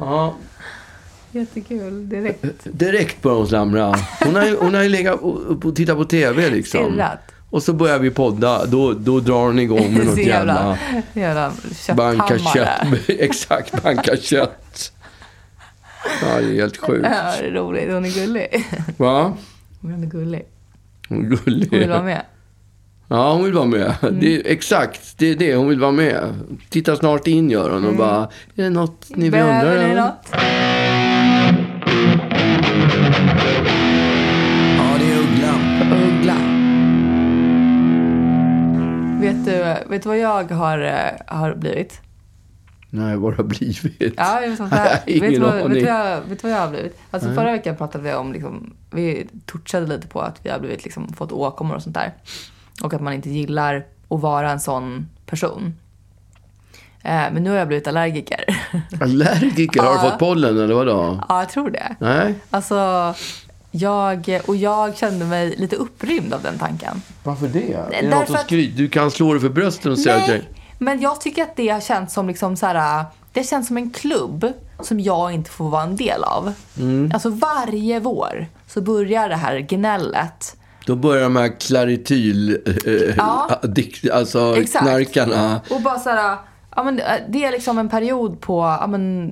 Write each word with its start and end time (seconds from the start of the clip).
Ja, 0.00 0.34
Jättekul. 1.32 2.08
Direkt 2.08 2.44
direkt 2.64 3.22
börjar 3.22 3.36
hon 3.38 3.48
slamra. 3.48 3.94
Hon 4.24 4.34
har, 4.34 4.44
ju- 4.46 4.56
hon 4.56 4.74
har 4.74 4.82
ju 4.82 4.88
legat 4.88 5.20
och, 5.20 5.64
och 5.64 5.76
tittat 5.76 5.96
på 5.96 6.04
TV 6.04 6.50
liksom. 6.50 6.92
stirrat. 6.92 7.18
Och 7.50 7.62
så 7.62 7.72
börjar 7.72 7.98
vi 7.98 8.10
podda. 8.10 8.66
Då, 8.66 8.92
då 8.92 9.20
drar 9.20 9.46
hon 9.46 9.58
igång 9.58 9.94
med 9.94 10.06
något 10.06 10.18
jävla... 10.18 10.78
jävla 11.12 11.52
Banka 11.94 12.38
kött. 12.38 12.68
Exakt, 13.08 13.82
banka 13.82 14.16
kött. 14.16 14.92
Ja, 16.22 16.40
det 16.40 16.46
är 16.46 16.54
helt 16.54 16.76
sjukt. 16.76 17.06
Ja, 17.10 17.32
det 17.40 17.46
är 17.46 17.50
roligt. 17.52 17.92
Hon 17.92 18.04
är 18.04 18.10
gullig. 18.10 18.66
Va? 18.96 19.36
Hon 19.80 20.02
är 20.02 20.06
gullig. 20.06 20.44
Hon 21.08 21.18
är 21.24 21.28
gullig. 21.36 21.68
Hon 21.70 21.78
vill 21.78 21.88
vara 21.88 22.02
med. 22.02 22.22
Ja, 23.12 23.32
hon 23.32 23.44
vill 23.44 23.52
vara 23.52 23.64
med. 23.64 23.94
Det 24.12 24.36
är, 24.36 24.42
exakt, 24.52 25.18
det 25.18 25.26
är 25.26 25.36
det. 25.36 25.54
Hon 25.54 25.68
vill 25.68 25.80
vara 25.80 25.92
med. 25.92 26.34
Titta 26.68 26.96
snart 26.96 27.26
in, 27.26 27.50
gör 27.50 27.70
hon. 27.70 27.84
Och 27.84 27.96
bara, 27.96 28.28
är 28.54 28.62
det 28.62 28.70
något 28.70 29.06
ni 29.08 29.30
beundrar? 29.30 29.60
Mm. 29.60 29.74
Behöver 29.74 29.88
ni 29.88 29.94
något? 29.94 30.28
Ja, 34.76 34.98
det 34.98 35.12
är 35.12 35.18
Uggla. 35.18 35.54
Uggla. 36.06 36.36
Vet 39.20 39.44
du, 39.44 39.90
vet 39.90 40.02
du 40.02 40.08
vad 40.08 40.18
jag 40.18 40.50
har, 40.50 40.78
eh, 40.78 41.36
har 41.36 41.54
blivit? 41.54 42.00
Nej, 42.90 43.16
vad 43.16 43.34
har 43.34 43.44
blivit? 43.44 44.14
Ja, 44.16 44.42
jag 44.42 44.50
vet, 44.50 44.60
vad, 44.60 44.70
vet, 44.70 45.08
Ingen 45.08 45.32
du 45.32 45.38
vad, 45.38 45.54
vet, 45.54 45.64
du 45.64 45.84
vad 45.84 45.90
jag, 45.90 46.20
vet 46.20 46.42
du 46.42 46.48
vad 46.48 46.52
jag 46.52 46.60
har 46.60 46.70
blivit? 46.70 46.98
Alltså 47.10 47.34
förra 47.34 47.52
veckan 47.52 47.76
pratade 47.76 48.04
vi 48.04 48.14
om, 48.14 48.32
liksom, 48.32 48.74
vi 48.90 49.28
touchade 49.46 49.86
lite 49.86 50.08
på 50.08 50.20
att 50.20 50.40
vi 50.42 50.50
har 50.50 50.58
blivit, 50.58 50.84
liksom, 50.84 51.12
fått 51.12 51.32
åkommor 51.32 51.76
och 51.76 51.82
sånt 51.82 51.94
där. 51.94 52.12
Och 52.82 52.94
att 52.94 53.00
man 53.00 53.12
inte 53.12 53.30
gillar 53.30 53.76
att 54.08 54.20
vara 54.20 54.50
en 54.50 54.60
sån 54.60 55.08
person. 55.26 55.74
Eh, 57.02 57.10
men 57.32 57.34
nu 57.42 57.50
har 57.50 57.56
jag 57.56 57.68
blivit 57.68 57.86
allergiker. 57.86 58.44
Allergiker? 59.00 59.80
Har 59.82 59.90
du 59.90 59.96
Ja. 59.96 60.10
fått 60.10 60.18
pollen 60.18 60.58
eller 60.58 60.74
vadå? 60.74 61.20
ja, 61.28 61.38
jag 61.40 61.48
tror 61.48 61.70
det. 61.70 61.96
Nej? 61.98 62.34
Alltså, 62.50 63.14
jag, 63.70 64.40
och 64.46 64.56
jag 64.56 64.96
kände 64.96 65.24
mig 65.24 65.54
lite 65.56 65.76
upprymd 65.76 66.34
av 66.34 66.42
den 66.42 66.58
tanken. 66.58 67.02
Varför 67.22 67.48
det? 67.48 67.72
Är 67.72 68.02
det 68.02 68.08
Därför 68.08 68.16
något 68.20 68.30
att 68.30 68.40
att-? 68.40 68.76
Du 68.76 68.88
kan 68.88 69.10
slå 69.10 69.32
dig 69.32 69.40
för 69.40 69.48
bröstet 69.48 69.86
och 69.86 69.98
säga 69.98 70.16
att. 70.16 70.28
Nej, 70.28 70.48
men 70.78 71.00
jag 71.00 71.20
tycker 71.20 71.42
att 71.42 71.56
det 71.56 71.68
har 71.68 71.80
känts 71.80 72.14
som 72.14 72.28
liksom 72.28 72.56
så 72.56 72.66
här, 72.66 73.04
det 73.32 73.44
känns 73.44 73.66
som 73.66 73.76
en 73.76 73.90
klubb 73.90 74.52
som 74.82 75.00
jag 75.00 75.32
inte 75.32 75.50
får 75.50 75.70
vara 75.70 75.82
en 75.82 75.96
del 75.96 76.24
av. 76.24 76.52
Mm. 76.78 77.10
Alltså 77.14 77.30
varje 77.30 78.00
vår 78.00 78.46
så 78.66 78.80
börjar 78.80 79.28
det 79.28 79.36
här 79.36 79.58
gnället. 79.58 80.56
Då 80.86 80.96
börjar 80.96 81.22
de 81.22 81.36
här 81.36 81.60
klarityl... 81.60 82.58
Eh, 82.86 82.92
Ja. 83.16 83.48
addikt, 83.62 84.10
alltså 84.10 84.56
Exakt. 84.56 84.84
knarkarna. 84.84 85.60
Och 85.70 85.80
bara 85.82 85.98
så 85.98 86.10
här, 86.10 86.36
ja, 86.76 86.82
men 86.82 87.00
det 87.28 87.44
är 87.44 87.52
liksom 87.52 87.78
en 87.78 87.88
period 87.88 88.40
på 88.40 88.60
ja, 88.80 88.86
men, 88.86 89.30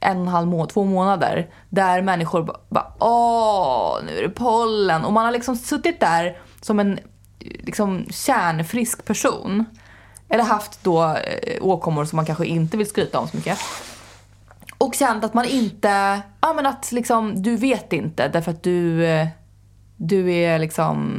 en 0.00 0.16
och 0.16 0.22
en 0.22 0.28
halv 0.28 0.48
månad, 0.48 0.68
två 0.68 0.84
månader 0.84 1.48
där 1.68 2.02
människor 2.02 2.42
ba- 2.42 2.56
bara 2.68 2.92
åh, 2.98 3.98
nu 4.06 4.18
är 4.18 4.22
det 4.22 4.28
pollen. 4.30 5.04
Och 5.04 5.12
man 5.12 5.24
har 5.24 5.32
liksom 5.32 5.56
suttit 5.56 6.00
där 6.00 6.38
som 6.60 6.80
en 6.80 6.98
liksom, 7.38 8.04
kärnfrisk 8.10 9.04
person. 9.04 9.64
Eller 10.28 10.44
haft 10.44 10.84
då 10.84 11.02
eh, 11.04 11.56
åkommor 11.66 12.04
som 12.04 12.16
man 12.16 12.26
kanske 12.26 12.46
inte 12.46 12.76
vill 12.76 12.88
skryta 12.88 13.18
om 13.18 13.28
så 13.28 13.36
mycket. 13.36 13.58
Och 14.78 14.94
känt 14.94 15.24
att 15.24 15.34
man 15.34 15.44
inte, 15.44 16.20
ja 16.40 16.52
men 16.52 16.66
att 16.66 16.92
liksom, 16.92 17.42
du 17.42 17.56
vet 17.56 17.92
inte 17.92 18.28
därför 18.28 18.50
att 18.50 18.62
du, 18.62 19.06
eh, 19.06 19.26
du 20.02 20.32
är 20.32 20.58
liksom, 20.58 21.16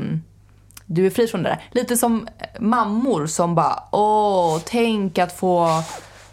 du 0.85 1.05
är 1.05 1.09
fri 1.09 1.27
från 1.27 1.43
det 1.43 1.49
där. 1.49 1.63
Lite 1.71 1.97
som 1.97 2.27
mammor 2.59 3.27
som 3.27 3.55
bara, 3.55 3.83
åh, 3.91 4.59
tänk 4.65 5.17
att 5.17 5.39
få, 5.39 5.67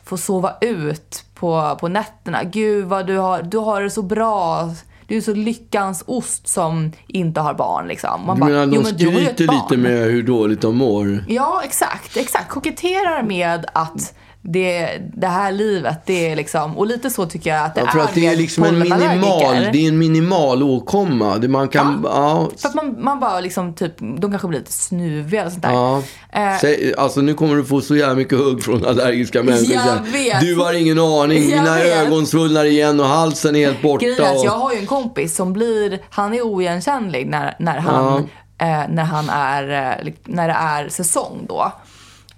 få 0.05 0.17
sova 0.17 0.55
ut 0.61 1.25
på, 1.35 1.77
på 1.81 1.89
nätterna. 1.89 2.45
Gud 2.45 2.85
vad 2.85 3.07
du 3.07 3.17
har, 3.19 3.43
du 3.43 3.59
har 3.59 3.83
det 3.83 3.91
så 3.91 4.03
bra. 4.03 4.71
Du 5.07 5.17
är 5.17 5.21
så 5.21 5.35
lyckans 5.35 6.05
ost 6.07 6.49
som 6.49 6.93
inte 7.07 7.41
har 7.41 7.55
barn 7.55 7.89
liksom. 7.89 8.27
Man 8.27 8.37
Du 8.37 8.41
bara, 8.41 8.51
menar 8.51 8.67
de 8.67 8.75
"Jo, 8.77 8.83
men 8.83 8.95
skryter 8.99 9.21
lite 9.23 9.47
barn." 9.47 9.83
med 9.83 10.05
hur 10.05 10.23
dåligt 10.23 10.61
de 10.61 10.77
mår? 10.77 11.25
Ja, 11.29 11.63
exakt. 11.65 12.17
exakt. 12.17 12.49
Koketterar 12.49 13.23
med 13.23 13.67
att 13.73 14.15
det, 14.43 14.99
det 15.17 15.27
här 15.27 15.53
livet, 15.53 15.99
det 16.07 16.31
är 16.31 16.37
liksom... 16.37 16.79
Och 16.79 16.87
lite 16.87 17.11
så 17.11 17.27
tycker 17.27 17.51
jag 17.51 17.65
att 17.65 17.75
det 17.75 17.81
Ja, 17.81 17.87
för 17.91 17.99
är 17.99 18.03
att 18.05 18.15
det 18.15 18.27
är 18.27 18.37
liksom 18.37 18.65
en 18.65 18.79
minimal, 18.79 19.69
det 19.73 19.79
är 19.85 19.89
en 19.89 19.99
minimal 19.99 20.63
åkomma. 20.63 21.39
Det 21.39 21.49
man 21.49 21.69
kan, 21.69 22.01
ja. 22.05 22.49
För 22.59 22.69
att 22.69 22.75
man, 22.75 22.97
man 23.05 23.21
bara 23.21 23.41
liksom 23.41 23.75
typ, 23.75 23.95
de 23.99 24.31
kanske 24.31 24.49
blir 24.49 24.59
lite 24.59 24.73
snuviga 24.73 25.45
och 25.47 25.53
sånt 25.53 25.63
där. 25.63 25.73
Ja. 25.73 26.03
Eh, 26.33 26.59
Säg, 26.61 26.95
alltså 26.99 27.21
nu 27.21 27.35
kommer 27.35 27.57
du 27.57 27.65
få 27.65 27.81
så 27.81 27.97
jävla 27.97 28.15
mycket 28.15 28.39
hugg 28.39 28.63
från 28.65 28.87
allergiska 28.87 29.43
människor. 29.43 29.75
Jag 29.75 30.13
vet. 30.13 30.41
Du 30.41 30.57
har 30.57 30.73
ingen 30.73 30.99
aning, 30.99 31.51
Jag 31.51 31.59
mina 31.59 31.75
vet. 31.75 32.07
ögon 32.07 32.27
svullnar 32.27 32.65
igen 32.65 33.01
och 33.01 33.07
halsen 33.07 33.57
är 33.57 33.67
helt 33.67 33.83
borta. 33.83 34.05
Grejen 34.07 34.37
och- 34.37 34.45
jag 34.45 34.53
har 34.59 34.73
ju 34.73 34.79
en 34.79 34.87
kompis 34.87 35.37
som 35.37 35.53
blir, 35.53 35.99
han 36.11 36.35
är 36.35 36.43
oigenkännlig 36.43 37.27
när, 37.27 37.55
när, 37.59 37.79
han, 37.79 38.17
eh, 38.59 38.89
när, 38.89 39.05
han 39.05 39.29
är, 39.31 39.71
eh, 40.07 40.13
när 40.25 40.49
det 40.49 40.55
är 40.55 40.89
säsong 40.89 41.47
då. 41.49 41.73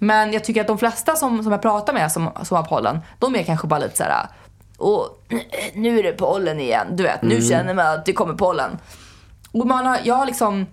Men 0.03 0.33
jag 0.33 0.43
tycker 0.43 0.61
att 0.61 0.67
de 0.67 0.77
flesta 0.77 1.15
som, 1.15 1.43
som 1.43 1.51
jag 1.51 1.61
pratar 1.61 1.93
med 1.93 2.11
som, 2.11 2.29
som 2.43 2.57
har 2.57 2.63
pollen, 2.63 2.99
de 3.19 3.35
är 3.35 3.43
kanske 3.43 3.67
bara 3.67 3.79
lite 3.79 3.97
så 3.97 4.03
här. 4.03 4.27
Och 4.77 5.23
nu 5.73 5.99
är 5.99 6.03
det 6.03 6.11
pollen 6.11 6.59
igen, 6.59 6.87
du 6.91 7.03
vet, 7.03 7.21
nu 7.21 7.41
känner 7.41 7.73
man 7.73 7.87
att 7.87 8.05
det 8.05 8.13
kommer 8.13 8.33
pollen. 8.33 8.77
Och 9.51 9.67
man 9.67 9.85
har, 9.85 9.99
jag 10.03 10.15
har 10.15 10.25
liksom, 10.25 10.65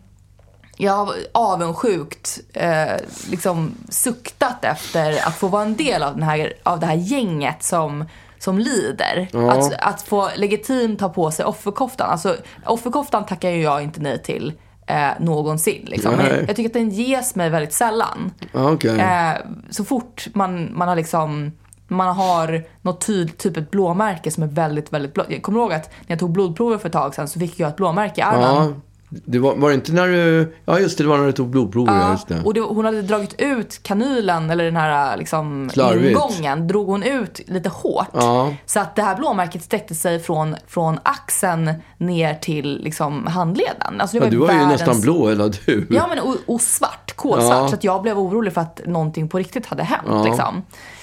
jag 0.77 0.93
har 0.93 1.15
avundsjukt 1.33 2.41
eh, 2.53 2.97
liksom 3.31 3.75
suktat 3.89 4.65
efter 4.65 5.29
att 5.29 5.35
få 5.35 5.49
vara 5.49 5.63
en 5.63 5.77
del 5.77 6.03
av, 6.03 6.15
den 6.15 6.23
här, 6.23 6.53
av 6.63 6.81
det 6.81 6.87
här 6.87 6.95
gänget 6.95 7.63
som, 7.63 8.05
som 8.39 8.59
lider. 8.59 9.29
Ja. 9.33 9.53
Att, 9.53 9.73
att 9.79 10.03
få 10.03 10.31
legitimt 10.37 10.99
ta 10.99 11.09
på 11.09 11.31
sig 11.31 11.45
offerkoftan. 11.45 12.11
Alltså, 12.11 12.37
offerkoftan 12.67 13.27
tackar 13.27 13.51
ju 13.51 13.63
jag 13.63 13.83
inte 13.83 14.01
nej 14.01 14.23
till 14.23 14.53
eh, 14.89 15.11
någonsin. 15.21 15.83
Liksom. 15.87 16.15
Men 16.15 16.27
jag 16.47 16.57
tycker 16.57 16.69
att 16.69 16.73
den 16.73 16.91
ges 16.91 17.35
mig 17.35 17.51
väldigt 17.51 17.73
sällan. 17.73 18.31
Ja, 18.53 18.73
okej. 18.73 19.01
Eh, 19.01 19.35
så 19.71 19.85
fort 19.85 20.29
man, 20.35 20.79
man 20.79 20.89
har 20.89 20.97
liksom 20.97 21.53
man 21.89 22.17
har 22.17 22.65
något 22.83 23.01
tyd, 23.01 23.39
typ 23.39 23.57
ett 23.57 23.71
blåmärke 23.71 24.31
som 24.31 24.43
är 24.43 24.47
väldigt, 24.47 24.93
väldigt 24.93 25.15
blått. 25.15 25.27
Jag 25.29 25.43
kommer 25.43 25.59
ihåg 25.61 25.73
att 25.73 25.91
när 25.91 26.07
jag 26.07 26.19
tog 26.19 26.33
blodprover 26.33 26.79
för 26.79 26.87
ett 26.87 26.93
tag 26.93 27.15
sedan 27.15 27.29
så 27.29 27.41
fick 27.41 27.61
jag 27.61 27.69
ett 27.69 27.77
blåmärke 27.77 28.21
i 28.21 28.25
armen. 28.25 28.83
Det 29.11 29.39
var, 29.39 29.55
var 29.57 29.69
det 29.69 29.75
inte 29.75 29.93
när 29.93 30.07
du... 30.09 30.55
Ja, 30.65 30.79
just 30.79 30.99
det, 30.99 31.05
det 31.05 31.09
var 31.09 31.19
när 31.19 31.27
du 31.27 31.33
tog 31.33 31.49
blodprover. 31.49 32.01
Ja, 32.01 32.11
just 32.11 32.29
det. 32.29 32.43
och 32.45 32.55
det, 32.55 32.61
hon 32.61 32.85
hade 32.85 33.03
dragit 33.03 33.35
ut 33.41 33.83
kanylen, 33.83 34.51
eller 34.51 34.65
den 34.65 34.77
här 34.77 35.17
liksom, 35.17 35.71
Slarvigt. 35.73 36.11
ingången, 36.11 36.69
drog 36.69 36.87
hon 36.87 37.03
ut 37.03 37.41
lite 37.47 37.69
hårt. 37.69 38.09
Ja. 38.13 38.55
Så 38.67 38.81
att 38.81 38.97
det 38.97 39.03
här 39.03 39.17
blåmärket 39.17 39.63
sträckte 39.63 39.95
sig 39.95 40.21
från, 40.21 40.57
från 40.67 40.99
axeln 41.03 41.73
ner 41.99 42.35
till 42.35 42.81
liksom, 42.83 43.27
handleden. 43.27 44.01
Alltså, 44.01 44.19
det 44.21 44.25
Ja, 44.27 44.31
du 44.31 44.37
var 44.37 44.53
ju 44.53 44.59
världens- 44.59 44.69
nästan 44.69 45.01
blå 45.01 45.29
hela 45.29 45.49
du. 45.49 45.87
Ja, 45.91 46.07
men 46.09 46.19
och, 46.19 46.37
och 46.47 46.61
svart, 46.61 47.13
kolsvart. 47.17 47.53
Ja. 47.53 47.69
Så 47.69 47.75
att 47.75 47.85
jag 47.85 48.03
blev 48.03 48.19
orolig 48.19 48.53
för 48.53 48.61
att 48.61 48.81
någonting 48.87 49.29
på 49.29 49.39
riktigt 49.39 49.67
hade 49.67 49.83
hänt. 49.83 50.03
Ja. 50.09 50.25
Liksom. 50.25 50.63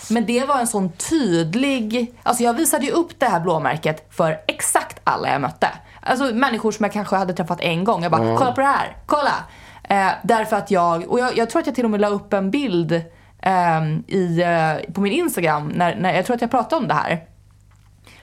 Men 0.09 0.25
det 0.25 0.45
var 0.45 0.59
en 0.59 0.67
sån 0.67 0.91
tydlig... 0.91 2.13
Alltså 2.23 2.43
jag 2.43 2.53
visade 2.53 2.85
ju 2.85 2.91
upp 2.91 3.19
det 3.19 3.25
här 3.25 3.39
blåmärket 3.39 4.07
för 4.11 4.37
exakt 4.47 4.99
alla 5.03 5.31
jag 5.31 5.41
mötte. 5.41 5.67
Alltså 6.05 6.35
människor 6.35 6.71
som 6.71 6.83
jag 6.83 6.93
kanske 6.93 7.15
hade 7.15 7.33
träffat 7.33 7.61
en 7.61 7.83
gång. 7.83 8.03
Jag 8.03 8.11
bara, 8.11 8.37
kolla 8.37 8.51
på 8.51 8.61
det 8.61 8.67
här, 8.67 8.97
kolla! 9.05 9.45
Eh, 9.83 10.11
därför 10.23 10.55
att 10.55 10.71
jag, 10.71 11.07
och 11.11 11.19
jag, 11.19 11.37
jag 11.37 11.49
tror 11.49 11.59
att 11.59 11.65
jag 11.65 11.75
till 11.75 11.85
och 11.85 11.91
med 11.91 12.01
la 12.01 12.07
upp 12.07 12.33
en 12.33 12.51
bild 12.51 13.01
ehm, 13.41 14.03
i, 14.07 14.41
eh, 14.41 14.93
på 14.93 15.01
min 15.01 15.13
Instagram, 15.13 15.67
när, 15.67 15.95
när, 15.95 16.13
jag 16.13 16.25
tror 16.25 16.35
att 16.35 16.41
jag 16.41 16.51
pratade 16.51 16.81
om 16.81 16.87
det 16.87 16.93
här. 16.93 17.23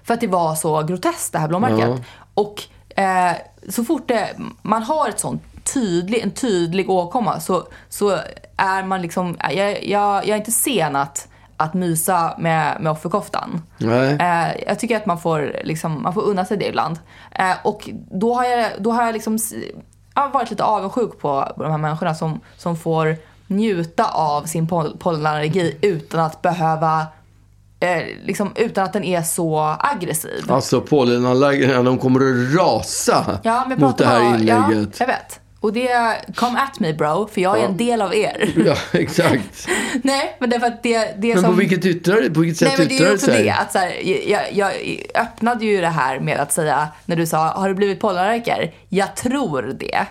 För 0.03 0.15
att 0.15 0.21
det 0.21 0.27
var 0.27 0.55
så 0.55 0.83
groteskt 0.83 1.33
det 1.33 1.39
här 1.39 1.49
blåmärket. 1.49 1.89
Ja. 1.89 1.99
Och 2.35 2.63
eh, 3.03 3.33
så 3.69 3.85
fort 3.85 4.09
det, 4.09 4.29
man 4.63 4.83
har 4.83 5.09
ett 5.09 5.21
sånt 5.21 5.43
tydlig, 5.75 6.23
en 6.23 6.31
tydlig 6.31 6.91
åkomma 6.91 7.41
så, 7.41 7.69
så 7.89 8.19
är 8.57 8.83
man 8.83 9.03
liksom, 9.03 9.37
jag, 9.51 9.85
jag, 9.85 10.27
jag 10.27 10.29
är 10.29 10.37
inte 10.37 10.53
sen 10.53 10.97
att, 10.97 11.29
att 11.63 11.75
mysa 11.75 12.35
med, 12.39 12.77
med 12.81 12.93
offerkoftan. 12.93 13.63
Nej. 13.79 14.17
Eh, 14.21 14.65
jag 14.67 14.79
tycker 14.79 14.97
att 14.97 15.07
man 15.07 15.21
får, 15.21 15.57
liksom, 15.65 16.03
man 16.03 16.15
får 16.15 16.23
unna 16.23 16.45
sig 16.45 16.57
det 16.57 16.67
ibland. 16.69 16.99
Eh, 17.31 17.53
och 17.65 17.91
då 18.11 18.35
har 18.35 18.45
jag, 18.45 18.71
då 18.79 18.93
har 18.93 19.05
jag 19.05 19.13
liksom 19.13 19.39
jag 20.15 20.23
har 20.23 20.31
varit 20.31 20.51
lite 20.51 20.65
avundsjuk 20.65 21.19
på 21.21 21.53
de 21.57 21.71
här 21.71 21.79
människorna 21.79 22.15
som, 22.15 22.41
som 22.57 22.77
får 22.77 23.17
njuta 23.47 24.05
av 24.05 24.43
sin 24.45 24.69
pol- 24.69 24.97
pollenallergi 24.99 25.79
utan 25.83 26.21
att 26.21 26.43
behöva 26.43 27.07
eh, 27.81 28.03
liksom, 28.25 28.53
utan 28.57 28.85
att 28.85 28.93
den 28.93 29.05
är 29.05 29.23
så 29.23 29.77
aggressiv. 29.79 30.45
Alltså 30.53 30.81
pollenallergikerna, 30.81 31.83
de 31.83 31.99
kommer 31.99 32.21
att 32.21 32.59
rasa 32.61 33.39
Ja, 33.43 33.65
mot 33.77 33.99
det 33.99 34.07
här 34.07 34.21
inlägget. 34.35 34.47
Ja, 34.69 34.85
jag 34.99 35.07
vet. 35.07 35.41
Och 35.63 35.73
det, 35.73 35.89
come 36.35 36.59
at 36.59 36.81
me 36.81 36.93
bro, 36.93 37.29
för 37.33 37.41
jag 37.41 37.61
är 37.61 37.65
en 37.65 37.77
del 37.77 38.03
av 38.03 38.15
er. 38.15 38.53
Ja, 38.67 38.77
exakt. 38.93 39.69
Nej, 40.03 40.37
men 40.39 40.51
därför 40.51 40.67
att 40.67 40.83
det, 40.83 41.15
det 41.19 41.35
Men 41.35 41.43
som... 41.43 41.51
på 41.53 41.59
vilket, 41.59 41.85
yttrar, 41.85 42.35
på 42.35 42.41
vilket 42.41 42.61
Nej, 42.61 42.71
sätt 42.71 42.79
men 42.79 42.89
det 42.89 42.95
är 42.95 42.99
ju 42.99 43.05
det 43.05 43.15
också 43.15 43.27
det. 43.31 43.51
Att 43.51 43.73
så 43.73 43.79
här, 43.79 43.93
jag, 44.31 44.53
jag 44.53 44.73
öppnade 45.15 45.65
ju 45.65 45.81
det 45.81 45.89
här 45.89 46.21
med 46.21 46.41
att 46.41 46.53
säga, 46.53 46.89
när 47.07 47.17
du 47.17 47.27
sa, 47.27 47.39
har 47.39 47.69
du 47.69 47.75
blivit 47.75 48.01
pollenallergiker? 48.01 48.75
Jag 48.89 49.17
tror 49.17 49.63
det. 49.63 50.07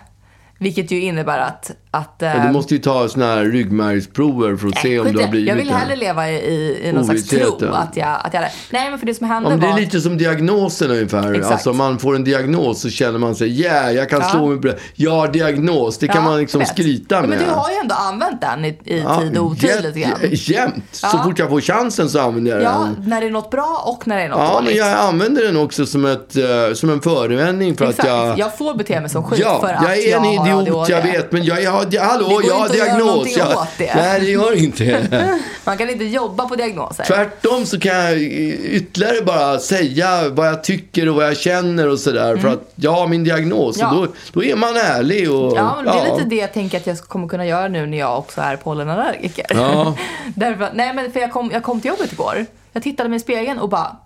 Vilket 0.58 0.92
ju 0.92 1.02
innebär 1.02 1.40
att, 1.40 1.72
att... 1.94 2.16
Men 2.22 2.48
du 2.48 2.54
måste 2.54 2.74
ju 2.76 2.80
ta 2.82 3.08
såna 3.10 3.26
här 3.26 3.44
ryggmärgsprover 3.46 4.56
för 4.56 4.68
att 4.68 4.78
se 4.78 5.00
om 5.00 5.06
skit 5.06 5.16
du 5.16 5.22
har 5.24 5.28
blivit 5.30 5.50
Jag 5.50 5.56
vill 5.56 5.72
hellre 5.72 5.96
leva 5.96 6.30
i, 6.32 6.82
i 6.88 6.92
någon 6.94 7.06
slags 7.06 7.28
tro 7.28 7.66
att 7.74 7.98
jag, 7.98 8.18
att 8.24 8.34
jag... 8.34 8.44
Nej, 8.70 8.90
men 8.90 9.00
för 9.00 9.06
det 9.06 9.14
som 9.14 9.28
hände 9.28 9.50
Ja, 9.50 9.56
men 9.56 9.60
det 9.60 9.68
var... 9.68 9.78
är 9.78 9.82
lite 9.82 10.02
som 10.02 10.18
diagnosen 10.18 10.92
ungefär. 10.92 11.34
Exakt. 11.34 11.52
Alltså 11.52 11.74
man 11.74 12.00
får 12.00 12.16
en 12.16 12.24
diagnos 12.24 12.82
så 12.82 12.90
känner 12.90 13.20
man 13.20 13.36
sig, 13.36 13.62
yeah, 13.62 13.92
jag 13.94 14.10
kan 14.10 14.20
Ja. 14.22 14.30
slå 14.30 14.48
mig 14.48 14.58
på 14.62 14.68
det. 14.68 14.78
Jag 14.96 15.12
har 15.12 15.28
diagnos, 15.28 15.98
det 15.98 16.08
kan 16.08 16.16
Ja, 16.16 16.22
man 16.30 16.40
liksom 16.40 16.62
jag 16.62 16.68
skryta 16.70 17.16
Ja, 17.16 17.22
med. 17.22 17.30
men 17.30 17.40
du 17.40 17.46
har 17.46 17.70
ju 17.70 17.76
ändå 17.82 17.96
använt 17.96 18.42
den 18.42 18.66
i, 18.66 18.68
i 18.68 19.04
tid 19.20 19.38
och 19.38 19.46
otid 19.46 19.72
lite 19.84 20.00
grann. 20.00 20.12
Jämt. 20.32 20.84
Så 20.92 21.08
Ja. 21.14 21.24
fort 21.24 21.40
jag 21.40 21.50
får 21.50 21.62
chansen 21.62 22.10
så 22.10 22.20
använder 22.20 22.52
jag 22.52 22.62
Ja, 22.62 22.88
den. 22.98 23.10
när 23.10 23.22
det 23.22 23.28
är 23.28 23.32
något 23.32 23.52
bra 23.52 23.84
och 23.86 24.08
när 24.08 24.18
det 24.18 24.24
är 24.24 24.30
något 24.30 24.40
Ja, 24.40 24.54
dåligt. 24.54 24.70
men 24.70 24.78
jag 24.88 25.00
använder 25.00 25.44
den 25.44 25.58
också 25.58 25.86
som, 25.86 26.06
ett, 26.06 26.36
eh, 26.36 26.44
som 26.74 26.90
en 26.90 27.02
förevändning 27.02 27.78
för 27.78 27.90
Exakt. 27.90 28.10
att 28.10 28.38
jag... 28.38 28.58
får 28.58 28.74
bete 28.76 29.00
mig 29.02 29.10
som 29.10 29.24
skit 29.24 29.40
Ja, 29.40 29.60
för 29.62 29.74
att 29.74 29.84
jag 29.84 29.98
är 29.98 30.18
en 30.18 30.26
idiot, 30.26 30.90
jag 30.90 31.02
vet. 31.02 31.32
Men 31.32 31.44
jag, 31.44 31.64
jag, 31.64 31.81
har- 31.84 31.94
jag, 31.94 32.02
hallå, 32.04 32.28
Det 32.28 32.34
går 32.48 32.54
har 32.54 32.60
inte 32.66 32.72
att 32.72 32.78
göra 32.78 32.88
diagnos. 32.88 33.08
någonting 33.08 33.44
åt 33.44 33.68
det. 33.78 33.96
Nej, 33.96 34.20
det 34.20 34.26
gör 34.32 34.58
inte. 34.58 35.40
Man 35.64 35.78
kan 35.78 35.90
inte 35.90 36.04
jobba 36.04 36.48
på 36.48 36.56
diagnoser. 36.56 37.04
Tvärtom 37.04 37.66
så 37.66 37.80
kan 37.80 37.96
jag 37.96 38.18
ytterligare 38.22 39.22
bara 39.26 39.60
säga 39.60 40.30
vad 40.30 40.48
jag 40.48 40.64
tycker 40.64 41.10
och 41.10 41.16
vad 41.16 41.26
jag 41.26 41.38
känner 41.38 41.88
och 41.88 42.00
sådär. 42.00 42.38
För 42.38 42.48
att 42.48 42.72
jag 42.76 42.92
har 42.92 43.08
min 43.08 43.24
diagnos 43.24 43.78
Mm. 43.82 43.94
Ja. 43.96 44.00
och 44.00 44.08
då, 44.08 44.14
då 44.34 44.44
är 44.44 44.56
man 44.56 44.78
ärlig. 44.78 45.32
Och, 45.32 45.58
Ja, 45.58 45.76
men 45.76 45.86
det 45.86 46.00
är 46.02 46.14
lite 46.16 46.30
det 46.30 46.36
jag 46.36 46.54
tänker 46.54 46.78
att 46.78 46.88
jag 46.88 47.00
kommer 47.00 47.28
kunna 47.28 47.46
göra 47.46 47.68
nu 47.68 47.86
när 47.86 47.98
jag 47.98 48.18
också 48.18 48.42
är 48.42 48.56
pollenallergiker. 48.58 49.46
Ja. 49.50 49.96
Därför, 50.36 50.70
nej, 50.74 50.94
men 50.94 51.12
för 51.12 51.20
jag 51.20 51.32
kom, 51.32 51.52
jag 51.54 51.64
kom 51.64 51.82
till 51.82 51.90
jobbet 51.90 52.14
igår. 52.14 52.46
Jag 52.74 52.84
tittade 52.84 53.10
mig 53.10 53.18
i 53.18 53.20
spegeln 53.20 53.60
och 53.60 53.70
bara, 53.70 53.98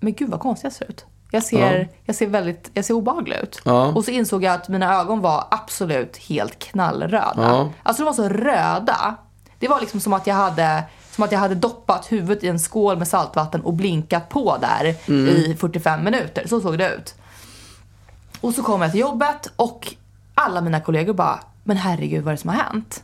men 0.00 0.12
gud 0.14 0.28
vad 0.30 0.40
konstig 0.40 0.66
jag 0.66 0.72
ser 0.72 0.84
ut. 0.90 1.04
Jag 1.30 1.42
ser, 1.42 1.78
Ja. 1.78 1.84
jag 2.04 2.16
ser 2.16 2.26
väldigt, 2.26 2.70
jag 2.74 2.84
ser 2.84 2.94
obehaglig 2.94 3.36
ut. 3.36 3.60
Ja. 3.64 3.86
Och 3.86 4.04
så 4.04 4.10
insåg 4.10 4.44
jag 4.44 4.54
att 4.54 4.68
mina 4.68 5.00
ögon 5.00 5.20
var 5.20 5.44
absolut 5.50 6.16
helt 6.16 6.58
knallröda. 6.58 7.32
Ja. 7.36 7.68
Alltså 7.82 8.02
de 8.02 8.06
var 8.06 8.12
så 8.12 8.28
röda. 8.28 9.14
Det 9.58 9.68
var 9.68 9.80
liksom 9.80 10.00
som 10.00 10.12
att 10.12 10.26
jag 10.26 10.34
hade 10.34 10.82
som 11.10 11.24
att 11.24 11.32
jag 11.32 11.38
hade 11.38 11.54
doppat 11.54 12.12
huvudet 12.12 12.44
i 12.44 12.48
en 12.48 12.58
skål 12.58 12.98
med 12.98 13.08
saltvatten 13.08 13.60
och 13.60 13.72
blinkat 13.72 14.28
på 14.28 14.56
där 14.60 14.94
Mm. 15.08 15.28
i 15.36 15.56
45 15.60 16.04
minuter. 16.04 16.46
Så 16.48 16.60
såg 16.60 16.78
det 16.78 16.94
ut. 16.94 17.14
Och 18.40 18.54
så 18.54 18.62
kom 18.62 18.82
jag 18.82 18.90
till 18.90 19.00
jobbet 19.00 19.52
och 19.56 19.94
alla 20.34 20.60
mina 20.60 20.80
kollegor 20.80 21.12
bara, 21.14 21.40
men 21.64 21.76
herregud 21.76 22.24
vad 22.24 22.32
är 22.32 22.36
det 22.36 22.40
som 22.40 22.50
har 22.50 22.56
hänt? 22.56 23.02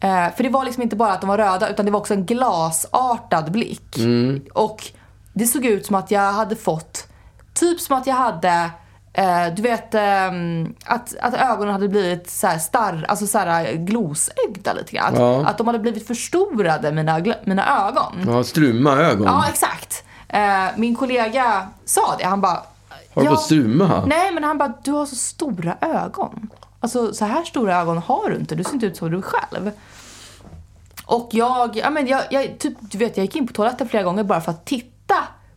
Eh, 0.00 0.34
för 0.36 0.42
det 0.42 0.48
var 0.48 0.64
liksom 0.64 0.82
inte 0.82 0.96
bara 0.96 1.12
att 1.12 1.20
de 1.20 1.26
var 1.28 1.38
röda 1.38 1.68
utan 1.68 1.84
det 1.86 1.90
var 1.92 2.00
också 2.00 2.14
en 2.14 2.26
glasartad 2.26 3.52
blick. 3.52 3.96
Och 4.52 4.84
det 5.32 5.46
såg 5.46 5.64
ut 5.64 5.86
som 5.86 5.94
att 5.96 6.10
jag 6.10 6.32
hade 6.32 6.56
fått, 6.56 7.06
typ 7.54 7.80
som 7.80 7.96
att 7.96 8.06
jag 8.06 8.14
hade 8.14 8.70
Eh, 9.16 9.54
du 9.54 9.62
vet 9.62 9.94
ehm, 9.94 10.74
att, 10.84 11.14
att 11.20 11.34
ögonen 11.34 11.72
hade 11.72 11.88
blivit 11.88 12.30
så 12.30 12.46
här 12.46 12.58
starr, 12.58 13.04
alltså 13.08 13.26
så 13.26 13.38
här 13.38 13.72
glosögda 13.72 14.72
lite 14.72 14.96
grann. 14.96 15.14
Ja. 15.16 15.46
Att 15.46 15.58
de 15.58 15.66
hade 15.66 15.78
blivit 15.78 16.06
förstorade, 16.06 16.92
mina, 16.92 17.24
mina 17.44 17.88
ögon. 17.88 18.12
Ja, 18.26 18.44
struma 18.44 18.96
ögon. 18.96 19.26
Ja, 19.26 19.44
exakt. 19.48 20.04
Eh, 20.28 20.64
min 20.76 20.96
kollega 20.96 21.68
sa 21.84 22.16
det. 22.18 22.24
Han 22.24 22.40
bara... 22.40 22.62
Har 23.14 23.22
du 23.22 23.24
"Ja, 23.24 23.30
fått 23.30 23.42
struma? 23.44 24.04
Nej, 24.06 24.32
men 24.32 24.44
han 24.44 24.58
bara, 24.58 24.72
du 24.84 24.92
har 24.92 25.06
så 25.06 25.16
stora 25.16 25.76
ögon. 25.80 26.50
Alltså 26.80 27.14
så 27.14 27.24
här 27.24 27.44
stora 27.44 27.76
ögon 27.80 27.98
har 27.98 28.30
du 28.30 28.36
inte. 28.36 28.54
Du 28.54 28.64
ser 28.64 28.74
inte 28.74 28.86
ut 28.86 28.96
som 28.96 29.10
du 29.10 29.22
själv. 29.22 29.70
Och 31.06 31.28
jag, 31.32 31.76
ja 31.76 31.90
men 31.90 32.06
jag, 32.06 32.22
jag, 32.30 32.58
typ, 32.58 32.74
du 32.80 32.98
vet, 32.98 33.16
jag 33.16 33.24
gick 33.24 33.36
in 33.36 33.46
på 33.46 33.52
toaletten 33.52 33.88
flera 33.88 34.02
gånger 34.02 34.22
bara 34.24 34.40
för 34.40 34.50
att 34.50 34.64
titta 34.64 35.14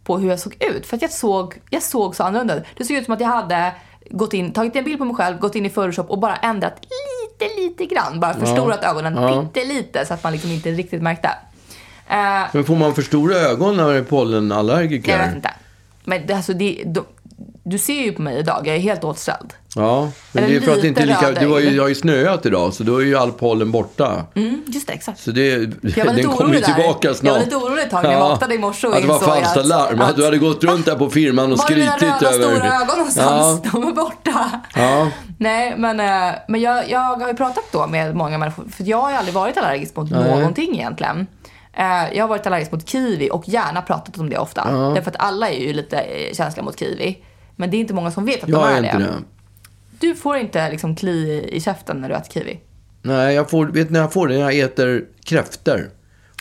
på 0.08 0.18
hur 0.18 0.30
jag 0.30 0.40
såg 0.40 0.56
ut. 0.60 0.86
För 0.88 0.96
att 0.96 1.02
jag 1.02 1.12
såg, 1.12 1.54
jag 1.70 1.84
såg 1.84 2.16
så 2.16 2.24
annorlunda 2.24 2.56
ut. 2.56 2.64
Det 2.78 2.84
såg 2.86 2.98
ut 2.98 3.06
som 3.06 3.14
att 3.14 3.20
jag 3.22 3.28
hade 3.28 3.72
gått 4.10 4.34
in, 4.34 4.52
tagit 4.54 4.76
en 4.76 4.84
bild 4.84 4.98
på 5.00 5.06
mig 5.06 5.16
själv, 5.16 5.40
gått 5.40 5.56
in 5.56 5.66
i 5.66 5.70
Photoshop 5.70 6.10
och 6.10 6.20
bara 6.20 6.36
ändrat 6.36 6.74
lite, 6.82 7.56
lite 7.62 7.86
grann. 7.86 8.20
Bara 8.20 8.34
förstorat 8.34 8.84
ögonen 8.84 9.16
Ja. 9.16 9.46
pyttelite 9.54 10.06
så 10.06 10.14
att 10.14 10.24
man 10.24 10.34
liksom 10.34 10.52
inte 10.52 10.72
riktigt 10.72 11.02
märkte. 11.02 11.28
Eh, 12.10 12.44
Men 12.54 12.64
får 12.64 12.76
man 12.76 12.96
för 12.96 13.02
stora 13.02 13.36
ögon 13.36 13.78
när 13.78 13.84
man 13.84 13.96
är 13.96 14.04
pollenallergiker? 14.04 15.12
jag 15.12 15.26
vet 15.28 15.36
inte. 15.36 15.54
Men 16.04 16.28
det, 16.28 16.34
alltså, 16.34 16.54
det, 16.54 16.84
de, 16.86 17.06
du 17.70 17.78
ser 17.78 18.04
ju 18.04 18.12
på 18.12 18.22
mig 18.22 18.38
idag, 18.40 18.62
jag 18.68 18.76
är 18.76 18.80
helt 18.80 19.04
återställd. 19.04 19.54
Ja, 19.76 20.12
men 20.32 20.44
Eller 20.44 20.54
det 20.54 20.64
är 20.64 20.66
för 20.66 20.74
att 20.76 20.82
det 20.82 20.88
inte 20.88 21.02
är 21.02 21.06
lika... 21.06 21.32
Du 21.32 21.48
har 21.48 21.60
ju, 21.60 21.70
det 21.76 21.82
har 21.82 21.88
ju 21.88 21.96
snöat 21.96 22.46
idag, 22.46 22.74
så 22.74 22.84
då 22.84 23.02
är 23.02 23.06
ju 23.06 23.18
all 23.18 23.32
pollen 23.32 23.72
borta. 23.72 24.26
Mm, 24.36 24.62
just 24.68 24.88
det, 24.88 24.94
exakt. 24.94 25.20
Så 25.20 25.32
det, 25.32 25.58
den 25.82 26.24
kommer 26.28 26.54
ju 26.56 26.62
tillbaka 26.62 27.14
snart. 27.14 27.24
Jag 27.24 27.34
var 27.34 27.40
lite 27.40 27.56
orolig 27.56 27.84
ett 27.84 27.90
tag 27.90 28.04
när 28.04 28.12
jag 28.12 28.20
vaknade 28.20 28.56
i 28.56 28.58
morse 28.58 28.88
och 28.88 28.96
Att 28.96 29.02
det 29.02 29.08
var 29.08 29.16
insåg 29.16 29.30
falskt 29.30 29.58
att- 29.58 29.66
alarm. 29.66 30.02
Att, 30.02 30.10
att- 30.10 30.16
du 30.16 30.26
hade 30.26 30.38
gått 30.38 30.64
runt 30.64 30.86
där 30.86 30.96
på 30.96 31.10
firman 31.10 31.52
och 31.52 31.58
Var 31.58 31.72
är 31.72 31.76
mina 31.76 31.92
skrytit 31.92 32.22
över... 32.22 32.34
stora 32.56 32.76
ögon 32.76 32.98
någonstans? 32.98 33.62
De 33.72 33.88
är 33.88 33.92
borta. 33.92 34.62
Ja. 34.76 35.08
Nej, 35.40 35.74
men, 35.78 36.00
eh, 36.00 36.36
men 36.48 36.62
jag, 36.62 36.90
jag 36.90 37.00
har 37.00 37.28
ju 37.28 37.34
pratat 37.34 37.64
då 37.72 37.88
med 37.88 38.16
många 38.16 38.38
människor, 38.38 38.66
för 38.78 38.84
jag 38.84 38.98
har 38.98 39.10
ju 39.12 39.16
aldrig 39.18 39.34
varit 39.36 39.58
allergisk 39.58 39.96
mot 39.96 40.12
Nej. 40.12 40.30
någonting 40.36 40.76
egentligen. 40.76 41.28
Eh, 41.74 41.86
Jag 42.18 42.24
har 42.24 42.28
varit 42.28 42.48
allergisk 42.48 42.72
mot 42.72 42.90
kiwi 42.90 43.30
och 43.32 43.48
gärna 43.50 43.82
pratat 43.82 44.18
om 44.18 44.30
det 44.30 44.38
ofta. 44.38 44.68
Ja. 44.72 44.78
Därför 44.78 45.12
att 45.12 45.20
alla 45.20 45.50
är 45.50 45.60
ju 45.60 45.74
lite 45.74 45.98
eh, 46.00 46.34
känsliga 46.34 46.64
mot 46.64 46.80
kiwi. 46.80 47.18
Men 47.60 47.72
det 47.72 47.78
är 47.78 47.80
inte 47.80 47.94
många 47.94 48.12
som 48.12 48.26
vet 48.26 48.44
att 48.44 48.50
Jag 48.50 48.60
de 48.60 48.66
är 48.68 48.74
är 48.74 48.78
inte 48.84 48.98
det. 48.98 49.04
det. 49.04 49.24
Du 50.00 50.16
får 50.16 50.38
inte 50.38 50.70
liksom 50.72 50.96
kli 50.96 51.50
i 51.52 51.62
käften 51.62 52.02
när 52.02 52.10
du 52.10 52.16
äter 52.16 52.32
kiwi. 52.34 52.60
Nej, 53.02 53.36
jag 53.36 53.50
får, 53.50 53.66
vet 53.66 53.90
när 53.90 54.00
jag 54.00 54.14
får 54.14 54.28
det? 54.28 54.34
När 54.34 54.42
jag 54.52 54.60
äter 54.60 55.06
kräftor. 55.24 55.90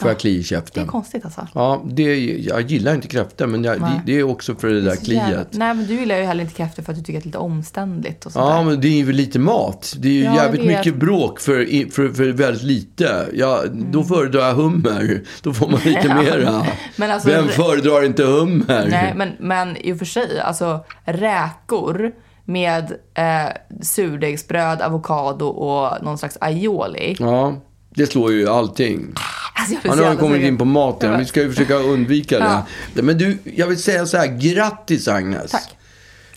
Får 0.00 0.10
jag 0.10 0.18
kli 0.18 0.30
i 0.30 0.34
Det 0.34 0.40
är 0.40 0.42
käften. 0.44 0.86
konstigt 0.86 1.24
alltså. 1.24 1.46
Ja, 1.54 1.82
det, 1.90 2.20
jag 2.30 2.60
gillar 2.70 2.94
inte 2.94 3.08
kräftor, 3.08 3.46
men 3.46 3.64
jag, 3.64 3.80
det, 3.80 4.00
det 4.06 4.18
är 4.18 4.22
också 4.22 4.54
för 4.54 4.68
det 4.68 4.80
där 4.80 4.94
Så 4.96 5.12
jävla- 5.12 5.26
kliet. 5.28 5.48
Nej, 5.50 5.74
men 5.74 5.86
du 5.86 5.94
gillar 5.94 6.16
ju 6.16 6.22
heller 6.24 6.42
inte 6.44 6.54
kräftor 6.56 6.82
för 6.82 6.92
att 6.92 6.98
du 6.98 7.04
tycker 7.04 7.18
att 7.18 7.22
det 7.22 7.26
är 7.26 7.28
lite 7.28 7.38
omständligt 7.38 8.26
och 8.26 8.32
sånt 8.32 8.44
Ja, 8.48 8.56
där. 8.56 8.64
men 8.64 8.80
det 8.80 8.88
är 8.88 8.92
ju 9.04 9.12
lite 9.12 9.38
mat. 9.38 9.94
Det 9.98 10.08
är 10.08 10.12
ju 10.12 10.24
Ja, 10.24 10.34
jävligt 10.34 10.66
mycket 10.66 10.94
bråk 10.96 11.40
för, 11.40 11.90
för, 11.90 12.08
för 12.08 12.32
väldigt 12.32 12.62
lite. 12.62 13.26
Ja, 13.34 13.62
Då 13.92 14.04
föredrar 14.04 14.46
jag 14.48 14.54
hummer. 14.54 15.22
Då 15.42 15.52
får 15.54 15.68
man 15.68 15.80
lite 15.84 15.98
Mm. 16.00 16.16
Ja. 16.26 16.36
mera. 16.36 16.66
Men 16.96 17.10
alltså- 17.10 17.28
Vem 17.28 17.48
föredrar 17.48 18.04
inte 18.04 18.24
hummer? 18.24 18.86
Nej, 18.90 19.12
men, 19.16 19.30
men 19.38 19.76
i 19.76 19.92
och 19.92 19.98
för 19.98 20.04
sig, 20.04 20.40
alltså 20.40 20.84
räkor 21.04 22.12
med 22.44 22.92
eh, 23.14 23.52
surdegsbröd, 23.82 24.80
avokado 24.82 25.46
och 25.46 26.04
någon 26.04 26.18
slags 26.18 26.38
aioli. 26.40 27.16
Ja, 27.18 27.54
det 27.96 28.06
slår 28.06 28.32
ju 28.32 28.48
allting. 28.48 29.06
Alltså, 29.54 29.74
Ja, 29.88 29.94
nu 29.94 30.02
har 30.02 30.10
vi 30.10 30.16
kommit 30.16 30.42
in 30.42 30.58
på 30.58 30.64
maten. 30.64 31.18
Vi 31.18 31.24
ska 31.24 31.40
ju 31.42 31.50
försöka 31.50 31.74
undvika 31.74 32.38
Ja. 32.38 32.66
det. 32.94 33.02
Men 33.02 33.18
du, 33.18 33.38
jag 33.44 33.66
vill 33.66 33.82
säga 33.82 34.06
så 34.06 34.16
här. 34.16 34.26
Grattis 34.26 35.08
Agnes. 35.08 35.50
Tack. 35.50 35.76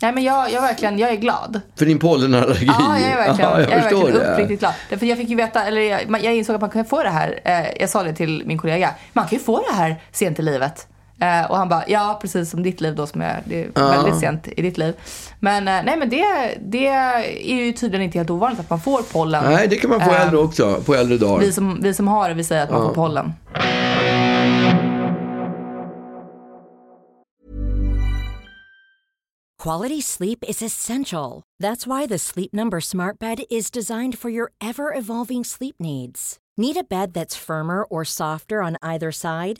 Nej, 0.02 0.12
men 0.14 0.24
jag, 0.24 0.52
jag, 0.52 0.62
verkligen, 0.62 1.00
jag 1.00 1.10
är 1.10 1.16
glad. 1.16 1.62
För 1.76 1.86
din 1.86 2.00
pollenallergi. 2.00 2.66
Ja, 2.66 3.00
jag 3.00 3.10
är 3.12 3.16
verkligen, 3.16 3.50
Ja, 3.52 3.60
jag 3.62 3.70
jag 3.70 3.78
är 3.78 3.82
verkligen 3.82 4.14
det. 4.14 4.32
uppriktigt 4.32 4.60
glad. 4.60 4.74
Därför 4.90 5.06
jag 5.06 5.18
fick 5.18 5.30
ju 5.30 5.36
veta, 5.36 5.64
eller 5.66 5.82
jag, 5.82 6.02
jag 6.24 6.36
insåg 6.36 6.56
att 6.56 6.62
man 6.62 6.70
kan 6.70 6.86
få 6.86 7.04
det 7.04 7.10
här. 7.10 7.40
Eh, 7.46 7.82
jag 7.82 7.90
sa 7.90 8.04
det 8.04 8.14
till 8.14 8.44
min 8.46 8.58
kollega. 8.58 8.94
Man 9.14 9.28
kan 9.28 9.38
ju 9.38 9.44
få 9.44 9.64
det 9.70 9.76
här 9.76 10.02
sent 10.12 10.40
i 10.40 10.42
livet. 10.42 10.88
Eh, 11.22 11.52
och 11.52 11.58
han 11.58 11.70
bara, 11.70 11.84
ja 11.88 12.20
precis 12.22 12.50
som 12.50 12.64
ditt 12.64 12.82
liv 12.82 12.96
då 12.96 13.08
som 13.08 13.22
är, 13.22 13.42
det 13.46 13.62
är 13.64 13.70
väldigt 13.76 14.20
sent 14.20 14.48
i 14.58 14.62
ditt 14.62 14.78
liv. 14.78 14.94
Men 15.40 15.68
eh, 15.68 15.84
nej 15.84 15.98
men 15.98 16.10
det, 16.10 16.26
det 16.62 16.88
är 16.88 17.66
ju 17.66 17.72
tydligen 17.72 18.06
inte 18.06 18.18
helt 18.18 18.30
ovanligt 18.30 18.60
att 18.60 18.70
man 18.70 18.80
får 18.80 19.02
pollen. 19.14 19.44
Nej, 19.44 19.68
det 19.68 19.76
kan 19.76 19.90
man 19.90 20.00
få 20.02 20.12
Eh, 20.12 20.22
äldre 20.22 20.38
också. 20.38 20.82
På 20.86 20.96
äldre 20.96 21.18
dagar. 21.18 21.40
Vi 21.40 21.52
som, 21.52 21.80
vi 21.82 21.94
som 21.94 22.08
har 22.08 22.30
det, 22.30 22.36
vi 22.36 22.44
säger 22.44 22.64
att 22.64 22.72
man 22.72 22.82
får 22.82 22.94
pollen. 22.94 23.34
Quality 29.64 30.02
sleep 30.02 30.44
is 30.48 30.62
essential. 30.62 31.44
That's 31.62 31.86
why 31.86 32.08
the 32.08 32.18
Sleep 32.18 32.54
Number 32.54 32.80
Smart 32.80 33.20
Bed 33.20 33.40
is 33.50 33.70
designed 33.72 34.18
for 34.18 34.30
your 34.30 34.52
ever 34.62 34.94
evolving 34.94 35.44
sleep 35.44 35.76
needs. 35.80 36.38
Need 36.58 36.78
a 36.78 36.84
bed 36.90 37.14
that's 37.14 37.36
firmer 37.36 37.84
or 37.84 38.06
softer 38.06 38.62
on 38.62 38.78
either 38.82 39.12
side? 39.12 39.60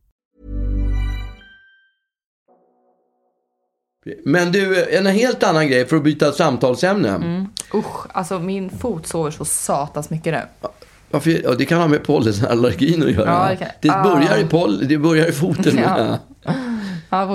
Men 4.25 4.51
du, 4.51 4.85
en 4.91 5.05
helt 5.05 5.43
annan 5.43 5.67
grej 5.67 5.85
för 5.87 5.95
att 5.97 6.03
byta 6.03 6.31
samtalsämne. 6.31 7.47
Usch, 7.73 8.05
alltså 8.13 8.39
min 8.39 8.69
fot 8.69 9.07
sover 9.07 9.31
så 9.31 9.45
satans 9.45 10.09
mycket 10.09 10.33
nu. 10.33 10.69
Varför, 11.11 11.41
ja, 11.43 11.51
det 11.57 11.65
kan 11.65 11.79
ha 11.79 11.87
med 11.87 12.03
pollenallergin 12.03 13.03
att 13.03 13.11
göra. 13.11 13.29
Ja, 13.29 13.49
det 13.49 13.55
kan- 13.55 13.67
det, 13.81 14.09
börjar 14.09 14.37
i 14.37 14.43
poll, 14.43 14.87
det 14.87 14.97
börjar 14.97 15.27
i 15.27 15.31
foten. 15.31 15.77
Ja. 15.83 16.17
Ja, 16.43 16.53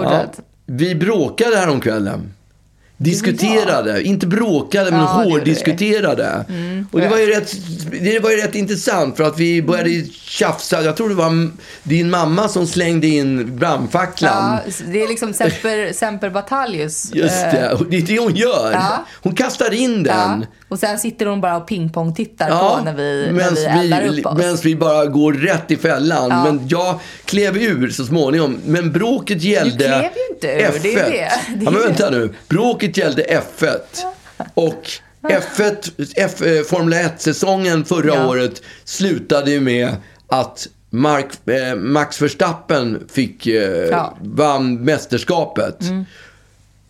Ja. 0.02 0.22
Vi 0.66 0.94
bråkade 0.94 1.56
här 1.56 1.68
om 1.68 1.80
kvällen. 1.80 2.32
Diskuterade, 2.98 4.02
inte 4.02 4.26
bråkade 4.26 4.90
men 4.90 5.00
Ja, 5.00 5.06
vi. 5.18 5.22
Mm. 5.22 5.30
hårddiskuterade. 5.32 6.44
Och 6.92 7.00
det 7.00 7.08
var, 7.08 7.18
ju 7.18 7.26
rätt, 7.26 7.52
det 8.02 8.18
var 8.18 8.30
ju 8.30 8.36
rätt 8.36 8.54
intressant 8.54 9.16
för 9.16 9.24
att 9.24 9.38
vi 9.38 9.62
började 9.62 10.04
tjafsa. 10.12 10.82
Jag 10.82 10.96
tror 10.96 11.08
det 11.08 11.14
var 11.14 11.50
din 11.82 12.10
mamma 12.10 12.48
som 12.48 12.66
slängde 12.66 13.06
in 13.06 13.56
brandfacklan. 13.56 14.58
Ja, 14.66 14.72
det 14.92 15.02
är 15.02 15.08
liksom 15.08 15.32
Semper, 15.34 15.92
Semper 15.94 16.30
Batallius. 16.30 17.10
Just 17.14 17.44
eh, 17.44 17.52
det, 17.52 17.72
och 17.72 17.86
det 17.86 17.96
är 17.96 18.02
det 18.02 18.18
hon 18.18 18.34
gör. 18.34 18.72
Ja. 18.72 19.06
Hon 19.22 19.34
kastar 19.34 19.72
in 19.74 20.04
Ja. 20.08 20.14
den. 20.14 20.46
Och 20.68 20.78
sen 20.78 20.98
sitter 20.98 21.26
hon 21.26 21.40
bara 21.40 21.56
och 21.56 21.66
pingpong-tittar 21.68 22.48
på 22.50 22.84
när 22.84 22.94
vi, 22.94 23.28
när 23.32 23.50
vi 23.50 23.64
eldar 23.66 24.06
upp 24.18 24.26
oss. 24.26 24.38
medans 24.38 24.64
vi 24.64 24.76
bara 24.76 25.06
går 25.06 25.32
rätt 25.32 25.70
i 25.70 25.76
fällan. 25.76 26.30
Ja. 26.30 26.44
Men 26.44 26.68
jag 26.68 27.00
klev 27.24 27.56
ur 27.56 27.90
så 27.90 28.04
småningom. 28.04 28.58
Men 28.66 28.92
bråket 28.92 29.42
gällde 29.42 29.84
klev 29.84 30.02
ju 30.02 30.34
inte 30.34 30.46
ur, 30.46 30.80
det 30.82 30.94
är 30.94 31.04
F1. 31.04 31.10
det. 31.10 31.30
Det 31.56 31.62
är 31.62 31.64
ja, 31.64 31.70
men 31.70 31.82
vänta 31.82 32.10
nu. 32.10 32.34
Bråket 32.48 32.85
gällde 32.86 33.22
F1. 33.58 33.78
Och 34.54 34.90
F1, 35.22 35.90
F, 36.16 36.42
eh, 36.42 36.62
Formel 36.62 36.92
1-säsongen 36.98 37.84
förra 37.84 38.14
Ja. 38.14 38.28
året 38.28 38.62
slutade 38.84 39.50
ju 39.50 39.60
med 39.60 39.96
att 40.28 40.68
Mark, 40.90 41.26
eh, 41.48 41.76
Max 41.76 42.22
Verstappen 42.22 43.04
fick, 43.12 43.46
eh, 43.46 43.88
Ja. 43.90 44.16
vann 44.20 44.84
mästerskapet. 44.84 45.78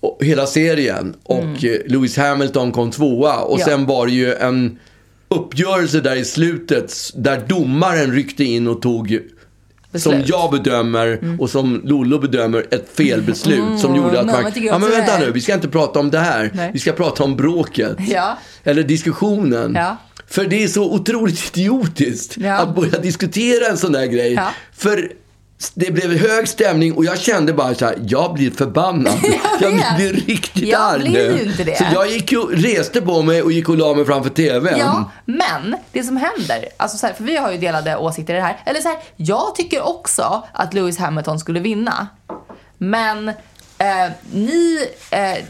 Och, 0.00 0.18
hela 0.24 0.46
serien. 0.46 1.14
Och 1.22 1.64
eh, 1.64 1.80
Lewis 1.86 2.16
Hamilton 2.16 2.72
kom 2.72 2.90
tvåa. 2.90 3.36
Och 3.36 3.60
Ja. 3.60 3.64
sen 3.64 3.86
var 3.86 4.06
det 4.06 4.12
ju 4.12 4.34
en 4.34 4.78
uppgörelse 5.28 6.00
där 6.00 6.16
i 6.16 6.24
slutet 6.24 6.94
där 7.14 7.44
domaren 7.48 8.12
ryckte 8.12 8.44
in 8.44 8.68
och 8.68 8.82
tog 8.82 9.18
som 9.98 10.22
jag 10.26 10.50
bedömer 10.50 11.36
och 11.38 11.50
som 11.50 11.80
Lollo 11.84 12.18
bedömer 12.18 12.66
ett 12.70 12.88
felbeslut 12.94 13.80
som 13.80 13.96
gjorde 13.96 14.20
att 14.20 14.26
nej, 14.26 14.42
man... 14.42 14.52
Ja, 14.56 14.78
men 14.78 14.90
vänta 14.90 15.18
nu, 15.18 15.30
vi 15.30 15.40
ska 15.40 15.54
inte 15.54 15.68
prata 15.68 15.98
om 16.00 16.10
det 16.10 16.18
här. 16.18 16.50
Nej. 16.54 16.70
Vi 16.72 16.78
ska 16.78 16.92
prata 16.92 17.24
om 17.24 17.36
bråket. 17.36 17.96
Ja. 18.08 18.38
Eller 18.64 18.82
diskussionen. 18.82 19.74
Ja. 19.74 19.96
För 20.28 20.44
det 20.44 20.64
är 20.64 20.68
så 20.68 20.92
otroligt 20.92 21.56
idiotiskt 21.56 22.36
Ja. 22.36 22.58
att 22.58 22.74
börja 22.74 22.98
diskutera 22.98 23.66
en 23.66 23.76
sån 23.76 23.92
där 23.92 24.06
grej. 24.06 24.40
För 24.76 25.10
det 25.74 25.90
blev 25.90 26.18
hög 26.18 26.48
stämning 26.48 26.92
och 26.92 27.04
jag 27.04 27.18
kände 27.18 27.52
bara 27.52 27.74
så 27.74 27.84
här, 27.84 27.98
jag 28.06 28.34
blir 28.34 28.50
förbannad. 28.50 29.14
jag 29.60 29.70
vet. 29.70 29.96
blir 29.96 30.12
riktigt 30.12 30.68
Jag 30.68 30.80
arg 30.80 31.00
blir 31.00 31.32
nu. 31.34 31.42
inte 31.42 31.64
det. 31.64 31.78
Så 31.78 31.84
jag 31.92 32.10
gick 32.10 32.32
och 32.32 32.50
reste 32.52 33.00
på 33.00 33.22
mig 33.22 33.42
och 33.42 33.52
gick 33.52 33.68
och 33.68 33.76
la 33.76 33.94
mig 33.94 34.04
framför 34.04 34.30
TVn. 34.30 34.78
Ja, 34.78 35.10
men 35.24 35.76
det 35.92 36.02
som 36.02 36.16
händer, 36.16 36.68
alltså 36.76 36.98
så 36.98 37.06
här, 37.06 37.14
för 37.14 37.24
vi 37.24 37.36
har 37.36 37.52
ju 37.52 37.58
delade 37.58 37.96
åsikter 37.96 38.34
i 38.34 38.36
det 38.36 38.42
här. 38.42 38.60
Eller 38.64 38.80
så 38.80 38.88
här, 38.88 38.98
jag 39.16 39.54
tycker 39.54 39.86
också 39.88 40.42
att 40.52 40.74
Lewis 40.74 40.98
Hamilton 40.98 41.38
skulle 41.38 41.60
vinna. 41.60 42.06
Men 42.78 43.28
eh, 43.28 44.10
ni, 44.32 44.88
eh, 45.10 45.44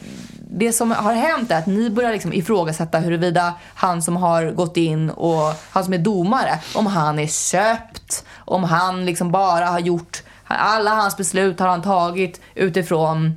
det 0.51 0.73
som 0.73 0.91
har 0.91 1.13
hänt 1.15 1.51
är 1.51 1.59
att 1.59 1.67
ni 1.67 1.91
börjar 1.91 2.13
liksom 2.13 2.33
ifrågasätta 2.33 2.99
huruvida 2.99 3.55
han 3.75 4.03
som 4.03 4.17
har 4.17 4.51
gått 4.51 4.77
in 4.77 5.11
och 5.11 5.55
han 5.71 5.85
som 5.85 5.93
är 5.93 5.99
domare, 5.99 6.59
om 6.75 6.87
han 6.87 7.19
är 7.19 7.27
köpt, 7.27 8.25
om 8.47 8.65
han 8.65 9.05
liksom 9.05 9.31
bara 9.33 9.67
har 9.67 9.79
gjort, 9.81 10.23
alla 10.47 10.91
hans 10.91 11.17
beslut 11.17 11.61
har 11.61 11.69
han 11.69 11.83
tagit 11.83 12.41
utifrån 12.55 13.33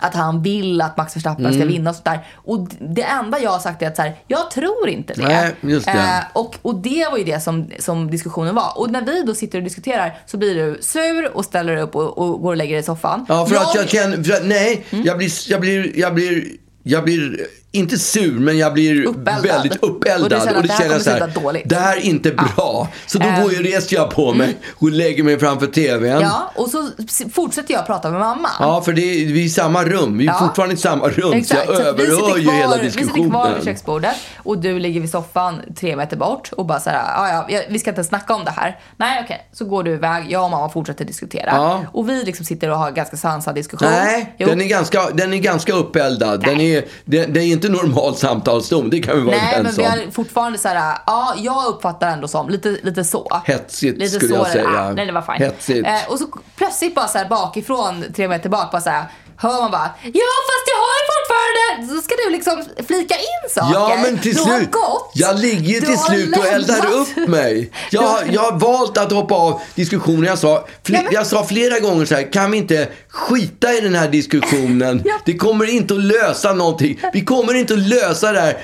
att 0.00 0.14
han 0.14 0.42
vill 0.42 0.80
att 0.82 0.96
Max 0.96 1.16
Verstappen 1.16 1.46
Mm. 1.46 1.58
ska 1.58 1.66
vinna 1.66 1.90
och 1.90 1.96
sådär. 1.96 2.26
Och 2.34 2.68
det 2.80 3.02
enda 3.02 3.38
jag 3.40 3.50
har 3.50 3.58
sagt 3.58 3.82
är 3.82 3.86
att 3.86 3.96
så 3.96 4.02
här, 4.02 4.16
jag 4.26 4.50
tror 4.50 4.88
inte 4.88 5.14
det. 5.14 5.22
Nej, 5.22 5.54
just 5.60 5.86
det. 5.86 5.92
Eh, 5.92 6.24
och, 6.32 6.54
och 6.62 6.74
det 6.74 7.06
var 7.10 7.18
ju 7.18 7.24
det 7.24 7.40
som, 7.40 7.70
som 7.78 8.10
diskussionen 8.10 8.54
var. 8.54 8.78
Och 8.78 8.90
när 8.90 9.02
vi 9.02 9.22
då 9.22 9.34
sitter 9.34 9.58
och 9.58 9.64
diskuterar 9.64 10.18
så 10.26 10.36
blir 10.36 10.54
du 10.54 10.78
sur 10.82 11.36
och 11.36 11.44
ställer 11.44 11.74
dig 11.74 11.82
upp 11.82 11.96
och, 11.96 12.18
och 12.18 12.40
går 12.42 12.50
och 12.50 12.56
lägger 12.56 12.74
dig 12.74 12.80
i 12.80 12.86
soffan. 12.86 13.26
Ja, 13.28 13.46
för 13.46 13.56
att 13.56 13.74
jag 13.74 13.88
känner, 13.88 14.18
att, 14.36 14.44
nej, 14.46 14.84
Mm. 14.90 15.04
jag 15.06 15.18
blir, 15.18 15.30
jag 15.50 15.60
blir, 15.60 15.98
jag 15.98 16.14
blir, 16.14 16.44
jag 16.82 17.04
blir 17.04 17.46
inte 17.72 17.98
sur, 17.98 18.32
men 18.32 18.58
jag 18.58 18.72
blir 18.72 19.04
Uppeldad. 19.06 19.42
väldigt 19.42 19.76
uppeldad. 19.82 20.32
Och 20.32 20.46
känner 20.46 20.58
att 20.60 20.66
det 20.66 20.72
här 20.72 20.90
jag 20.90 21.02
sluta 21.02 21.26
dåligt. 21.26 21.62
det 21.68 21.76
här 21.76 21.96
är 21.96 22.00
inte 22.00 22.30
bra. 22.30 22.88
Så 23.06 23.18
då 23.18 23.26
Ehm. 23.26 23.42
går 23.42 23.52
ju, 23.52 23.62
reser 23.62 23.96
jag 23.96 24.10
på 24.10 24.32
mig 24.34 24.56
och 24.78 24.90
lägger 24.90 25.22
mig 25.22 25.38
framför 25.38 25.66
TVn. 25.66 26.20
Ja, 26.20 26.52
och 26.54 26.68
så 26.68 26.88
fortsätter 27.32 27.74
jag 27.74 27.86
prata 27.86 28.10
med 28.10 28.20
mamma. 28.20 28.48
Ja, 28.60 28.82
för 28.84 28.92
det 28.92 29.00
är, 29.02 29.26
vi 29.32 29.40
är 29.40 29.44
i 29.44 29.48
samma 29.50 29.84
rum. 29.84 30.18
Vi 30.18 30.24
är 30.26 30.32
Ja. 30.32 30.38
fortfarande 30.38 30.74
i 30.74 30.78
samma 30.78 31.08
rum. 31.08 31.32
Exakt, 31.32 31.66
så 31.66 31.72
jag 31.72 31.76
så 31.76 31.82
överhör 31.82 32.38
ju 32.38 32.50
hela 32.50 32.76
Vi 32.76 32.90
sitter 32.90 33.04
kvar 33.06 33.18
vid 33.18 33.54
diskussionen. 33.54 33.64
köksbordet 33.64 34.14
och 34.36 34.58
du 34.58 34.78
ligger 34.78 35.00
vid 35.00 35.10
soffan 35.10 35.60
tre 35.76 35.96
meter 35.96 36.16
bort 36.16 36.52
och 36.52 36.66
bara 36.66 36.80
så 36.80 36.90
här, 36.90 36.96
"Ja, 37.16 37.28
ja, 37.28 37.56
ja, 37.56 37.62
vi 37.70 37.78
ska 37.78 37.90
inte 37.90 38.04
snacka 38.04 38.34
om 38.34 38.44
det 38.44 38.50
här. 38.50 38.78
Nej, 38.96 39.20
okej. 39.24 39.48
Så 39.52 39.64
går 39.64 39.82
du 39.82 39.90
iväg, 39.92 40.26
jag 40.28 40.44
och 40.44 40.50
mamma 40.50 40.68
fortsätter 40.68 41.04
diskutera. 41.04 41.50
Ja. 41.54 41.84
Och 41.92 42.08
vi 42.08 42.24
liksom 42.24 42.44
sitter 42.46 42.70
och 42.70 42.78
har 42.78 42.90
ganska 42.90 43.16
sansad 43.16 43.54
diskussion. 43.54 43.88
Nej, 43.90 44.34
Jo. 44.38 44.48
den 44.48 44.60
är, 44.60 44.66
ganska, 44.66 45.10
den 45.12 45.32
är 45.32 45.38
ganska 45.38 45.72
uppeldad. 45.72 46.40
Den 46.44 46.60
är, 46.60 46.84
det, 47.04 47.26
det 47.26 47.40
är 47.40 47.44
inte 47.64 47.68
normal 47.68 48.14
samtalston, 48.14 48.90
det 48.90 49.00
kan 49.00 49.16
vi 49.16 49.22
vara 49.22 49.36
Nej, 49.36 49.44
men 49.50 49.58
överens 49.66 49.78
vi 49.78 49.82
om. 49.82 49.88
har 49.90 50.10
fortfarande 50.10 50.58
så 50.58 50.68
här, 50.68 50.98
ja, 51.06 51.34
jag 51.38 51.66
uppfattar 51.66 52.08
ändå 52.08 52.28
som 52.28 52.48
lite, 52.48 52.68
lite 52.82 53.04
så. 53.04 53.40
Hetsigt 53.44 53.98
lite 53.98 54.14
skulle 54.16 54.34
så 54.34 54.40
jag 54.40 54.46
säga. 54.46 54.68
Ah, 54.68 54.92
nej, 54.92 55.06
det 55.06 55.12
var 55.12 55.22
fine. 55.22 55.46
Hetsigt. 55.46 55.86
Eh, 55.86 56.12
och 56.12 56.18
så 56.18 56.26
plötsligt 56.56 56.94
bara 56.94 57.08
så 57.08 57.18
här 57.18 57.28
bakifrån, 57.28 58.04
tre 58.16 58.28
meter 58.28 58.48
bak, 58.48 58.70
bara 58.72 58.80
så 58.82 58.90
här, 58.90 59.04
hör 59.38 59.60
man 59.62 59.70
bara, 59.70 59.90
ja 60.02 60.30
fast 60.48 60.64
jag 60.72 60.80
har 60.86 61.00
fortfarande, 61.12 61.94
så 61.96 62.02
ska 62.02 62.14
du 62.24 62.30
liksom 62.30 62.64
flika 62.88 63.14
in 63.14 63.50
saker. 63.50 63.74
Ja, 63.74 63.98
men 64.02 64.18
till 64.18 64.34
du 64.34 64.40
har 64.42 64.58
slut. 64.58 64.70
gått. 64.72 65.10
Jag 65.14 65.38
ligger 65.38 65.74
ju 65.74 65.80
till 65.80 65.98
slut 65.98 66.36
och 66.38 66.46
eldar 66.46 66.86
upp 66.92 67.28
mig. 67.28 67.72
Jag, 67.90 68.02
har- 68.02 68.22
jag 68.32 68.40
har 68.42 68.58
valt 68.58 68.98
att 68.98 69.12
hoppa 69.12 69.34
av 69.34 69.60
diskussionen. 69.74 70.24
Jag 70.24 70.38
sa, 70.38 70.48
Ja, 70.86 71.02
men- 71.02 71.06
jag 71.12 71.26
sa 71.26 71.44
flera 71.46 71.78
gånger 71.78 72.04
så 72.04 72.14
här, 72.14 72.32
kan 72.32 72.50
vi 72.50 72.58
inte 72.58 72.88
skita 73.08 73.72
i 73.74 73.80
den 73.80 73.94
här 73.94 74.08
diskussionen? 74.08 75.02
Ja. 75.08 75.14
Det 75.24 75.36
kommer 75.36 75.70
inte 75.70 75.94
att 75.94 76.00
lösa 76.04 76.52
någonting. 76.52 77.00
Vi 77.12 77.24
kommer 77.24 77.54
inte 77.54 77.74
att 77.74 77.80
lösa 77.88 78.32
det 78.32 78.40
här. 78.40 78.58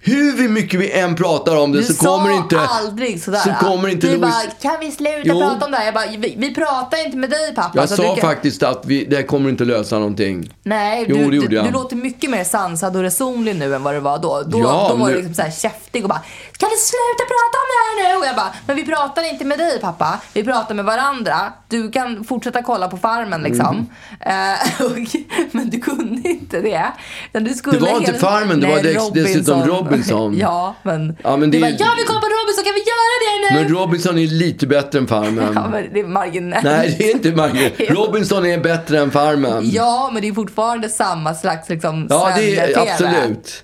Hur 0.00 0.48
mycket 0.48 0.80
vi 0.80 0.92
än 0.92 1.16
pratar 1.16 1.56
om 1.56 1.72
det 1.72 1.78
Du 1.78 1.84
så 1.84 1.92
sa 1.94 2.04
kommer 2.18 2.30
inte... 2.36 2.60
aldrig 2.60 3.22
sådär. 3.22 3.38
Så 3.38 3.66
kommer 3.66 3.88
inte 3.88 4.06
du 4.06 4.16
Louis... 4.16 4.20
bara, 4.34 4.70
kan 4.70 4.80
vi 4.80 4.90
sluta 4.90 5.20
Jo. 5.24 5.40
prata 5.40 5.64
om 5.64 5.70
det 5.70 5.76
här? 5.76 5.84
Jag 5.84 5.94
bara, 5.94 6.06
vi, 6.18 6.34
vi 6.38 6.54
pratar 6.54 7.04
inte 7.06 7.16
med 7.16 7.30
dig 7.30 7.54
pappa. 7.54 7.78
Jag 7.78 7.88
sa 7.88 8.14
du 8.14 8.20
faktiskt 8.20 8.62
att 8.62 8.82
vi, 8.86 9.04
det 9.04 9.16
här 9.16 9.22
kommer 9.22 9.50
inte 9.50 9.64
lösa 9.64 9.98
någonting. 9.98 10.52
Nej, 10.62 11.04
Jo, 11.08 11.16
du, 11.30 11.40
du, 11.40 11.48
du 11.62 11.70
låter 11.70 11.96
mycket 11.96 12.30
mer 12.30 12.44
sansad 12.44 12.96
och 12.96 13.02
resonlig 13.02 13.56
nu 13.56 13.74
än 13.74 13.82
vad 13.82 13.94
du 13.94 14.00
var 14.00 14.18
då. 14.18 14.42
Då, 14.46 14.58
Ja, 14.58 14.86
då 14.90 14.96
var 14.96 15.08
du 15.08 15.14
liksom 15.14 15.34
så 15.34 15.42
här 15.42 15.50
käftig 15.50 16.02
och 16.02 16.08
bara 16.08 16.22
Kan 16.56 16.68
du 16.70 16.76
sluta 16.76 17.24
prata 17.28 17.56
om 17.62 17.66
det 17.70 18.02
här 18.02 18.12
nu? 18.12 18.20
Och 18.20 18.26
jag 18.26 18.36
bara, 18.36 18.54
men 18.66 18.76
vi 18.76 18.84
pratar 18.84 19.32
inte 19.32 19.44
med 19.44 19.58
dig 19.58 19.80
pappa. 19.80 20.20
Vi 20.32 20.44
pratar 20.44 20.74
med 20.74 20.84
varandra. 20.84 21.52
Du 21.68 21.90
kan 21.90 22.24
fortsätta 22.24 22.62
kolla 22.62 22.88
på 22.88 22.96
Farmen 22.96 23.42
liksom. 23.42 23.88
Mm. 24.20 24.54
Eh, 24.54 24.86
och, 24.86 24.92
men 25.52 25.70
du 25.70 25.80
kunde 25.80 26.28
inte 26.28 26.60
det. 26.60 26.86
Du 27.32 27.40
Det 27.40 27.78
var 27.78 27.96
inte 27.98 28.14
Farmen, 28.14 28.60
det 28.60 28.66
var 28.66 28.78
dex- 28.78 29.10
dessutom 29.14 29.60
Robinson. 29.60 29.85
ja, 30.38 30.74
men, 30.82 31.16
Ja, 31.24 31.36
men 31.36 31.50
du 31.50 31.58
det- 31.58 31.62
bara, 31.62 31.70
ja 31.70 31.86
vi 31.98 32.04
kollar 32.04 32.20
på 32.20 32.26
Robinson, 32.26 32.64
kan 32.64 32.74
vi 32.74 32.80
göra 32.92 33.14
det 33.24 33.54
nu? 33.54 33.62
Men 33.62 33.74
Robinson 33.80 34.18
är 34.18 34.26
lite 34.26 34.66
bättre 34.66 34.98
än 34.98 35.06
Farmen. 35.06 35.52
ja, 35.54 35.68
men 35.70 35.84
det 35.92 36.00
är 36.00 36.04
marginellt. 36.06 36.64
Nej, 36.64 36.94
det 36.98 37.10
är 37.10 37.14
inte 37.14 37.32
Margit. 37.32 37.74
Jo. 37.78 37.86
Robinson 37.94 38.46
är 38.46 38.58
bättre 38.58 38.98
än 39.00 39.10
Farmen. 39.10 39.70
Ja, 39.70 40.10
men 40.12 40.22
det 40.22 40.28
är 40.28 40.32
fortfarande 40.32 40.88
samma 40.88 41.34
slags 41.34 41.68
liksom, 41.68 42.06
Ja, 42.10 42.32
det 42.36 42.56
är 42.58 42.78
absolut. 42.78 43.62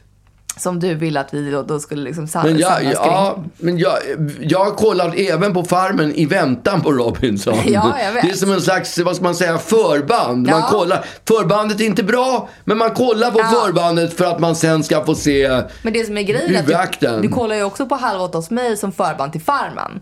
Som 0.56 0.80
du 0.80 0.94
ville 0.94 1.20
att 1.20 1.34
vi 1.34 1.50
då, 1.50 1.62
då 1.62 1.80
skulle 1.80 2.02
liksom 2.02 2.26
sa- 2.28 2.42
Men 2.42 2.58
jag, 2.58 2.72
samlas 2.72 2.82
kring. 2.98 3.12
ja, 3.12 3.38
men 3.58 3.78
jag, 3.78 3.92
jag 4.40 4.64
har 4.64 4.70
kollat 4.70 5.14
även 5.16 5.54
på 5.54 5.64
Farmen 5.64 6.14
i 6.14 6.26
väntan 6.26 6.80
på 6.80 6.92
Robinson. 6.92 7.54
Ja, 7.66 7.96
jag 8.04 8.12
vet. 8.12 8.22
Det 8.24 8.30
är 8.30 8.34
som 8.36 8.52
en 8.52 8.60
slags, 8.60 8.98
vad 8.98 9.16
ska 9.16 9.24
man 9.24 9.34
säga, 9.34 9.58
förband. 9.58 10.46
Man 10.50 10.60
Ja. 10.60 10.68
kollar, 10.70 11.04
förbandet 11.28 11.80
är 11.80 11.84
inte 11.84 12.02
bra, 12.02 12.48
men 12.64 12.78
man 12.78 12.90
kollar 12.90 13.30
på 13.30 13.38
Ja. 13.40 13.44
förbandet 13.64 14.16
för 14.16 14.24
att 14.24 14.40
man 14.40 14.56
sen 14.56 14.84
ska 14.84 15.04
få 15.04 15.14
se 15.14 15.62
Men 15.82 15.92
det 15.92 16.04
som 16.04 16.18
är 16.18 16.22
grejen 16.22 16.54
är 16.70 16.74
att 16.76 17.00
du, 17.00 17.20
du 17.22 17.28
kollar 17.28 17.56
ju 17.56 17.62
också 17.64 17.86
på 17.86 17.94
Halv 17.94 18.22
åtta 18.22 18.38
hos 18.38 18.50
mig 18.50 18.76
som 18.76 18.92
förband 18.92 19.32
till 19.32 19.40
Farmen. 19.42 20.00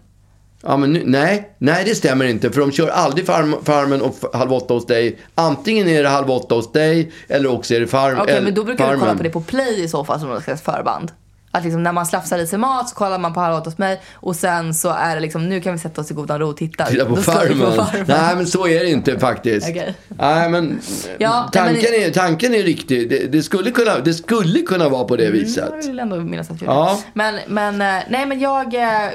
Ja, 0.62 0.76
men 0.76 0.92
nu, 0.92 1.02
nej, 1.06 1.50
nej, 1.58 1.84
det 1.84 1.94
stämmer 1.94 2.24
inte. 2.24 2.50
För 2.50 2.60
de 2.60 2.72
kör 2.72 2.88
aldrig 2.88 3.26
farm, 3.26 3.54
Farmen 3.64 4.02
och 4.02 4.14
Halv 4.32 4.52
åtta 4.52 4.74
hos 4.74 4.86
dig. 4.86 5.18
Antingen 5.34 5.88
är 5.88 6.02
det 6.02 6.08
Halv 6.08 6.30
åtta 6.30 6.54
hos 6.54 6.72
dig 6.72 7.12
eller 7.28 7.50
också 7.52 7.74
är 7.74 7.80
det 7.80 7.86
farm, 7.86 8.18
Okej, 8.20 8.34
eller 8.34 8.44
men 8.44 8.54
då 8.54 8.64
brukar 8.64 8.84
du 8.84 8.88
Farmen. 8.88 9.00
kolla 9.00 9.16
på 9.16 9.22
det 9.22 9.30
på 9.30 9.40
Play 9.40 9.84
i 9.84 9.88
så 9.88 10.04
fall 10.04 10.20
som 10.20 10.28
något 10.28 10.44
slags 10.44 10.62
förband. 10.62 11.12
Att 11.52 11.64
liksom 11.64 11.82
när 11.82 11.92
man 11.92 12.06
slafsar 12.06 12.38
i 12.38 12.46
sig 12.46 12.58
mat 12.58 12.88
så 12.88 12.94
kollar 12.94 13.18
man 13.18 13.34
på 13.34 13.40
Halv 13.40 13.54
åtta 13.56 13.70
hos 13.70 13.78
mig 13.78 14.00
och 14.14 14.36
sen 14.36 14.74
så 14.74 14.88
är 14.90 15.14
det 15.14 15.20
liksom, 15.20 15.48
nu 15.48 15.60
kan 15.60 15.72
vi 15.72 15.78
sätta 15.78 16.00
oss 16.00 16.10
i 16.10 16.14
godan 16.14 16.38
ro 16.38 16.48
och 16.48 16.56
titta. 16.56 16.84
Titta 16.86 17.04
på 17.04 17.16
slår 17.16 17.32
vi 17.32 17.54
farmen. 17.54 17.72
Farmen. 17.86 18.04
Nej, 18.08 18.36
men 18.36 18.46
så 18.46 18.66
är 18.68 18.80
det 18.80 18.90
inte 18.90 19.18
faktiskt. 19.18 19.68
Okej. 19.68 19.94
Nej, 20.08 20.48
men 20.48 20.80
Ja, 21.18 21.50
tanken, 21.52 21.74
nej, 21.82 22.00
men- 22.00 22.08
är, 22.08 22.12
tanken 22.12 22.54
är 22.54 22.62
riktig. 22.62 23.08
Det, 23.10 23.18
det, 23.32 23.42
skulle 23.42 23.70
kunna, 23.70 23.98
det 23.98 24.14
skulle 24.14 24.60
kunna 24.62 24.88
vara 24.88 25.04
på 25.04 25.16
det 25.16 25.30
viset. 25.30 25.64
Jag 25.70 25.86
vill 25.86 25.98
ändå 26.00 26.16
minnas 26.16 26.50
att 26.50 26.60
gjorde. 26.62 26.72
Ja. 26.74 27.00
Men, 27.14 27.34
men, 27.48 27.74
eh, 27.74 28.02
nej 28.10 28.26
men 28.26 28.40
jag, 28.40 28.74
eh, 28.74 29.08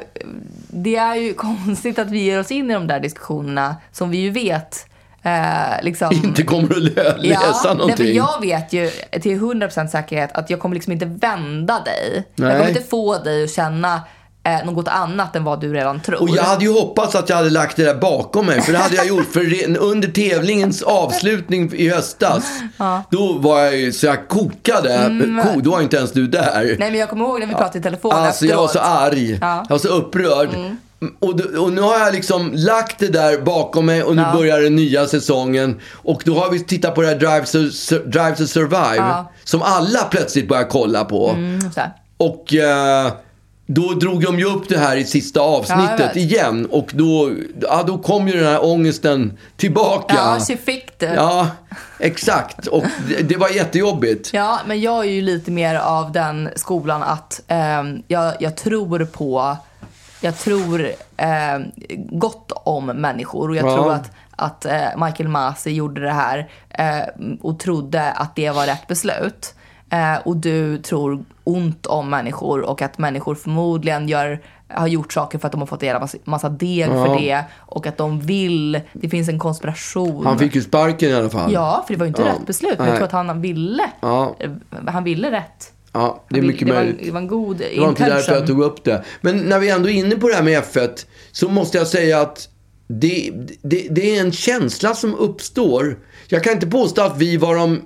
det 0.70 0.96
är 0.96 1.16
ju 1.16 1.34
konstigt 1.38 2.00
att 2.00 2.12
vi 2.12 2.20
ger 2.20 2.40
oss 2.40 2.52
in 2.52 2.72
i 2.72 2.74
de 2.74 2.88
där 2.88 3.00
diskussionerna 3.00 3.76
som 3.92 4.10
vi 4.10 4.18
ju 4.18 4.30
vet 4.30 4.86
eh, 5.24 5.84
liksom. 5.84 6.12
Inte 6.24 6.44
kommer 6.44 6.70
att 6.72 6.78
lö- 6.78 7.18
läsa 7.18 7.42
Ja, 7.44 7.62
nej, 7.66 7.76
någonting. 7.76 7.98
för 7.98 8.14
jag 8.14 8.42
vet 8.42 8.74
ju 8.74 8.90
till 9.22 9.40
100% 9.40 9.88
säkerhet 9.88 10.32
att 10.34 10.50
jag 10.50 10.60
kommer 10.60 10.76
liksom 10.76 10.94
inte 10.94 11.06
vända 11.06 11.80
dig. 11.80 12.24
Jag 12.36 12.46
Nej. 12.48 12.58
kommer 12.58 12.70
inte 12.70 12.82
få 12.82 13.18
dig 13.18 13.44
att 13.44 13.52
känna 13.52 14.02
eh, 14.46 14.66
något 14.66 14.88
annat 14.88 15.36
än 15.36 15.44
vad 15.44 15.62
du 15.62 15.74
redan 15.74 16.00
tror. 16.02 16.22
Och 16.22 16.30
jag 16.30 16.44
hade 16.44 16.66
ju 16.66 16.72
hoppats 16.74 17.16
att 17.16 17.30
jag 17.30 17.36
hade 17.36 17.50
lagt 17.50 17.76
det 17.78 17.84
där 17.86 17.96
bakom 17.96 18.46
mig. 18.46 18.62
För 18.62 18.72
det 18.72 18.78
hade 18.78 18.96
jag 18.96 19.08
gjort. 19.08 19.34
För 19.34 19.78
under 19.78 20.08
tävlingens 20.08 20.82
avslutning 20.82 21.74
i 21.74 21.90
höstas. 21.90 22.44
Då 23.12 23.34
var 23.34 23.60
jag 23.62 23.78
ju 23.78 23.92
så 23.92 24.06
jag 24.06 24.28
kokade. 24.28 25.10
Ko, 25.54 25.60
då 25.62 25.72
var 25.72 25.82
inte 25.82 25.98
ens 25.98 26.12
du 26.12 26.28
där. 26.28 26.62
Mm. 26.62 26.76
Nej 26.80 26.92
men 26.92 27.00
jag 27.00 27.10
kommer 27.10 27.26
ihåg 27.26 27.40
när 27.40 27.48
vi 27.48 27.54
pratade 27.54 27.80
i 27.80 27.82
telefon 27.82 28.12
Alltså 28.12 28.46
jag 28.46 28.58
var 28.58 28.66
efteråt. 28.66 28.84
så 28.86 28.90
arg. 28.90 29.38
Ja. 29.42 29.48
Mm. 29.54 29.66
Jag 29.70 29.74
var 29.76 29.78
så 29.78 29.88
upprörd. 29.88 30.50
Och, 31.20 31.36
då- 31.36 31.62
och 31.64 31.74
nu 31.74 31.82
har 31.82 32.00
jag 32.00 32.14
liksom 32.14 32.52
lagt 32.56 33.00
det 33.00 33.08
där 33.08 33.38
bakom 33.42 33.86
mig 33.86 34.04
och 34.04 34.16
nu 34.16 34.22
Ja. 34.22 34.34
börjar 34.38 34.60
den 34.62 34.76
nya 34.76 35.08
säsongen. 35.08 35.80
Och 35.94 36.22
då 36.26 36.40
har 36.40 36.50
vi 36.52 36.64
tittat 36.64 36.96
på 36.96 37.02
det 37.02 37.08
här 37.08 37.16
Drive 37.16 37.46
to, 37.46 37.58
Drive 38.10 38.36
to 38.36 38.46
Survive. 38.48 38.96
Ja. 38.96 39.32
Som 39.44 39.62
alla 39.62 40.00
plötsligt 40.04 40.48
börjar 40.48 40.64
kolla 40.64 41.06
på. 41.06 41.30
Mm. 41.30 41.60
Och 42.18 42.54
eh, 42.54 43.12
då 43.68 43.94
drog 43.94 44.24
de 44.24 44.40
ju 44.40 44.46
upp 44.46 44.70
det 44.70 44.78
här 44.78 44.98
i 44.98 45.06
sista 45.06 45.40
Ja, 45.40 45.46
avsnittet 45.46 46.00
vet. 46.00 46.16
igen. 46.16 46.66
Och 46.72 46.92
då, 46.94 47.32
ja, 47.62 47.84
då 47.88 47.98
kom 47.98 48.28
ju 48.28 48.34
den 48.40 48.46
här 48.46 48.66
ångesten 48.66 49.38
tillbaka. 49.58 50.16
Ja, 50.16 50.40
she 50.48 50.58
fick 50.58 51.00
det. 51.00 51.14
Ja, 51.16 51.48
exakt. 52.00 52.68
Och 52.68 52.84
det, 53.10 53.22
det 53.30 53.38
var 53.38 53.50
jättejobbigt. 53.50 54.30
Ja, 54.34 54.60
men 54.66 54.82
jag 54.82 55.06
är 55.06 55.10
ju 55.10 55.22
lite 55.22 55.52
mer 55.52 55.76
av 55.76 56.12
den 56.12 56.50
skolan 56.56 57.04
att 57.04 57.42
ehm, 57.48 58.04
jag, 58.08 58.34
jag 58.40 58.58
tror 58.58 59.06
på, 59.06 59.58
jag 60.22 60.38
tror 60.40 60.92
ehm, 61.18 61.64
gott 61.98 62.52
om 62.56 62.86
människor 62.86 63.50
och 63.50 63.56
jag 63.56 63.66
Ja. 63.66 63.76
tror 63.76 63.92
att, 63.94 64.12
att 64.36 64.66
eh, 64.66 65.06
Michael 65.06 65.30
Masi 65.30 65.72
gjorde 65.72 66.02
det 66.02 66.12
här 66.12 66.50
eh, 66.70 67.04
och 67.42 67.60
trodde 67.60 68.12
att 68.12 68.36
det 68.36 68.50
var 68.50 68.66
rätt 68.66 68.88
beslut. 68.88 69.55
Eh, 69.96 70.18
och 70.28 70.38
du 70.38 70.78
tror 70.78 71.26
ont 71.44 71.86
om 71.86 72.10
människor 72.10 72.62
och 72.62 72.82
att 72.82 72.98
människor 72.98 73.36
förmodligen 73.36 74.08
gör, 74.08 74.42
har 74.68 74.88
gjort 74.88 75.14
saker 75.14 75.38
för 75.40 75.46
att 75.48 75.52
de 75.52 75.62
har 75.62 75.68
fått 75.68 75.84
en 75.84 76.00
massa, 76.02 76.18
massa 76.24 76.50
deg 76.50 76.88
för 76.88 77.20
det 77.20 77.44
och 77.58 77.88
att 77.88 77.98
de 77.98 78.20
vill, 78.20 78.82
det 78.94 79.10
finns 79.10 79.30
en 79.30 79.40
konspiration. 79.40 80.26
Han 80.26 80.40
fick 80.40 80.56
ju 80.56 80.62
sparken 80.62 81.10
i 81.10 81.14
alla 81.14 81.30
fall. 81.30 81.54
Ja, 81.54 81.84
för 81.88 81.94
det 81.94 82.00
var 82.00 82.06
ju 82.06 82.08
inte 82.08 82.22
Ja. 82.22 82.28
rätt 82.28 82.48
beslut. 82.48 82.78
Men 82.78 82.88
jag 82.88 82.96
tror 82.96 83.06
att 83.06 83.12
han 83.12 83.42
ville. 83.42 83.84
Ja. 84.02 84.36
Han 84.88 85.04
ville 85.04 85.32
rätt. 85.32 85.72
Ja, 85.92 86.24
det 86.30 86.38
är 86.40 86.44
mycket 86.44 86.68
det, 86.68 86.74
var, 86.74 86.82
möjligt. 86.82 87.06
det 87.06 87.12
var 87.12 87.20
en 87.22 87.28
god 87.28 87.58
Det 87.58 87.64
var 87.64 87.70
inte 87.72 88.04
intention. 88.04 88.10
därför 88.16 88.34
jag 88.36 88.48
tog 88.48 88.62
upp 88.64 88.84
det. 88.84 89.04
Men 89.22 89.38
när 89.38 89.60
vi 89.60 89.70
ändå 89.70 89.90
är 89.90 89.94
inne 89.94 90.16
på 90.16 90.28
det 90.28 90.36
här 90.36 90.44
med 90.44 90.64
F1 90.64 91.06
så 91.32 91.50
måste 91.50 91.78
jag 91.78 91.88
säga 91.88 92.22
att 92.22 92.50
det, 92.88 93.32
det, 93.62 93.88
det 93.92 94.18
är 94.18 94.22
en 94.22 94.32
känsla 94.32 94.94
som 94.96 95.16
uppstår. 95.16 95.98
Jag 96.28 96.44
kan 96.44 96.54
inte 96.54 96.68
påstå 96.68 97.02
att 97.02 97.18
vi 97.18 97.38
var 97.38 97.56
de 97.56 97.82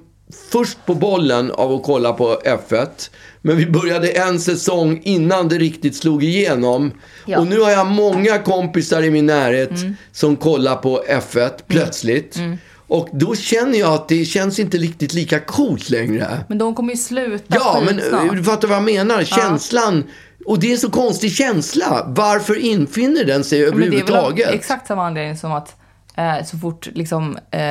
först 0.51 0.77
på 0.85 0.95
bollen 0.95 1.51
av 1.51 1.73
att 1.73 1.83
kolla 1.83 2.13
på 2.13 2.41
F1. 2.45 3.09
Men 3.41 3.57
vi 3.57 3.65
började 3.65 4.09
en 4.09 4.39
säsong 4.39 5.01
innan 5.03 5.47
det 5.49 5.57
riktigt 5.57 5.95
slog 5.95 6.23
igenom. 6.23 6.91
Ja. 7.25 7.37
Mm. 7.37 7.39
Och 7.39 7.55
nu 7.55 7.61
har 7.61 7.71
jag 7.71 7.87
många 7.87 8.39
kompisar 8.39 9.03
i 9.03 9.11
min 9.11 9.25
närhet 9.25 9.71
som 10.11 10.35
kollar 10.35 10.75
på 10.75 11.03
F1 11.09 11.51
plötsligt. 11.67 12.39
Och 12.87 13.09
då 13.11 13.35
känner 13.35 13.79
jag 13.79 13.93
att 13.93 14.07
det 14.07 14.25
känns 14.25 14.59
inte 14.59 14.77
riktigt 14.77 15.13
lika 15.13 15.39
coolt 15.39 15.89
längre. 15.89 16.39
Men 16.49 16.57
de 16.57 16.75
kommer 16.75 16.93
ju 16.93 16.97
sluta 16.97 17.55
Ja, 17.55 17.83
men 17.85 17.99
eh, 17.99 18.33
du 18.33 18.43
fattar 18.43 18.67
vad 18.67 18.77
jag 18.77 18.83
menar. 18.83 19.23
Känslan. 19.23 20.03
Och 20.45 20.59
det 20.59 20.67
är 20.67 20.71
en 20.71 20.77
så 20.77 20.89
konstig 20.89 21.31
känsla. 21.31 22.05
Varför 22.07 22.55
infinner 22.59 23.25
den 23.25 23.43
sig 23.43 23.59
Men 23.59 23.79
det 23.79 23.85
är 23.85 23.89
väl 23.89 23.99
överhuvudtaget? 23.99 24.49
exakt 24.49 24.87
samma 24.87 25.07
anledning 25.07 25.37
som 25.37 25.51
att 25.51 25.75
eh, 26.19 26.45
så 26.45 26.57
fort 26.57 26.87
liksom, 26.93 27.37
eh, 27.51 27.61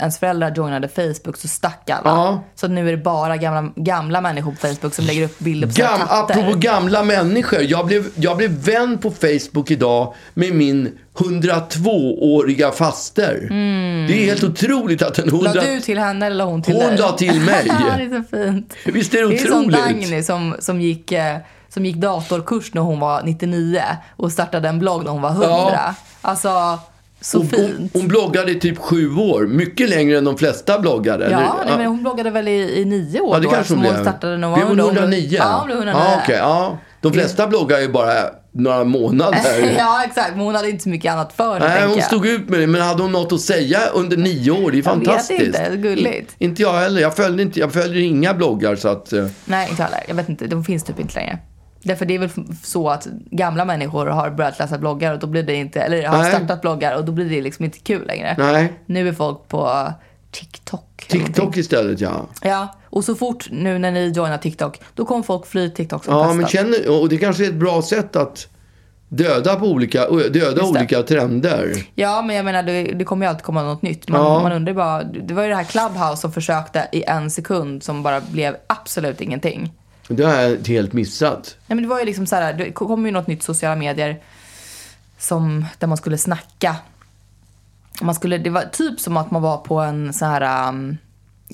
ens 0.00 0.18
föräldrar 0.18 0.54
joinade 0.56 0.88
Facebook 0.88 1.36
så 1.36 1.48
stack 1.48 1.90
alla. 1.90 2.10
Ja. 2.10 2.44
Så 2.54 2.68
nu 2.68 2.88
är 2.88 2.90
det 2.96 3.02
bara 3.02 3.36
gamla, 3.36 3.72
gamla 3.76 4.20
människor 4.20 4.50
på 4.50 4.56
Facebook 4.56 4.94
som 4.94 5.04
lägger 5.04 5.24
upp 5.24 5.38
bilder 5.38 5.68
på 5.68 5.74
sina 5.74 5.88
Gam, 5.88 5.98
katter. 5.98 6.34
apropå 6.40 6.58
gamla 6.58 7.02
människor. 7.02 7.60
Jag 7.62 7.86
blev, 7.86 8.04
jag 8.14 8.36
blev 8.36 8.50
vän 8.50 8.98
på 8.98 9.10
Facebook 9.10 9.70
idag 9.70 10.14
med 10.34 10.54
min 10.54 10.98
102-åriga 11.14 12.70
faster. 12.72 13.46
Det 14.08 14.22
är 14.22 14.24
helt 14.26 14.44
otroligt 14.44 15.02
att 15.02 15.18
en 15.18 15.28
100... 15.28 15.50
Mm. 15.50 15.64
La 15.64 15.72
du 15.74 15.80
till 15.80 15.98
henne 15.98 16.26
eller 16.26 16.44
hon 16.44 16.62
till 16.62 16.74
Hon 16.74 16.82
dig? 16.86 16.98
la 16.98 17.12
till 17.12 17.40
mig. 17.40 17.64
det 17.64 17.72
är 18.04 18.22
så 18.22 18.36
fint. 18.36 18.74
Visst 18.84 19.14
är 19.14 19.22
det 19.22 19.28
Det 19.28 19.34
är 19.40 19.46
som 19.46 19.58
otroligt? 19.58 19.84
Dagny 19.84 20.22
som, 20.22 20.56
som, 20.58 20.80
gick, 20.80 21.12
eh, 21.12 21.36
som 21.68 21.86
gick 21.86 21.96
datorkurs 21.96 22.74
när 22.74 22.82
hon 22.82 23.00
var 23.00 23.22
99 23.22 23.82
och 24.16 24.32
startade 24.32 24.68
en 24.68 24.78
blogg 24.78 25.04
när 25.04 25.10
hon 25.10 25.22
var 25.22 25.30
100. 25.30 25.46
Ja. 25.50 25.94
Alltså, 26.20 26.78
så 27.24 27.38
Hon, 27.38 27.46
hon, 27.56 27.66
fint. 27.66 27.90
hon 27.94 28.08
bloggade 28.08 28.52
i 28.52 28.54
typ 28.60 28.78
sju 28.78 29.14
år. 29.16 29.46
Mycket 29.46 29.90
längre 29.90 30.18
än 30.18 30.24
de 30.24 30.38
flesta 30.38 30.78
bloggade. 30.78 31.30
Ja, 31.30 31.56
nej, 31.66 31.76
men 31.76 31.86
hon 31.86 32.02
bloggade 32.02 32.30
väl 32.30 32.48
i, 32.48 32.80
i 32.80 32.84
nio 32.84 33.20
år 33.20 33.34
Ja, 33.34 33.40
det 33.40 33.44
då, 33.46 33.50
kanske 33.50 33.72
hon 33.74 33.80
blev. 33.80 34.00
startade 34.02 34.36
när 34.36 34.48
hon 34.48 34.60
hon 34.60 34.76
var 34.78 34.84
109? 34.84 35.28
Ja, 35.38 35.56
hon 35.58 35.66
blev 35.66 35.76
109. 35.78 36.02
Ja, 36.06 36.20
okej, 36.22 36.36
ja. 36.36 36.78
De 37.00 37.12
flesta 37.12 37.46
bloggar 37.46 37.80
ju 37.80 37.88
bara 37.88 38.12
några 38.52 38.84
månader. 38.84 39.74
ja, 39.78 40.04
exakt. 40.04 40.30
Men 40.30 40.40
hon 40.44 40.54
hade 40.54 40.70
inte 40.70 40.82
så 40.82 40.88
mycket 40.88 41.12
annat 41.12 41.32
för 41.32 41.60
sig, 41.60 41.68
Nej, 41.68 41.86
hon 41.86 41.96
jag. 41.96 42.04
stod 42.06 42.26
ut 42.26 42.48
med 42.48 42.60
det. 42.60 42.66
Men 42.66 42.80
hade 42.80 43.02
hon 43.02 43.12
något 43.12 43.32
att 43.32 43.40
säga 43.40 43.80
under 43.94 44.16
nio 44.16 44.50
år? 44.50 44.56
Det 44.58 44.58
är 44.60 44.62
Jag 44.66 44.72
vet 44.72 44.84
fantastiskt. 44.84 45.40
inte, 45.42 45.76
gulligt. 45.76 46.34
In, 46.38 46.48
inte 46.50 46.62
jag 46.62 46.72
heller. 46.72 47.00
Jag 47.00 47.16
följer, 47.16 47.40
inte, 47.40 47.60
jag 47.60 47.72
följer 47.72 48.02
inga 48.02 48.34
bloggar 48.34 48.76
så 48.76 48.88
att... 48.88 49.12
eh, 49.12 49.26
Nej, 49.44 49.68
inte 49.70 49.82
heller. 49.82 50.00
Jag 50.08 50.14
vet 50.14 50.28
inte. 50.28 50.46
De 50.46 50.64
finns 50.64 50.84
typ 50.84 51.00
inte 51.00 51.14
längre. 51.14 51.38
Därför 51.84 52.06
det 52.06 52.14
är 52.14 52.18
väl 52.18 52.30
så 52.62 52.88
att 52.90 53.06
gamla 53.30 53.64
människor 53.64 54.06
har 54.06 54.30
börjat 54.30 54.58
läsa 54.58 54.78
bloggar 54.78 55.12
och 55.12 55.18
då 55.18 55.26
blir 55.26 55.42
det 55.42 55.54
inte, 55.54 55.80
eller 55.80 56.06
har 56.06 56.18
Nej. 56.18 56.32
startat 56.32 56.60
bloggar 56.60 56.96
och 56.96 57.04
då 57.04 57.12
blir 57.12 57.30
det 57.30 57.40
liksom 57.42 57.64
inte 57.64 57.78
kul 57.78 58.06
längre. 58.06 58.34
Nej. 58.38 58.72
Nu 58.86 59.08
är 59.08 59.12
folk 59.12 59.48
på 59.48 59.92
TikTok. 60.30 61.06
TikTok 61.08 61.56
istället, 61.56 62.00
ja. 62.00 62.26
Ja, 62.42 62.68
och 62.90 63.04
så 63.04 63.14
fort 63.14 63.46
nu 63.50 63.78
när 63.78 63.90
ni 63.90 64.08
joinar 64.08 64.38
TikTok, 64.38 64.80
då 64.94 65.04
kommer 65.04 65.22
folk 65.22 65.46
fly 65.46 65.70
TikTok 65.70 66.04
som 66.04 66.14
Ja, 66.14 66.20
pestan. 66.22 66.36
men 66.36 66.46
känner, 66.46 67.00
och 67.02 67.08
det 67.08 67.18
kanske 67.18 67.44
är 67.44 67.48
ett 67.48 67.54
bra 67.54 67.82
sätt 67.82 68.16
att 68.16 68.48
döda, 69.08 69.56
på 69.56 69.66
olika, 69.66 70.08
döda 70.10 70.62
olika 70.64 71.02
trender. 71.02 71.72
Ja, 71.94 72.22
men 72.22 72.36
jag 72.36 72.44
menar 72.44 72.62
det, 72.62 72.82
det 72.82 73.04
kommer 73.04 73.26
ju 73.26 73.30
alltid 73.30 73.44
komma 73.44 73.62
något 73.62 73.82
nytt. 73.82 74.08
Man, 74.08 74.20
Ja. 74.20 74.42
man 74.42 74.52
undrar 74.52 74.74
bara, 74.74 75.02
det 75.02 75.34
var 75.34 75.42
ju 75.42 75.48
det 75.48 75.54
här 75.56 75.64
Clubhouse 75.64 76.16
som 76.16 76.32
försökte 76.32 76.88
i 76.92 77.02
en 77.04 77.30
sekund 77.30 77.82
som 77.82 78.02
bara 78.02 78.20
blev 78.20 78.56
absolut 78.66 79.20
ingenting. 79.20 79.72
Det 80.08 80.24
har 80.24 80.34
jag 80.34 80.68
helt 80.68 80.92
missat. 80.92 81.56
Nej, 81.66 81.76
men 81.76 81.82
det 81.82 81.88
var 81.88 81.98
ju 81.98 82.04
liksom 82.04 82.26
så 82.26 82.36
här, 82.36 82.52
det 82.52 82.72
kom 82.72 83.06
ju 83.06 83.12
något 83.12 83.26
nytt 83.26 83.42
sociala 83.42 83.76
medier 83.76 84.22
som, 85.18 85.66
där 85.78 85.86
man 85.86 85.96
skulle 85.96 86.18
snacka. 86.18 86.76
Man 88.00 88.14
skulle, 88.14 88.38
det 88.38 88.50
var 88.50 88.62
typ 88.62 89.00
som 89.00 89.16
att 89.16 89.30
man 89.30 89.42
var 89.42 89.56
på 89.56 89.80
en 89.80 90.12
så 90.12 90.24
här, 90.24 90.68
um, 90.68 90.98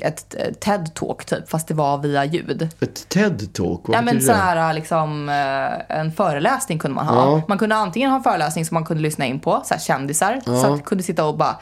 ett 0.00 0.34
TED-talk 0.60 1.24
typ, 1.24 1.50
fast 1.50 1.68
det 1.68 1.74
var 1.74 1.98
via 1.98 2.24
ljud. 2.24 2.68
Ett 2.80 3.06
TED-talk, 3.08 3.80
vad 3.84 3.96
Ja 3.96 4.02
men 4.02 4.22
så 4.22 4.32
här 4.32 4.72
liksom 4.72 5.28
eh, 5.28 5.98
en 5.98 6.12
föreläsning 6.12 6.78
kunde 6.78 6.94
man 6.94 7.06
ha. 7.06 7.14
Ja. 7.16 7.42
Man 7.48 7.58
kunde 7.58 7.76
antingen 7.76 8.10
ha 8.10 8.16
en 8.16 8.22
föreläsning 8.22 8.64
som 8.64 8.74
man 8.74 8.84
kunde 8.84 9.02
lyssna 9.02 9.26
in 9.26 9.40
på, 9.40 9.62
så 9.64 9.74
här 9.74 9.80
kändisar, 9.80 10.40
så 10.44 10.74
att 10.74 10.84
kunde 10.84 11.04
sitta 11.04 11.24
och 11.24 11.36
bara 11.36 11.56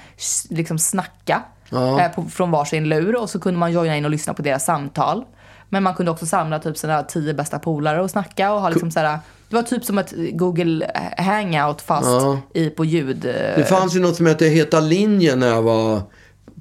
liksom 0.50 0.78
snacka 0.78 1.42
eh, 1.72 2.08
på, 2.14 2.24
från 2.24 2.50
varsin 2.50 2.88
lur 2.88 3.16
och 3.16 3.30
så 3.30 3.40
kunde 3.40 3.60
man 3.60 3.72
joina 3.72 3.96
in 3.96 4.04
och 4.04 4.10
lyssna 4.10 4.34
på 4.34 4.42
deras 4.42 4.64
samtal. 4.64 5.24
Men 5.68 5.82
man 5.82 5.94
kunde 5.94 6.10
också 6.10 6.26
samla 6.26 6.58
typ 6.58 6.76
sina 6.78 7.02
tio 7.02 7.34
bästa 7.34 7.58
polare 7.58 8.02
och 8.02 8.10
snacka 8.10 8.52
och 8.52 8.60
ha 8.60 8.68
liksom 8.68 8.90
så 8.90 9.00
här, 9.00 9.18
det 9.48 9.56
var 9.56 9.62
typ 9.62 9.84
som 9.84 9.98
ett 9.98 10.12
Google 10.32 10.90
hangout 11.18 11.80
fast 11.82 12.08
i, 12.54 12.70
på 12.70 12.84
ljud. 12.84 13.24
eh, 13.26 13.32
Det 13.56 13.64
fanns 13.68 13.96
ju 13.96 14.00
något 14.00 14.16
som 14.16 14.26
hette 14.26 14.46
Heta 14.46 14.80
linjen 14.80 15.38
när 15.40 15.48
jag 15.48 15.62
var 15.62 16.02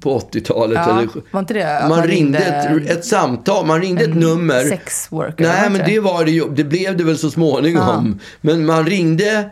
på 0.00 0.18
80-talet. 0.18 0.78
Ja, 0.86 0.98
eller, 0.98 1.08
var 1.30 1.40
inte 1.40 1.54
det 1.54 1.78
man, 1.80 1.88
man 1.98 2.06
ringde 2.06 2.38
ringde 2.38 2.90
ett, 2.90 2.98
ett 2.98 3.04
samtal, 3.04 3.66
man 3.66 3.80
ringde 3.80 4.04
ett 4.04 4.16
nummer. 4.16 4.64
sex 4.64 5.12
worker, 5.12 5.44
var 5.44 5.52
Nej, 5.52 5.70
men 5.70 5.80
det? 5.86 6.00
var 6.00 6.24
det 6.24 6.30
ju. 6.30 6.48
Det 6.48 6.64
blev 6.64 6.96
det 6.96 7.04
väl 7.04 7.18
så 7.18 7.30
småningom. 7.30 8.18
Men 8.40 8.66
man 8.66 8.86
ringde 8.86 9.50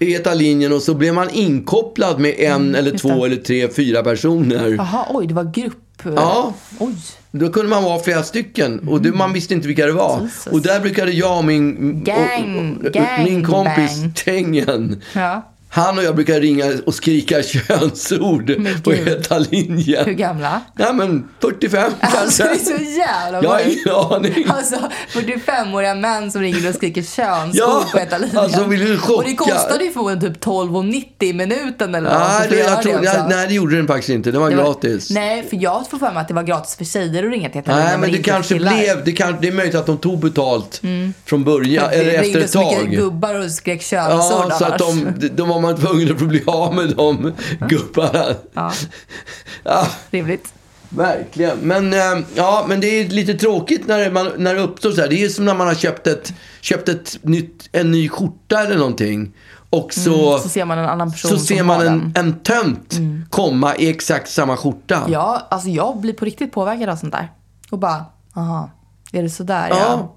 Heta 0.00 0.34
linjen 0.34 0.72
och 0.72 0.82
så 0.82 0.94
blev 0.94 1.14
man 1.14 1.30
inkopplad 1.30 2.20
med 2.20 2.34
en 2.38 2.74
eller 2.74 2.78
Mm, 2.80 2.92
just 2.92 3.02
två 3.02 3.08
det. 3.08 3.26
eller 3.32 3.42
tre, 3.42 3.68
fyra 3.68 4.02
personer. 4.02 4.68
Jaha, 4.78 5.06
oj, 5.10 5.26
det 5.26 5.34
var 5.34 5.44
grupp. 5.44 6.02
Ja. 6.16 6.52
Oj. 6.78 6.94
Då 7.36 7.48
kunde 7.48 7.68
man 7.70 7.84
vara 7.84 7.98
flera 7.98 8.22
stycken 8.22 8.88
och 8.88 9.02
det, 9.02 9.12
man 9.12 9.32
visste 9.32 9.54
inte 9.54 9.66
vilka 9.68 9.86
det 9.86 9.92
var. 9.92 10.20
Jesus. 10.22 10.46
Och 10.46 10.62
där 10.62 10.80
brukade 10.80 11.10
jag 11.10 11.38
och 11.38 11.44
min, 11.44 12.04
Gang- 12.04 12.76
och, 12.80 12.86
och, 12.86 12.92
gang 12.92 13.24
min 13.24 13.44
kompis. 13.44 14.02
Tengen. 14.24 15.02
Ja. 15.14 15.50
Han 15.74 15.98
och 15.98 16.04
jag 16.04 16.14
brukar 16.14 16.40
ringa 16.40 16.64
och 16.86 16.94
skrika 16.94 17.42
könsord 17.42 18.52
på 18.84 18.92
heta 18.92 19.38
linjen. 19.38 20.04
Hur 20.04 20.12
gamla? 20.12 20.60
Ja, 20.78 20.92
men 20.92 21.28
45 21.40 21.92
Alltså 22.00 22.42
det 22.42 22.48
är 22.48 22.52
kanske. 22.54 22.66
så 22.78 22.82
jävla 22.98 23.42
Jag 23.42 23.50
har 23.50 23.60
ingen 23.60 23.94
aning. 24.12 24.46
Alltså 24.48 24.76
45-åriga 25.12 25.94
män 25.94 26.30
som 26.32 26.40
ringer 26.40 26.68
och 26.68 26.74
skriker 26.74 27.02
könsord 27.02 27.54
Ja, 27.54 27.84
på 27.92 27.98
heta 27.98 28.18
linjen. 28.18 28.38
alltså, 28.38 28.64
vill 28.64 28.80
du 28.84 28.98
chocka? 28.98 29.14
Och 29.14 29.24
det 29.24 29.34
kostade 29.34 29.84
ju 29.84 29.90
förmodligen 29.92 30.34
typ 30.34 30.44
12,90 30.44 31.04
i 31.20 31.32
minuten 31.32 31.94
eller 31.94 32.10
något. 32.10 32.28
Nej, 32.28 32.46
det, 32.50 32.58
jag 32.58 32.82
tror, 32.82 32.92
det 32.92 32.98
också. 32.98 33.12
nej, 33.18 33.36
nej, 33.36 33.48
det 33.48 33.54
gjorde 33.54 33.76
den 33.76 33.86
faktiskt 33.86 34.08
inte. 34.10 34.30
Det 34.30 34.38
var 34.38 34.50
Det 34.50 34.56
var- 34.56 34.64
gratis. 34.64 35.10
Nej, 35.10 35.46
för 35.50 35.56
jag 35.62 35.90
får 35.90 35.98
för 35.98 36.12
mig 36.12 36.20
att 36.20 36.28
det 36.28 36.34
var 36.34 36.42
gratis 36.42 36.76
för 36.76 36.84
tjejer 36.84 37.24
att 37.24 37.30
ringa 37.30 37.48
till 37.48 37.56
heta 37.60 37.72
Nej, 37.74 37.82
linjen. 37.82 38.00
men 38.00 38.12
det 38.12 38.18
kanske 38.22 38.54
blev, 38.54 39.04
det, 39.04 39.12
kan, 39.12 39.36
det 39.40 39.48
är 39.48 39.52
möjligt 39.52 39.74
att 39.74 39.86
de 39.86 39.98
tog 39.98 40.18
betalt 40.18 40.80
från 41.26 41.44
början, 41.44 41.88
Det 41.90 41.96
eller 41.96 42.10
efter 42.10 42.22
ringde 42.24 42.40
ett 42.40 42.50
så 42.50 42.58
mycket 42.60 42.78
tag. 42.80 42.90
gubbar 42.90 43.34
och 43.44 43.50
skrek 43.50 43.82
könsord 43.82 44.46
Ja, 44.50 44.56
så 44.58 44.64
att 44.64 44.78
de, 44.78 45.14
de 45.34 45.48
var 45.48 45.60
man 45.64 45.76
tvungen 45.76 46.10
att 46.12 46.18
bli 46.18 46.42
av 46.46 46.74
med 46.74 46.96
de 46.96 47.32
gubbarna. 47.68 48.34
Ja, 48.54 48.72
Ja, 49.64 49.86
rimligt. 50.10 50.52
verkligen. 50.88 51.58
Men, 51.58 51.92
eh, 51.92 52.24
ja, 52.34 52.64
men 52.68 52.80
det 52.80 52.86
är 52.86 53.08
lite 53.08 53.34
tråkigt 53.34 53.86
när, 53.86 54.10
man, 54.10 54.28
när 54.36 54.54
det 54.54 54.60
uppstår 54.60 54.90
så 54.92 55.00
här. 55.00 55.08
Det 55.08 55.24
är 55.24 55.28
som 55.28 55.44
när 55.44 55.54
man 55.54 55.66
har 55.66 55.74
köpt, 55.74 56.06
ett, 56.06 56.32
köpt 56.60 56.88
ett 56.88 57.18
nytt, 57.22 57.68
en 57.72 57.90
ny 57.90 58.08
skjorta 58.08 58.58
eller 58.60 58.76
någonting. 58.76 59.32
Och 59.70 59.92
så, 59.94 60.28
Mm, 60.30 60.42
Så 60.42 60.48
ser 60.48 60.64
man 60.64 60.78
en 60.78 60.88
annan 60.88 61.12
person 61.12 61.30
så 61.30 61.38
ser 61.38 61.62
man 61.62 61.80
en. 61.80 61.86
Mm. 61.86 62.12
en 62.16 62.32
tönt 62.40 62.94
komma 63.30 63.76
i 63.76 63.88
exakt 63.90 64.30
samma 64.30 64.56
skjorta. 64.56 65.02
Ja, 65.08 65.46
alltså 65.50 65.68
jag 65.68 65.96
blir 66.00 66.12
på 66.12 66.24
riktigt 66.24 66.52
påverkad 66.52 66.88
av 66.88 66.96
sånt 66.96 67.12
där. 67.12 67.32
Och 67.70 67.78
bara, 67.78 68.04
aha, 68.36 68.70
är 69.12 69.22
det 69.22 69.30
sådär 69.30 69.66
Ja. 69.70 69.76
ja? 69.78 70.16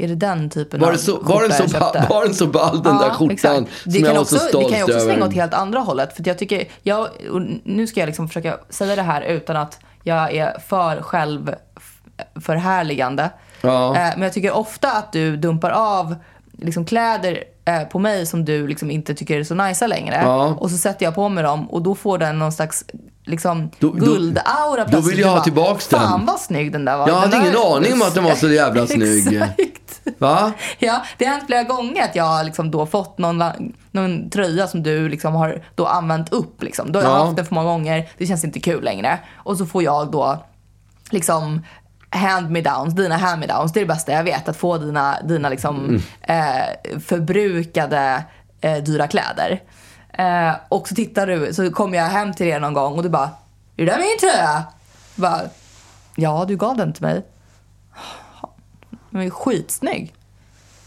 Är 0.00 0.08
det 0.08 0.14
den 0.14 0.50
typen 0.50 0.80
Var, 0.80 0.92
av 0.92 0.96
så, 0.96 1.18
var, 1.20 1.42
den 1.48 1.68
så, 1.68 1.78
ba- 1.78 2.06
var 2.08 2.24
den 2.24 2.34
så 2.34 2.46
ball 2.46 2.82
den 2.82 2.98
där 2.98 3.10
skjortan 3.10 3.30
exakt. 3.30 3.56
som 3.82 3.92
Det 3.92 3.98
jag 3.98 4.14
var 4.14 4.20
också, 4.20 4.38
så 4.38 4.44
stolt 4.48 4.64
det 4.64 4.70
kan 4.70 4.78
ju 4.78 4.84
också 4.84 4.96
över? 4.96 5.12
svänga 5.12 5.26
åt 5.26 5.34
helt 5.34 5.54
andra 5.54 5.80
hållet. 5.80 6.16
För 6.16 6.22
jag 6.28 6.38
tycker, 6.38 6.64
jag, 6.82 7.08
nu 7.64 7.86
ska 7.86 8.00
jag 8.00 8.06
liksom 8.06 8.28
försöka 8.28 8.58
säga 8.70 8.96
det 8.96 9.02
här 9.02 9.22
utan 9.22 9.56
att 9.56 9.78
jag 10.04 10.34
är 10.34 10.58
för 10.68 11.02
själv 11.02 11.54
förhärligande. 12.40 13.30
Ja. 13.60 13.96
Eh, 13.96 14.00
Men 14.14 14.22
jag 14.22 14.32
tycker 14.32 14.52
ofta 14.52 14.92
att 14.92 15.12
du 15.12 15.36
dumpar 15.36 15.70
av 15.70 16.14
liksom 16.58 16.84
kläder 16.84 17.44
eh, 17.64 17.82
på 17.82 17.98
mig 17.98 18.26
som 18.26 18.44
du 18.44 18.66
liksom 18.66 18.90
inte 18.90 19.14
tycker 19.14 19.38
är 19.40 19.44
så 19.44 19.54
nice 19.54 19.86
längre. 19.86 20.20
Ja. 20.24 20.44
Och 20.58 20.70
så 20.70 20.76
sätter 20.76 21.04
jag 21.04 21.14
på 21.14 21.28
mig 21.28 21.44
dem 21.44 21.70
och 21.70 21.82
då 21.82 21.94
får 21.94 22.18
den 22.18 22.38
någon 22.38 22.52
slags 22.52 22.84
liksom 23.24 23.70
Då- 23.78 23.90
guldaura 23.90 24.84
då 24.84 25.00
vill 25.00 25.18
jag 25.18 25.28
ha 25.28 25.44
tillbaks 25.44 25.88
den. 25.88 26.00
Fan 26.00 26.26
vad 26.26 26.40
snygg 26.40 26.72
den 26.72 26.84
där 26.84 26.96
var. 26.98 27.08
Jag 27.08 27.14
hade 27.14 27.36
ingen 27.36 27.56
aning 27.56 27.92
om 27.92 28.02
att 28.02 28.14
den 28.14 28.24
var 28.24 28.34
så 28.34 28.48
jävla 28.48 28.86
snygg. 28.86 29.42
Va? 30.18 30.52
Ja, 30.78 31.02
det 31.18 31.24
har 31.24 31.32
hänt 31.32 31.44
flera 31.46 31.62
gånger 31.62 32.02
att 32.04 32.16
jag 32.16 32.24
har 32.24 32.44
liksom 32.44 32.70
då 32.70 32.86
fått 32.86 33.18
någon, 33.18 33.44
någon 33.90 34.30
tröja 34.30 34.66
som 34.66 34.82
du 34.82 35.08
liksom 35.08 35.34
har 35.34 35.64
då 35.74 35.86
använt 35.86 36.32
upp. 36.32 36.62
Liksom. 36.62 36.92
Då 36.92 36.98
har 36.98 37.04
jag 37.04 37.18
Ja. 37.18 37.24
haft 37.24 37.36
den 37.36 37.46
för 37.46 37.54
många 37.54 37.66
gånger, 37.70 38.08
det 38.18 38.26
känns 38.26 38.44
inte 38.44 38.60
kul 38.60 38.84
längre. 38.84 39.18
Och 39.36 39.56
så 39.58 39.66
får 39.66 39.82
jag 39.82 40.10
då 40.10 40.44
liksom 41.10 41.62
hand-me-downs, 42.10 42.94
dina 42.94 43.16
hand-me-downs. 43.16 43.72
Det 43.72 43.80
är 43.80 43.84
det 43.84 43.88
bästa 43.94 44.12
jag 44.12 44.24
vet, 44.24 44.48
att 44.48 44.56
få 44.56 44.78
dina, 44.78 45.16
dina 45.24 45.48
liksom, 45.48 46.00
eh, 46.22 47.00
förbrukade 47.06 48.24
eh, 48.60 48.76
dyra 48.76 49.06
kläder. 49.06 49.60
Eh, 50.12 50.52
och 50.68 50.88
så 50.88 50.94
tittar 50.94 51.26
du, 51.26 51.54
så 51.54 51.70
kommer 51.70 51.98
jag 51.98 52.04
hem 52.04 52.34
till 52.34 52.46
er 52.46 52.60
någon 52.60 52.74
gång 52.74 52.96
och 52.96 53.02
du 53.02 53.08
bara, 53.08 53.30
är 53.76 53.84
det 53.86 53.92
där 53.92 53.98
min 53.98 54.18
tröja? 54.20 54.64
Jag 55.14 55.22
bara, 55.22 55.40
ja 56.16 56.44
du 56.48 56.56
gav 56.56 56.76
den 56.76 56.92
till 56.92 57.02
mig. 57.02 57.22
Den 59.10 59.22
är 59.22 59.30
skitsnygg. 59.30 60.14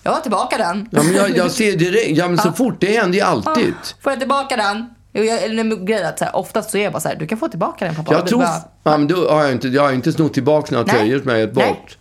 Jag 0.04 0.12
har 0.12 0.20
tillbaka 0.22 0.58
den. 0.58 0.90
Ja, 0.92 1.04
men 1.04 1.14
jag, 1.14 1.38
jag 1.38 1.52
ser 1.52 1.78
direkt. 1.78 2.18
Ja, 2.18 2.28
men 2.28 2.38
så 2.38 2.52
fort. 2.58 2.76
Det 2.80 2.98
händer 2.98 3.18
ju 3.18 3.24
alltid. 3.24 3.74
Får 4.02 4.12
jag 4.12 4.20
tillbaka 4.20 4.56
den? 4.56 4.90
Jo, 5.14 5.24
jag, 5.24 5.44
eller 5.44 5.64
nej, 5.64 5.78
grejen 5.86 6.08
att 6.08 6.20
så 6.20 6.26
här, 6.26 6.36
oftast 6.36 6.70
så 6.70 6.78
är 6.78 6.84
jag 6.84 6.94
bara 6.94 7.00
så 7.00 7.08
här, 7.10 7.16
du 7.16 7.28
kan 7.28 7.38
få 7.38 7.48
tillbaka 7.48 7.86
den 7.86 7.96
pappa. 7.96 8.14
Jag 8.14 8.28
tror... 8.28 8.40
bara, 8.40 8.62
Ja, 8.84 8.98
men 8.98 9.08
då 9.08 9.30
har 9.30 9.44
jag, 9.44 9.52
inte, 9.52 9.68
jag 9.68 9.82
har 9.82 9.92
inte 9.92 10.14
snott 10.14 10.34
tillbaka 10.34 10.76
några 10.76 10.86
Nej. 10.86 10.96
tröjor 10.96 11.20
som 11.20 11.30
jag 11.30 11.40
gett 11.40 11.56
Nej. 11.56 11.68
bort. 11.68 11.98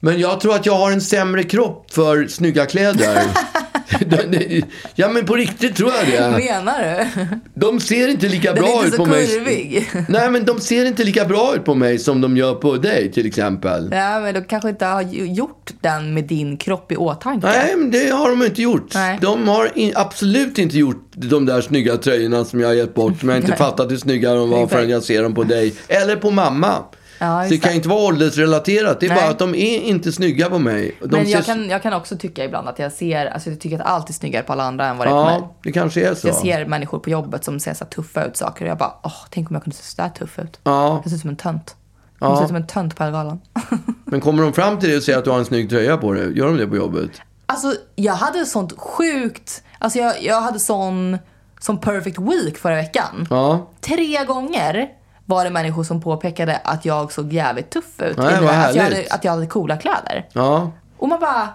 Men 0.00 0.20
jag 0.20 0.40
tror 0.40 0.54
att 0.54 0.66
jag 0.66 0.74
har 0.76 0.92
en 0.92 1.00
sämre 1.00 1.42
kropp 1.42 1.90
för 1.90 2.26
snygga 2.26 2.66
kläder. 2.66 3.22
Ja, 4.94 5.08
men 5.08 5.26
på 5.26 5.34
riktigt 5.34 5.76
tror 5.76 5.92
jag 5.92 6.06
det. 6.06 6.44
Menar 6.44 6.82
du? 7.14 7.26
De 7.54 7.80
ser 7.80 8.08
inte 8.08 8.28
lika 8.28 8.52
Den 8.52 8.62
bra 8.62 8.72
är 8.72 8.74
inte 8.76 8.88
ut 8.88 8.94
så 8.94 9.04
på 9.04 9.10
mig. 9.10 9.26
kurvig. 9.26 9.90
Nej, 10.08 10.30
men 10.30 10.44
de 10.44 10.60
ser 10.60 10.84
inte 10.84 11.04
lika 11.04 11.24
bra 11.24 11.54
ut 11.56 11.64
på 11.64 11.74
mig 11.74 11.98
som 11.98 12.20
de 12.20 12.36
gör 12.36 12.54
på 12.54 12.76
dig 12.76 13.12
till 13.12 13.26
exempel. 13.26 13.88
Ja, 13.92 14.20
men 14.20 14.34
de 14.34 14.44
kanske 14.44 14.68
inte 14.68 14.84
har 14.84 15.02
gjort 15.02 15.70
den 15.80 16.14
med 16.14 16.24
din 16.24 16.56
kropp 16.56 16.92
i 16.92 16.96
åtanke. 16.96 17.46
Nej, 17.46 17.76
men 17.76 17.90
det 17.90 18.10
har 18.10 18.30
de 18.30 18.42
inte 18.42 18.62
gjort. 18.62 18.94
Nej. 18.94 19.18
De 19.22 19.48
har 19.48 19.78
in, 19.78 19.92
absolut 19.94 20.58
inte 20.58 20.78
gjort 20.78 21.02
de 21.14 21.46
där 21.46 21.60
snygga 21.60 21.96
tröjorna 21.96 22.44
som 22.44 22.60
jag 22.60 22.68
har 22.68 22.74
gett 22.74 22.94
bort. 22.94 23.20
Som 23.20 23.28
jag 23.28 23.38
inte 23.38 23.56
fattat 23.56 23.90
hur 23.90 23.96
snygga 23.96 24.34
de 24.34 24.50
var 24.50 24.66
förrän 24.66 24.90
jag 24.90 25.02
ser 25.02 25.22
dem 25.22 25.34
på 25.34 25.44
dig. 25.44 25.74
Eller 25.88 26.16
på 26.16 26.30
mamma. 26.30 26.74
Ja, 27.18 27.42
Så 27.44 27.50
det 27.50 27.58
kan 27.58 27.70
det. 27.70 27.76
inte 27.76 27.88
vara 27.88 28.00
åldersrelaterat. 28.04 29.00
Det 29.00 29.06
är 29.06 29.10
Nej. 29.10 29.18
bara 29.20 29.30
att 29.30 29.38
de 29.38 29.54
är 29.54 29.80
inte 29.80 30.12
snygga 30.12 30.48
på 30.50 30.58
mig. 30.58 30.96
De 31.00 31.06
Men 31.08 31.30
jag 31.30 31.44
ser- 31.44 31.54
kan, 31.54 31.68
jag 31.68 31.82
kan 31.82 31.92
också 31.92 32.16
tycka 32.16 32.44
ibland 32.44 32.68
att 32.68 32.78
jag 32.78 32.92
ser, 32.92 33.26
alltså 33.26 33.50
jag 33.50 33.60
tycker 33.60 33.80
att 33.80 33.86
allt 33.86 34.08
är 34.08 34.12
snyggare 34.12 34.42
på 34.42 34.52
alla 34.52 34.64
andra 34.64 34.86
än 34.86 34.96
vad 34.98 35.06
det 35.06 35.10
är 35.10 35.14
på 35.14 35.24
mig. 35.24 35.38
Ja, 35.40 35.54
det 35.62 35.72
kanske 35.72 36.08
är 36.08 36.14
så. 36.14 36.28
Jag 36.28 36.34
ser 36.36 36.66
människor 36.66 36.98
på 36.98 37.10
jobbet 37.10 37.44
som 37.44 37.60
ser 37.60 37.74
så 37.74 37.84
tuffa 37.84 38.24
ut 38.24 38.36
saker 38.36 38.64
och 38.64 38.70
jag 38.70 38.78
bara, 38.78 38.92
åh, 39.02 39.12
tänk 39.30 39.50
om 39.50 39.54
jag 39.54 39.62
kunde 39.62 39.76
se 39.76 39.82
så 39.82 40.02
där 40.02 40.08
tuff 40.08 40.38
ut. 40.38 40.60
Ja, 40.64 41.00
Jag 41.02 41.10
ser 41.10 41.14
ut 41.16 41.20
som 41.20 41.30
en 41.30 41.36
tönt. 41.36 41.76
Ja. 42.20 42.26
Jag 42.28 42.36
ser 42.36 42.44
ut 42.44 42.48
som 42.48 42.56
en 42.56 42.66
tönt 42.66 42.96
på 42.96 43.02
Ellegalan. 43.02 43.40
men 44.04 44.20
kommer 44.20 44.42
de 44.42 44.52
fram 44.52 44.78
till 44.78 44.88
dig 44.88 44.98
och 44.98 45.02
säger 45.04 45.18
att 45.18 45.24
du 45.24 45.30
har 45.30 45.38
en 45.38 45.44
snygg 45.44 45.70
tröja 45.70 45.96
på 45.96 46.12
dig? 46.12 46.38
Gör 46.38 46.46
de 46.46 46.56
det 46.56 46.66
på 46.66 46.76
jobbet? 46.76 47.10
Alltså 47.46 47.74
jag 47.96 48.12
hade 48.12 48.46
sånt 48.46 48.72
sjukt, 48.78 49.62
alltså 49.78 49.98
jag, 49.98 50.22
jag 50.22 50.40
hade 50.40 50.58
sån, 50.58 51.18
sån 51.60 51.78
perfect 51.78 52.18
week 52.18 52.58
förra 52.58 52.74
veckan. 52.74 53.26
Ja, 53.30 53.70
Tre 53.80 54.24
gånger 54.24 54.88
var 55.26 55.44
det 55.44 55.50
människor 55.50 55.84
som 55.84 56.00
påpekade 56.00 56.56
att 56.64 56.84
jag 56.84 57.12
såg 57.12 57.32
jävligt 57.32 57.70
tuff 57.70 58.00
ut. 58.00 58.16
Nej, 58.16 58.30
I 58.30 58.34
vad 58.34 58.42
mina- 58.42 58.66
att, 58.66 58.74
jag 58.74 58.82
hade, 58.82 59.06
att 59.10 59.24
jag 59.24 59.32
hade 59.32 59.46
coola 59.46 59.76
kläder. 59.76 60.28
ja. 60.32 60.70
Och 60.98 61.08
man 61.08 61.20
bara... 61.20 61.48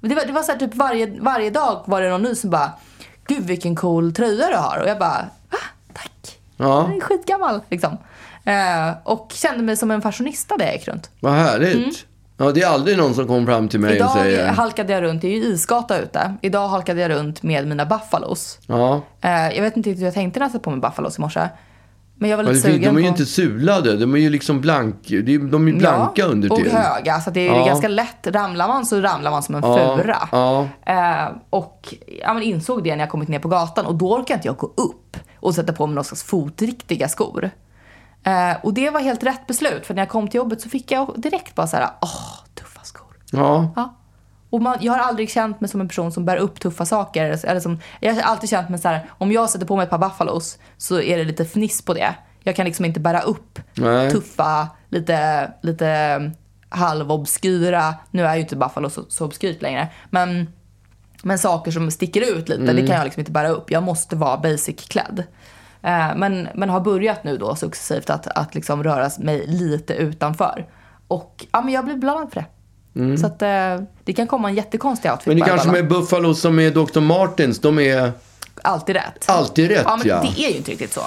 Det 0.00 0.14
var, 0.14 0.24
det 0.26 0.32
var 0.32 0.42
så 0.42 0.52
här, 0.52 0.58
typ 0.58 0.74
varje, 0.74 1.20
varje 1.20 1.50
dag 1.50 1.82
var 1.84 2.00
det 2.02 2.08
någon 2.10 2.22
ny 2.22 2.34
som 2.34 2.50
bara 2.50 2.72
Gud 3.26 3.44
vilken 3.44 3.76
cool 3.76 4.12
tröja 4.14 4.48
du 4.48 4.56
har. 4.56 4.78
Och 4.78 4.88
jag 4.88 4.98
bara 4.98 5.26
ah, 5.50 5.56
tack. 5.94 6.38
Ja. 6.56 6.86
Jag 6.88 6.96
är 6.96 7.00
skitgammal 7.00 7.60
liksom. 7.68 7.98
Eh, 8.44 8.90
och 9.04 9.32
kände 9.34 9.62
mig 9.62 9.76
som 9.76 9.90
en 9.90 10.02
fashionista 10.02 10.56
där 10.56 10.64
jag 10.64 10.74
gick 10.74 10.88
runt. 10.88 11.10
Vad 11.20 11.32
härligt. 11.32 12.06
Ja, 12.36 12.52
det 12.52 12.62
är 12.62 12.66
aldrig 12.66 12.98
någon 12.98 13.14
som 13.14 13.26
kommer 13.26 13.46
fram 13.46 13.68
till 13.68 13.80
mig 13.80 13.90
och 13.90 13.96
Mm. 13.96 14.26
Idag 14.26 14.36
säger... 14.36 14.48
halkade 14.52 14.92
jag 14.92 15.02
runt, 15.02 15.22
det 15.22 15.28
är 15.28 15.32
ju 15.36 15.44
isgata 15.44 15.98
ute. 15.98 16.34
Idag 16.40 16.68
halkade 16.68 17.00
jag 17.00 17.10
runt 17.10 17.42
med 17.42 17.66
mina 17.66 17.86
buffalos. 17.86 18.58
Ja. 18.66 19.00
Eh, 19.20 19.30
jag 19.54 19.62
vet 19.62 19.76
inte 19.76 19.90
riktigt 19.90 20.00
hur 20.00 20.06
jag 20.06 20.14
tänkte 20.14 20.40
när 20.40 20.46
jag 20.46 20.52
satte 20.52 20.64
på 20.64 20.70
mig 20.70 20.80
buffalos 20.80 21.18
i 21.18 21.20
morse. 21.20 21.48
Men 22.16 22.30
jag 22.30 22.36
var 22.36 22.44
lite 22.44 22.60
sugen 22.60 22.80
De 22.94 22.96
är 22.96 23.00
ju 23.00 23.06
på... 23.06 23.08
inte 23.08 23.26
sulade, 23.26 23.96
de 23.96 24.14
är 24.14 24.18
ju 24.18 24.30
liksom 24.30 24.60
blank, 24.60 24.96
de 25.08 25.16
är 25.16 25.72
är 25.74 25.78
blanka 25.78 26.12
ja, 26.22 26.24
under 26.26 26.52
och 26.52 26.58
till. 26.58 26.72
höga. 26.72 27.20
Så 27.20 27.30
det 27.30 27.48
är 27.48 27.54
Ja. 27.58 27.66
ganska 27.66 27.88
lätt. 27.88 28.26
Ramlar 28.26 28.68
man 28.68 28.86
så 28.86 29.00
ramlar 29.00 29.30
man 29.30 29.42
som 29.42 29.54
en 29.54 29.62
Ja, 29.64 29.96
fura. 29.96 30.28
ja. 30.32 30.68
Eh, 30.86 31.28
och 31.50 31.94
ja, 32.20 32.34
men 32.34 32.42
insåg 32.42 32.84
det 32.84 32.96
när 32.96 33.02
jag 33.04 33.10
kommit 33.10 33.28
ner 33.28 33.38
på 33.38 33.48
gatan. 33.48 33.86
Och 33.86 33.94
då 33.94 34.12
orkade 34.14 34.34
inte 34.34 34.48
jag 34.48 34.56
gå 34.56 34.66
upp 34.66 35.16
och 35.40 35.54
sätta 35.54 35.72
på 35.72 35.86
mig 35.86 35.94
någon 35.94 36.04
slags 36.04 36.22
fotriktiga 36.22 37.08
skor. 37.08 37.50
Eh, 38.24 38.56
och 38.62 38.74
det 38.74 38.90
var 38.90 39.00
helt 39.00 39.22
rätt 39.24 39.46
beslut. 39.46 39.86
För 39.86 39.94
när 39.94 40.02
jag 40.02 40.08
kom 40.08 40.28
till 40.28 40.38
jobbet 40.38 40.60
så 40.60 40.68
fick 40.68 40.90
jag 40.92 41.12
direkt 41.16 41.54
bara 41.54 41.66
så 41.66 41.76
här, 41.76 41.88
åh, 42.00 42.44
tuffa 42.54 42.80
skor. 42.82 43.16
Ja. 43.32 43.72
Ja. 43.76 43.94
Och 44.54 44.62
man, 44.62 44.76
jag 44.80 44.92
har 44.92 44.98
aldrig 44.98 45.30
känt 45.30 45.60
mig 45.60 45.70
som 45.70 45.80
en 45.80 45.88
person 45.88 46.12
som 46.12 46.24
bär 46.24 46.36
upp 46.36 46.60
tuffa 46.60 46.84
saker. 46.84 47.46
Eller 47.46 47.60
som, 47.60 47.80
jag 48.00 48.14
har 48.14 48.22
alltid 48.22 48.50
känt 48.50 48.68
mig 48.68 48.78
så 48.78 48.88
här, 48.88 49.10
om 49.18 49.32
jag 49.32 49.50
sätter 49.50 49.66
på 49.66 49.76
mig 49.76 49.84
ett 49.84 49.90
par 49.90 49.98
buffalos 49.98 50.58
så 50.76 51.00
är 51.00 51.18
det 51.18 51.24
lite 51.24 51.44
fniss 51.44 51.82
på 51.82 51.94
det. 51.94 52.14
Jag 52.42 52.56
kan 52.56 52.66
liksom 52.66 52.84
inte 52.84 53.00
bära 53.00 53.20
upp 53.20 53.58
Nej. 53.74 54.10
tuffa, 54.10 54.68
lite, 54.88 55.50
lite 55.62 56.30
halvobskyra, 56.68 57.94
nu 58.10 58.26
är 58.26 58.34
ju 58.34 58.40
inte 58.40 58.56
buffalo 58.56 58.90
så, 58.90 59.04
så 59.08 59.24
obskyrt 59.24 59.62
längre, 59.62 59.88
men, 60.10 60.52
men 61.22 61.38
saker 61.38 61.70
som 61.70 61.90
sticker 61.90 62.36
ut 62.38 62.48
lite, 62.48 62.72
det 62.72 62.86
kan 62.86 62.96
jag 62.96 63.04
liksom 63.04 63.20
inte 63.20 63.32
bära 63.32 63.48
upp. 63.48 63.70
Jag 63.70 63.82
måste 63.82 64.16
vara 64.16 64.36
basic-klädd. 64.36 65.24
Eh, 65.82 66.16
men, 66.16 66.48
men 66.54 66.70
har 66.70 66.80
börjat 66.80 67.24
nu 67.24 67.36
då 67.36 67.54
successivt 67.56 68.10
att, 68.10 68.26
att 68.26 68.54
liksom 68.54 68.84
röra 68.84 69.10
mig 69.18 69.46
lite 69.46 69.94
utanför. 69.94 70.66
Och 71.08 71.46
ja, 71.52 71.60
men 71.60 71.74
jag 71.74 71.84
blir 71.84 71.96
blandad 71.96 72.32
för 72.32 72.40
det. 72.40 72.46
Så 73.20 73.26
att 73.26 73.42
eh, 73.42 73.86
det 74.04 74.12
kan 74.12 74.26
komma 74.26 74.48
en 74.48 74.54
jättekonstig 74.54 75.10
outfit 75.10 75.26
Men 75.26 75.36
det 75.36 75.42
kanske 75.42 75.68
Ellegalan. 75.68 75.88
med 75.88 76.00
Buffalo 76.00 76.34
som 76.34 76.58
är 76.58 76.70
Dr. 76.70 77.00
Martens, 77.00 77.58
de 77.60 77.78
är 77.78 78.12
Alltid 78.62 78.96
rätt. 78.96 79.24
alltid 79.26 79.68
rätt 79.70 79.82
Ja, 79.84 79.96
men 79.96 80.06
ja. 80.08 80.20
det 80.22 80.44
är 80.44 80.50
ju 80.50 80.56
inte 80.56 80.70
riktigt 80.70 80.92
så. 80.92 81.00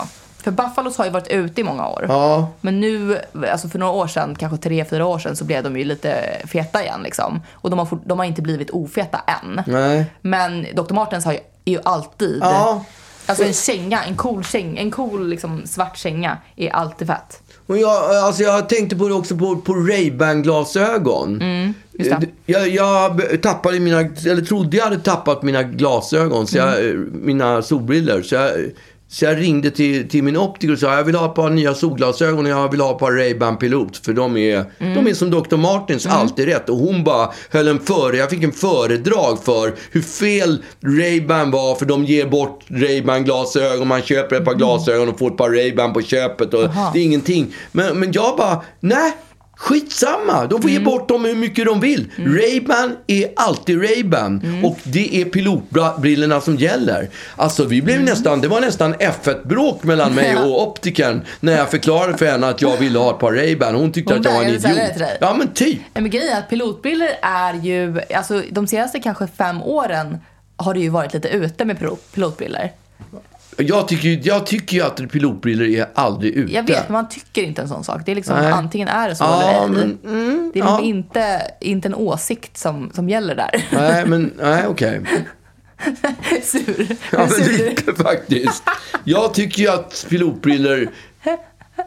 För 0.44 0.52
Buffalos 0.52 0.98
har 0.98 1.06
ju 1.06 1.12
varit 1.12 1.28
ute 1.28 1.62
i 1.62 1.64
många 1.64 1.88
år. 1.88 2.06
Ja. 2.10 2.48
Men 2.62 2.80
nu, 2.80 3.20
alltså 3.52 3.70
för 3.70 3.80
några 3.80 3.92
år 3.94 4.08
sedan, 4.08 4.36
kanske 4.36 4.58
tre, 4.58 4.86
fyra 4.86 5.06
år 5.06 5.20
sedan, 5.20 5.36
så 5.36 5.46
blev 5.46 5.64
de 5.64 5.78
ju 5.78 5.84
lite 5.84 6.42
feta 6.48 6.84
igen 6.84 7.00
liksom. 7.04 7.42
Och 7.54 7.70
de 7.70 7.80
har, 7.80 7.88
de 8.06 8.20
har 8.20 8.26
inte 8.26 8.42
blivit 8.42 8.70
ofeta 8.70 9.22
än. 9.28 9.62
Nej. 9.68 10.06
Men 10.22 10.68
Dr. 10.76 10.94
Martens 10.94 11.26
har 11.26 11.32
ju, 11.34 11.40
är 11.66 11.72
ju 11.72 11.80
alltid 11.84 12.40
Ja. 12.42 12.84
Alltså 13.28 13.44
en 13.44 13.54
känga, 13.54 14.04
en 14.04 14.16
cool 14.16 14.44
känga, 14.44 14.82
en 14.82 14.92
cool 14.92 15.28
liksom 15.28 15.62
svart 15.66 15.98
känga 15.98 16.38
är 16.56 16.70
alltid 16.70 17.08
fett. 17.08 17.42
Och 17.68 17.78
jag, 17.78 18.16
alltså 18.16 18.44
jag 18.44 18.70
tänkte 18.70 18.96
på 18.96 19.08
det 19.08 19.14
också 19.14 19.38
på, 19.38 19.56
på 19.58 19.74
Ray-Ban-glasögon. 19.74 21.42
Mm, 21.42 21.74
just 21.94 22.12
det. 22.22 22.28
Jag, 22.46 22.68
jag 22.70 23.22
tappade 23.42 23.80
mina, 23.80 24.00
eller 24.00 24.42
trodde 24.42 24.78
jag 24.78 24.84
hade 24.84 25.00
tappat 25.00 25.44
mina 25.44 25.64
glasögon, 25.64 26.48
så 26.48 26.58
jag, 26.58 26.80
Mm. 26.80 27.12
mina 27.24 27.62
solbriller. 27.62 28.22
Så 28.22 28.36
jag, 28.36 28.52
så 29.10 29.26
jag 29.26 29.38
ringde 29.42 29.72
till, 29.72 30.10
till 30.10 30.24
min 30.24 30.38
optiker 30.38 30.74
och 30.74 30.80
sa 30.80 30.96
jag 30.96 31.04
vill 31.04 31.16
ha 31.16 31.26
ett 31.30 31.36
par 31.36 31.50
nya 31.50 31.74
solglasögon 31.74 32.46
och 32.46 32.52
jag 32.52 32.72
vill 32.72 32.82
ha 32.82 32.92
ett 32.92 33.00
par 33.00 33.12
Ray-Ban 33.12 33.56
Pilot. 33.58 33.98
För 33.98 34.14
de 34.14 34.38
är, 34.38 34.66
Mm. 34.80 34.94
de 34.94 35.08
är 35.10 35.14
som 35.14 35.32
Dr. 35.32 35.56
Martens, 35.58 36.06
alltid 36.06 36.46
rätt. 36.46 36.70
Och 36.70 36.78
hon 36.78 37.04
bara 37.04 37.32
höll 37.52 37.68
en 37.68 37.80
före, 37.80 38.18
jag 38.18 38.30
fick 38.30 38.44
en 38.44 38.52
föredrag 38.52 39.44
för 39.44 39.74
hur 39.92 40.02
fel 40.02 40.64
Ray-Ban 40.82 41.52
var. 41.52 41.76
För 41.76 41.86
de 41.86 42.06
ger 42.06 42.26
bort 42.28 42.64
Ray-Ban 42.68 43.24
glasögon, 43.24 43.88
man 43.88 44.02
köper 44.02 44.36
ett 44.36 44.46
par 44.46 44.54
glasögon 44.54 45.10
och 45.10 45.20
får 45.20 45.28
ett 45.32 45.38
par 45.38 45.50
Ray-Ban 45.50 45.94
på 45.94 46.02
köpet. 46.02 46.54
Och 46.54 46.70
det 46.94 47.00
är 47.00 47.04
ingenting. 47.04 47.54
Men, 47.72 48.00
men 48.00 48.12
jag 48.12 48.38
bara, 48.38 48.62
nej. 48.80 49.12
Skitsamma, 49.58 50.46
de 50.48 50.62
får 50.62 50.72
ge 50.72 50.80
bort 50.80 51.08
dem 51.10 51.26
hur 51.26 51.36
mycket 51.36 51.66
de 51.66 51.80
vill. 51.80 52.12
Ray-Ban 52.16 52.96
är 53.08 53.30
alltid 53.36 53.82
Ray-Ban. 53.82 54.64
Och 54.66 54.78
det 54.84 55.22
är 55.22 55.26
pilotbrillorna 55.26 56.42
som 56.42 56.56
gäller. 56.56 57.10
Alltså 57.36 57.66
vi 57.66 57.82
blev 57.82 58.02
nästan, 58.02 58.42
det 58.42 58.48
var 58.48 58.62
nästan 58.62 58.96
F1-bråk 58.96 59.84
mellan 59.84 60.14
mig 60.16 60.38
och 60.46 60.68
optikern. 60.68 61.22
När 61.40 61.58
jag 61.58 61.70
förklarade 61.72 62.18
för 62.18 62.26
henne 62.26 62.48
att 62.48 62.62
jag 62.62 62.78
ville 62.78 63.00
ha 63.00 63.12
ett 63.14 63.20
par 63.20 63.32
Ray-Ban. 63.34 63.74
Hon 63.76 63.92
tyckte 63.92 64.14
Hon 64.14 64.20
att 64.20 64.26
jag 64.26 64.34
var 64.34 64.44
en 64.44 64.50
idiot. 64.50 65.02
Ja 65.22 65.34
men 65.34 65.48
typ. 65.48 65.80
Men 65.94 66.10
grejen 66.10 66.34
är 66.36 66.40
att 66.40 66.50
pilotbrillor 66.50 67.10
är 67.22 67.54
ju, 67.54 68.02
alltså 68.16 68.42
de 68.52 68.68
senaste 68.68 69.00
kanske 69.00 69.28
fem 69.38 69.62
åren 69.64 70.18
har 70.58 70.74
det 70.74 70.80
ju 70.80 70.90
varit 70.90 71.14
lite 71.14 71.28
ute 71.28 71.66
med 71.66 71.78
pilo- 71.80 71.98
pilotbrillor. 72.14 72.70
Jag 73.58 73.88
tycker, 73.88 74.20
jag 74.24 74.46
tycker 74.46 74.78
ju 74.78 74.84
att 74.84 75.12
pilotbrillor 75.12 75.68
är 75.68 75.88
aldrig 75.94 76.34
ute. 76.34 76.54
Jag 76.54 76.64
vet, 76.64 76.90
men 76.90 76.94
man 76.94 77.10
tycker 77.10 77.44
inte 77.44 77.62
en 77.62 77.68
sån 77.68 77.84
sak. 77.84 78.02
Det 78.06 78.12
är 78.12 78.16
liksom 78.16 78.36
Nej. 78.36 78.52
antingen 78.52 78.88
är 78.88 79.10
det 79.10 79.16
så 79.16 79.24
Ja, 79.24 79.52
eller 79.52 79.68
men, 79.68 79.98
mm, 80.06 80.52
det 80.54 80.60
är 80.60 80.64
ja. 80.64 80.70
liksom 80.70 80.86
inte, 80.86 81.52
inte 81.62 81.88
en 81.88 81.96
åsikt 81.96 82.58
som, 82.58 82.92
som 82.94 83.10
gäller 83.10 83.36
där. 83.36 83.66
Nej, 83.72 84.06
men 84.06 84.34
nej, 84.38 84.68
okej. 84.68 85.02
Sur. 86.44 86.88
Ja, 87.12 87.20
men 87.20 87.30
Sur. 87.30 87.70
lite 87.70 87.94
faktiskt. 88.04 88.64
Jag 89.04 89.34
tycker 89.34 89.62
ju 89.62 89.70
att 89.70 90.06
pilotbrillor... 90.10 90.90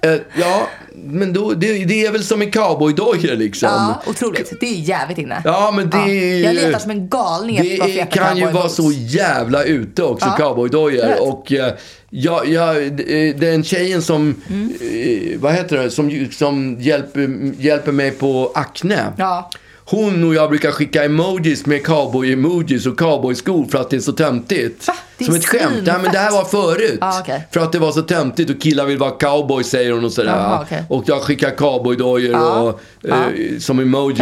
Eh, 0.03 0.15
ja, 0.41 0.69
men 0.95 1.33
då, 1.33 1.53
det, 1.53 1.85
det 1.85 2.07
är 2.07 2.13
väl 2.13 2.25
som 2.25 2.43
en 2.43 2.51
cowboydojor 2.51 3.37
liksom. 3.37 3.69
Ja, 3.69 4.03
otroligt. 4.07 4.53
Det 4.61 4.67
är 4.67 4.75
jävligt 4.75 5.19
inne. 5.19 5.43
Ja, 5.45 5.73
men 5.77 5.91
det 5.91 5.97
Ja. 5.97 6.09
är 6.09 6.43
Jag 6.45 6.55
letar 6.55 6.79
som 6.79 6.91
en 6.91 7.09
galning 7.09 7.57
efter 7.57 7.87
Det 7.95 8.07
kan 8.11 8.37
ju 8.37 8.47
vara 8.51 8.69
så 8.69 8.93
jävla 8.93 9.63
ute 9.65 10.03
också, 10.03 10.27
Ja, 10.27 10.37
cowboydojor. 10.45 11.21
Och 11.23 11.53
eh, 11.53 11.73
jag, 12.11 12.49
jag, 12.49 12.77
eh, 12.85 13.37
den 13.37 13.65
tjejen 13.65 14.03
som, 14.03 14.35
Mm. 14.51 14.73
vad 15.41 15.53
heter 15.55 15.79
det, 15.79 15.91
som, 15.91 16.29
som 16.33 16.77
hjälper, 16.81 17.53
hjälper 17.59 17.93
mig 17.93 18.11
på 18.11 18.53
Acne. 18.55 19.13
Ja. 19.17 19.51
Hon 19.91 20.25
och 20.25 20.35
jag 20.35 20.51
brukar 20.51 20.71
skicka 20.71 21.05
emojis 21.05 21.67
med 21.67 21.87
cowboy-emojis 21.87 22.87
och 22.87 22.99
cowboyskor 22.99 23.65
för 23.71 23.79
att 23.79 23.91
det 23.91 23.97
är 23.97 24.01
så 24.01 24.13
töntigt. 24.13 24.89
Va? 24.89 24.95
Det 25.19 25.25
är 25.25 25.27
Som 25.27 25.35
ett 25.35 25.47
skämt. 25.47 25.83
Ja, 25.85 25.99
men 26.03 26.13
det 26.13 26.19
här 26.19 26.31
var 26.31 26.45
förut. 26.45 26.99
Ja, 27.01 27.21
okej. 27.21 27.49
För 27.51 27.61
att 27.61 27.73
det 27.73 27.79
var 27.79 27.93
så 27.93 28.03
töntigt 28.03 28.51
och 28.51 28.61
killar 28.61 28.87
vill 28.87 28.99
vara 28.99 29.11
cowboy 29.11 29.65
säger 29.65 29.93
hon 29.93 30.05
och 30.05 30.13
sådär. 30.13 30.31
Jaha, 30.37 30.63
okej. 30.63 30.85
Och 30.89 31.05
jag 31.07 31.23
skickar 31.23 31.51
cowboydojor 31.51 32.33
Ja. 32.33 32.61
och, 32.61 32.81
eh, 33.09 33.59
som 33.59 33.81
emojis. 33.81 34.21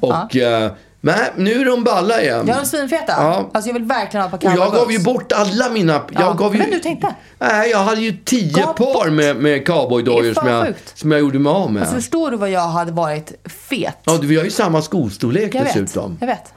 Och, 0.00 0.36
eh, 0.36 0.70
nej, 1.04 1.32
nu 1.36 1.60
är 1.60 1.64
de 1.64 1.84
balla 1.84 2.22
igen. 2.22 2.46
Jag 2.48 2.60
är 2.60 2.64
svinfeta. 2.64 3.12
Ja. 3.12 3.50
Alltså 3.54 3.68
jag 3.68 3.74
vill 3.74 3.84
verkligen 3.84 4.26
ha 4.26 4.34
ett 4.36 4.40
par 4.40 4.50
Och 4.52 4.58
jag 4.58 4.72
gav 4.72 4.92
ju 4.92 4.98
bort 4.98 5.32
alla 5.32 5.68
mina... 5.70 5.92
Jag 5.92 6.04
Ja, 6.22 6.32
gav 6.32 6.52
ju, 6.54 6.58
men 6.58 6.70
du 6.70 6.78
tänkte? 6.78 7.14
Nej, 7.38 7.70
jag 7.70 7.78
hade 7.78 8.00
ju 8.00 8.12
tio 8.24 8.52
Gav 8.52 8.72
par 8.76 9.04
bort. 9.04 9.12
med, 9.12 9.36
med 9.36 9.66
cowboydojor 9.66 10.34
som 10.34 10.48
jag, 10.48 10.66
sjukt. 10.66 10.98
som 10.98 11.10
jag 11.10 11.20
gjorde 11.20 11.38
mig 11.38 11.50
av 11.50 11.72
med. 11.72 11.82
Alltså, 11.82 11.96
förstår 11.96 12.30
du 12.30 12.36
vad 12.36 12.50
jag 12.50 12.68
hade 12.68 12.92
varit 12.92 13.32
fet? 13.68 13.98
Ja, 14.04 14.18
vi 14.22 14.36
har 14.36 14.44
ju 14.44 14.50
samma 14.50 14.82
skostorlek 14.82 15.54
jag 15.54 15.62
vet. 15.64 15.74
dessutom. 15.74 16.16
Jag 16.20 16.26
vet. 16.26 16.52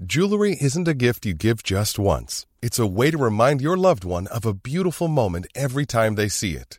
Jewelry 0.00 0.56
isn't 0.60 0.88
a 0.88 0.94
gift 0.94 1.26
you 1.26 1.34
give 1.34 1.62
just 1.62 1.98
once. 1.98 2.46
It's 2.62 2.78
a 2.78 2.86
way 2.86 3.10
to 3.10 3.18
remind 3.18 3.60
your 3.60 3.76
loved 3.76 4.04
one 4.04 4.26
of 4.28 4.46
a 4.46 4.54
beautiful 4.54 5.08
moment 5.08 5.46
every 5.54 5.86
time 5.86 6.14
they 6.14 6.28
see 6.28 6.52
it. 6.56 6.78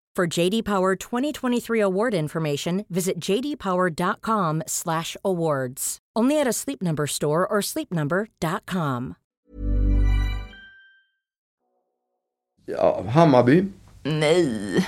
For 0.17 0.27
JD 0.39 0.63
Power 0.65 0.95
2023 0.97 1.79
award 1.79 2.13
information, 2.13 2.85
visit 2.89 3.17
jdpower.com/awards. 3.19 5.97
Only 6.19 6.41
at 6.41 6.47
a 6.47 6.53
Sleep 6.53 6.81
Number 6.81 7.07
store 7.07 7.47
or 7.47 7.61
sleepnumber.com. 7.61 9.15
Ja, 12.65 13.03
Hammarby. 13.09 13.65
Nej. 14.03 14.87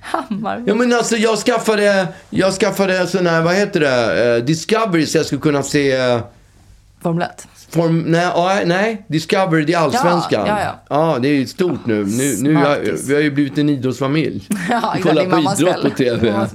Hammarby. 0.00 0.70
Ja 0.70 0.74
men 0.74 0.92
alltså 0.92 1.16
jag 1.16 1.38
skaffade, 1.38 2.08
jag 2.30 2.52
skaffade 2.52 3.06
sån 3.06 3.26
här, 3.26 3.42
vad 3.42 3.54
heter 3.54 3.80
det, 3.80 4.34
eh, 4.36 4.44
Discovery 4.44 5.06
så 5.06 5.18
jag 5.18 5.26
skulle 5.26 5.40
kunna 5.40 5.62
se 5.62 5.92
eh, 5.92 6.20
Formel 7.02 7.22
1. 7.22 7.48
Form, 7.70 7.98
nej, 8.06 8.20
ja, 8.34 8.60
nej, 8.66 9.04
Discovery, 9.08 9.64
det 9.64 9.72
är 9.72 9.78
allsvenskan. 9.78 10.46
Ja, 10.46 10.60
ja, 10.60 10.74
ja. 10.88 11.18
det 11.22 11.28
är 11.28 11.32
ju 11.32 11.46
stort 11.46 11.86
nu. 11.86 12.04
Nu, 12.04 12.36
nu 12.40 12.54
har, 12.54 13.06
vi 13.08 13.14
har 13.14 13.20
ju 13.20 13.30
blivit 13.30 13.58
en 13.58 13.68
idrottsfamilj. 13.68 14.48
Ja, 14.70 14.92
Vi 14.96 15.02
kollar 15.02 15.24
Det 15.24 15.30
på 15.30 15.38
idrott 15.38 15.82
på. 15.82 15.90
TV. 15.90 16.46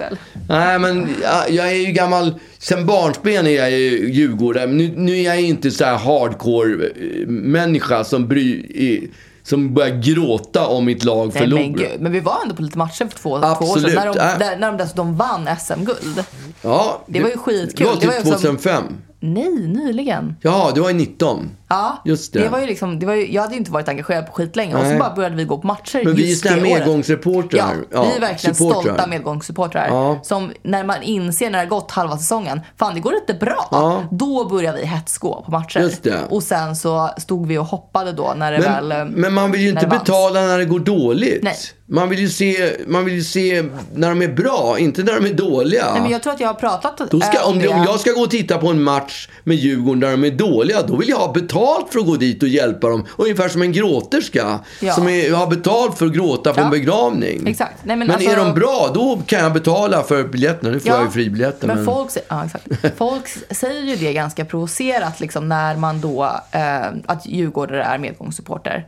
Nej, 0.49 0.79
men 0.79 1.09
jag, 1.21 1.51
jag 1.51 1.67
är 1.71 1.75
ju 1.87 1.91
gammal. 1.91 2.33
Sen 2.59 2.85
barnsben 2.85 3.47
är 3.47 3.51
jag 3.51 3.71
ju 3.71 4.09
Djurgårdare. 4.13 4.67
Men 4.67 4.77
nu, 4.77 4.93
nu 4.97 5.17
är 5.17 5.23
jag 5.23 5.41
inte 5.41 5.71
så 5.71 5.85
här 5.85 5.97
hardcore 5.97 6.85
eh, 6.85 7.27
människa 7.27 8.03
som 8.03 8.27
bry, 8.27 8.49
i- 8.53 9.11
som 9.43 9.73
börjar 9.73 10.01
gråta 10.01 10.67
om 10.67 10.85
mitt 10.85 11.03
lag 11.03 11.25
men, 11.33 11.41
förlorar. 11.43 11.63
gud. 11.63 11.87
men 12.01 12.11
vi 12.11 12.19
var 12.19 12.37
ändå 12.43 12.55
på 12.55 12.61
lite 12.61 12.77
matcher 12.77 13.07
för 13.11 13.19
två, 13.19 13.39
två 13.39 13.47
år 13.47 13.51
Absolut. 13.51 13.91
sedan. 13.91 14.05
När 14.07 14.13
de, 14.13 14.19
Äh. 14.19 14.39
där, 14.39 14.57
när 14.57 14.67
de 14.67 14.77
dessutom 14.77 15.17
vann 15.17 15.49
SM-guld. 15.59 16.23
Ja, 16.61 17.03
Det 17.07 17.19
var 17.21 17.29
ju 17.29 17.37
skitkul. 17.37 17.87
Det 17.87 17.93
var 17.93 18.01
Det 18.01 18.07
var 18.07 18.13
typ 18.13 18.25
ju 18.25 18.31
som- 18.31 18.41
2005. 18.41 18.83
Nej, 19.33 19.67
nyligen. 19.67 20.35
Ja, 20.41 20.71
du 20.75 20.81
var 20.81 20.89
ju 20.89 20.95
19. 20.95 21.49
Ja, 21.67 22.01
Just 22.05 22.33
det. 22.33 22.49
var 22.49 22.59
ju 22.59 22.65
liksom, 22.65 22.99
det 22.99 23.05
var 23.05 23.13
ju, 23.13 23.33
jag 23.33 23.41
hade 23.41 23.53
ju 23.53 23.59
inte 23.59 23.71
varit 23.71 23.89
engagerad 23.89 24.25
på 24.27 24.31
skitlänge. 24.33 24.75
Och 24.75 24.81
så 24.81 24.87
Nej. 24.87 24.99
bara 24.99 25.13
började 25.15 25.35
vi 25.35 25.43
gå 25.43 25.57
på 25.57 25.67
matcher 25.67 26.01
Men 26.03 26.15
vi 26.15 26.23
är 26.23 26.27
just 26.29 26.43
det 26.43 26.49
året. 26.51 26.63
medgångsreportrar. 26.63 27.75
Ja, 27.91 28.03
vi 28.03 28.15
är 28.15 28.19
verkligen 28.19 28.55
supportrar. 28.55 28.81
stolta 28.81 29.07
medgångssupportrar. 29.07 29.87
Ja. 29.87 30.19
Som 30.23 30.51
när 30.63 30.83
man 30.83 31.03
inser 31.03 31.45
när 31.45 31.51
det 31.51 31.57
har 31.57 31.65
gått 31.79 31.91
halva 31.91 32.17
säsongen, 32.17 32.61
fan 32.79 32.93
det 32.93 32.99
går 32.99 33.15
inte 33.15 33.33
bra. 33.33 33.67
Ja. 33.71 34.03
Då 34.11 34.49
börjar 34.49 34.73
vi 34.73 34.85
hetsgå 34.85 35.41
på 35.45 35.51
matcher. 35.51 35.79
Just 35.79 36.03
det. 36.03 36.19
Och 36.29 36.43
sen 36.43 36.75
så 36.75 37.09
stod 37.17 37.47
vi 37.47 37.57
och 37.57 37.65
hoppade 37.65 38.11
då 38.11 38.33
när 38.37 38.51
det 38.51 38.57
väl... 38.59 38.91
eh, 38.91 38.97
Men, 38.97 39.07
men 39.07 39.33
man 39.33 39.51
vill 39.51 39.61
ju 39.61 39.69
inte 39.69 39.81
det 39.81 39.87
betala 39.87 40.41
när 40.41 40.57
det 40.57 40.65
går 40.65 40.79
dåligt. 40.79 41.43
Nej. 41.43 41.55
Man 41.87 42.09
vill 42.09 42.19
ju 42.19 42.29
se, 42.29 42.71
man 42.87 43.05
vill 43.05 43.25
se 43.29 43.63
när 43.95 44.09
de 44.09 44.21
är 44.21 44.27
bra, 44.27 44.75
inte 44.79 45.03
när 45.03 45.13
de 45.21 45.25
är 45.29 45.33
dåliga. 45.33 45.85
Nej, 45.93 46.01
men 46.01 46.11
jag 46.11 46.23
tror 46.23 46.33
att 46.33 46.39
jag 46.39 46.47
har 46.47 46.53
pratat 46.53 47.01
Då 47.11 47.19
ska, 47.19 47.45
om, 47.45 47.57
det, 47.59 47.63
det. 47.63 47.69
om 47.69 47.83
jag 47.83 47.99
ska 47.99 48.11
gå 48.11 48.21
och 48.21 48.29
titta 48.31 48.57
på 48.57 48.67
en 48.67 48.83
match 48.83 49.29
med 49.43 49.57
Djurgården 49.57 49.99
där 49.99 50.11
de 50.11 50.23
är 50.23 50.31
dåliga, 50.31 50.81
då 50.81 50.95
vill 50.95 51.09
jag 51.09 51.17
ha 51.17 51.31
betalt 51.33 51.54
för 51.91 51.99
att 51.99 52.05
gå 52.05 52.15
dit 52.15 52.43
och 52.43 52.49
hjälpa 52.49 52.89
dem. 52.89 53.05
Ungefär 53.17 53.49
som 53.49 53.61
en 53.61 53.71
gråterska 53.71 54.59
Ja. 54.81 54.93
som 54.93 55.07
är, 55.07 55.33
har 55.33 55.47
betalt 55.47 55.97
för 55.97 56.05
att 56.05 56.13
gråta 56.13 56.53
på 56.53 56.59
Ja. 56.59 56.63
en 56.63 56.69
begravning. 56.71 57.47
Exakt. 57.47 57.73
Nej, 57.83 57.95
men 57.95 58.07
men 58.07 58.15
alltså- 58.15 58.31
är 58.31 58.35
de 58.35 58.53
bra, 58.53 58.91
då 58.93 59.21
kan 59.25 59.39
jag 59.39 59.53
betala 59.53 60.03
för 60.03 60.23
biljetterna. 60.23 60.69
Nu 60.71 60.79
får 60.79 60.91
jag 60.91 61.03
ju 61.03 61.09
fribiljetter. 61.11 61.67
Men, 61.67 61.75
Men, 61.75 61.85
Folk, 61.85 62.09
ja, 62.29 62.45
exakt. 62.45 62.67
folk 62.97 63.27
säger 63.51 63.81
ju 63.81 63.95
det 63.95 64.13
ganska 64.13 64.45
provocerat 64.45 65.19
liksom, 65.19 65.49
när 65.49 65.75
man 65.75 66.01
då, 66.01 66.23
eh, 66.51 66.81
att 67.05 67.25
djurgårdare 67.25 67.83
är 67.83 67.97
medgångssupporter. 67.97 68.85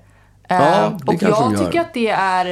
Ja, 0.49 0.55
Eh, 0.55 0.91
det 1.03 1.07
och 1.07 1.23
jag 1.23 1.31
de 1.31 1.57
tycker 1.65 1.81
att 1.81 1.93
det 1.93 2.09
är, 2.09 2.45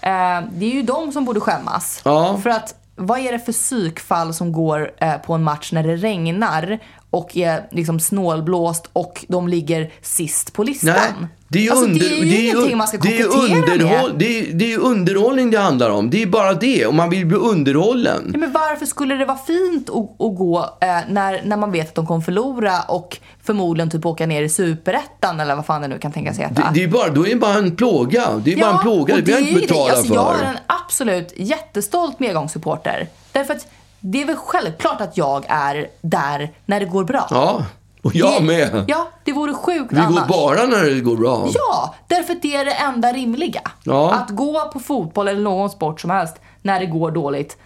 eh, 0.00 0.46
det 0.52 0.66
är 0.66 0.74
ju 0.74 0.82
de 0.82 1.12
som 1.12 1.24
borde 1.24 1.40
skämmas. 1.40 2.00
Ja. 2.04 2.40
För 2.42 2.50
att 2.50 2.74
vad 2.96 3.18
är 3.18 3.32
det 3.32 3.38
för 3.38 3.52
psykfall 3.52 4.34
som 4.34 4.52
går 4.52 4.90
eh, 5.00 5.14
på 5.16 5.34
en 5.34 5.42
match 5.42 5.72
när 5.72 5.82
det 5.82 5.96
regnar 5.96 6.78
och 7.10 7.36
är 7.36 7.68
liksom 7.70 8.00
snålblåst 8.00 8.90
och 8.92 9.24
de 9.28 9.48
ligger 9.48 9.92
sist 10.02 10.52
på 10.52 10.62
listan? 10.62 10.94
Nej, 10.94 11.28
det 11.48 11.58
är 11.58 11.62
ju, 11.62 11.70
alltså, 11.70 11.84
under, 11.84 12.00
det 12.00 12.06
är 12.06 12.40
ju 12.40 12.50
ingenting 12.50 12.78
man 12.78 12.88
ska 12.88 12.98
det 12.98 13.20
är 13.20 13.26
underhåll, 13.26 14.10
med. 14.10 14.18
det 14.18 14.38
är, 14.38 14.52
det 14.52 14.64
är 14.64 14.68
ju 14.68 14.78
underhållning 14.78 15.50
det 15.50 15.58
handlar 15.58 15.90
om. 15.90 16.10
Det 16.10 16.22
är 16.22 16.26
bara 16.26 16.54
det. 16.54 16.86
Om 16.86 16.96
man 16.96 17.10
vill 17.10 17.26
bli 17.26 17.36
underhållen. 17.36 18.30
Ja, 18.32 18.38
men 18.38 18.52
varför 18.52 18.86
skulle 18.86 19.14
det 19.14 19.24
vara 19.24 19.38
fint 19.38 19.90
att, 19.90 19.96
att 19.96 20.36
gå 20.36 20.58
eh, 20.80 20.88
när, 21.08 21.42
när 21.44 21.56
man 21.56 21.72
vet 21.72 21.88
att 21.88 21.94
de 21.94 22.06
kommer 22.06 22.20
förlora 22.20 22.82
och 22.82 23.16
förmodligen 23.42 23.90
typ 23.90 24.06
åka 24.06 24.26
ner 24.26 24.42
i 24.42 24.48
superettan 24.48 25.40
eller 25.40 25.56
vad 25.56 25.66
fan 25.66 25.82
det 25.82 25.88
nu 25.88 25.98
kan 25.98 26.12
tänkas 26.12 26.38
heta? 26.38 26.54
Det, 26.54 26.70
det 26.74 26.84
är 26.84 26.88
bara, 26.88 27.08
då 27.08 27.26
är 27.26 27.30
det 27.30 27.36
bara 27.36 27.54
en 27.54 27.76
plåga. 27.76 28.26
Det 28.44 28.52
är 28.52 28.60
bara 28.60 28.70
en 28.70 28.78
plåga. 28.78 29.14
Det 29.14 29.20
och 29.20 29.26
behöver 29.26 29.46
jag 29.46 29.52
inte 29.52 29.66
betala 29.66 29.92
alltså, 29.92 30.14
Jag 30.14 30.36
för. 30.36 30.44
är 30.44 30.48
en 30.48 30.58
absolut 30.66 31.32
jättestolt 31.36 32.20
medgångssupporter. 32.20 33.08
Därför 33.32 33.54
att 33.54 33.66
det 34.00 34.22
är 34.22 34.26
väl 34.26 34.36
självklart 34.36 35.00
att 35.00 35.16
jag 35.16 35.44
är 35.48 35.88
där 36.00 36.50
när 36.66 36.80
det 36.80 36.86
går 36.86 37.04
bra. 37.04 37.26
Ja, 37.30 37.64
och 38.02 38.14
jag 38.14 38.42
det, 38.42 38.46
med. 38.46 38.84
Ja, 38.88 39.08
det 39.24 39.32
vore 39.32 39.54
sjukt 39.54 39.92
Vi 39.92 39.98
annars. 39.98 40.14
går 40.14 40.26
bara 40.28 40.66
när 40.66 40.84
det 40.84 41.00
går 41.00 41.16
bra. 41.16 41.48
Ja, 41.54 41.94
därför 42.06 42.32
att 42.32 42.42
det 42.42 42.56
är 42.56 42.64
det 42.64 42.72
enda 42.72 43.12
rimliga. 43.12 43.60
Ja. 43.82 44.12
Att 44.12 44.30
gå 44.30 44.70
på 44.72 44.80
fotboll 44.80 45.28
eller 45.28 45.40
någon 45.40 45.70
sport 45.70 46.00
som 46.00 46.10
helst 46.10 46.34
när 46.62 46.80
det 46.80 46.86
går 46.86 47.10
dåligt. 47.10 47.56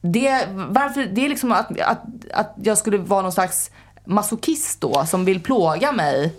Det, 0.00 0.48
varför, 0.68 1.04
det 1.04 1.24
är 1.24 1.28
liksom 1.28 1.52
att, 1.52 1.80
att, 1.80 2.02
att 2.34 2.54
jag 2.62 2.78
skulle 2.78 2.98
vara 2.98 3.22
någon 3.22 3.32
slags 3.32 3.70
masochist 4.04 4.80
då 4.80 5.06
som 5.06 5.24
vill 5.24 5.42
plåga 5.42 5.92
mig. 5.92 6.32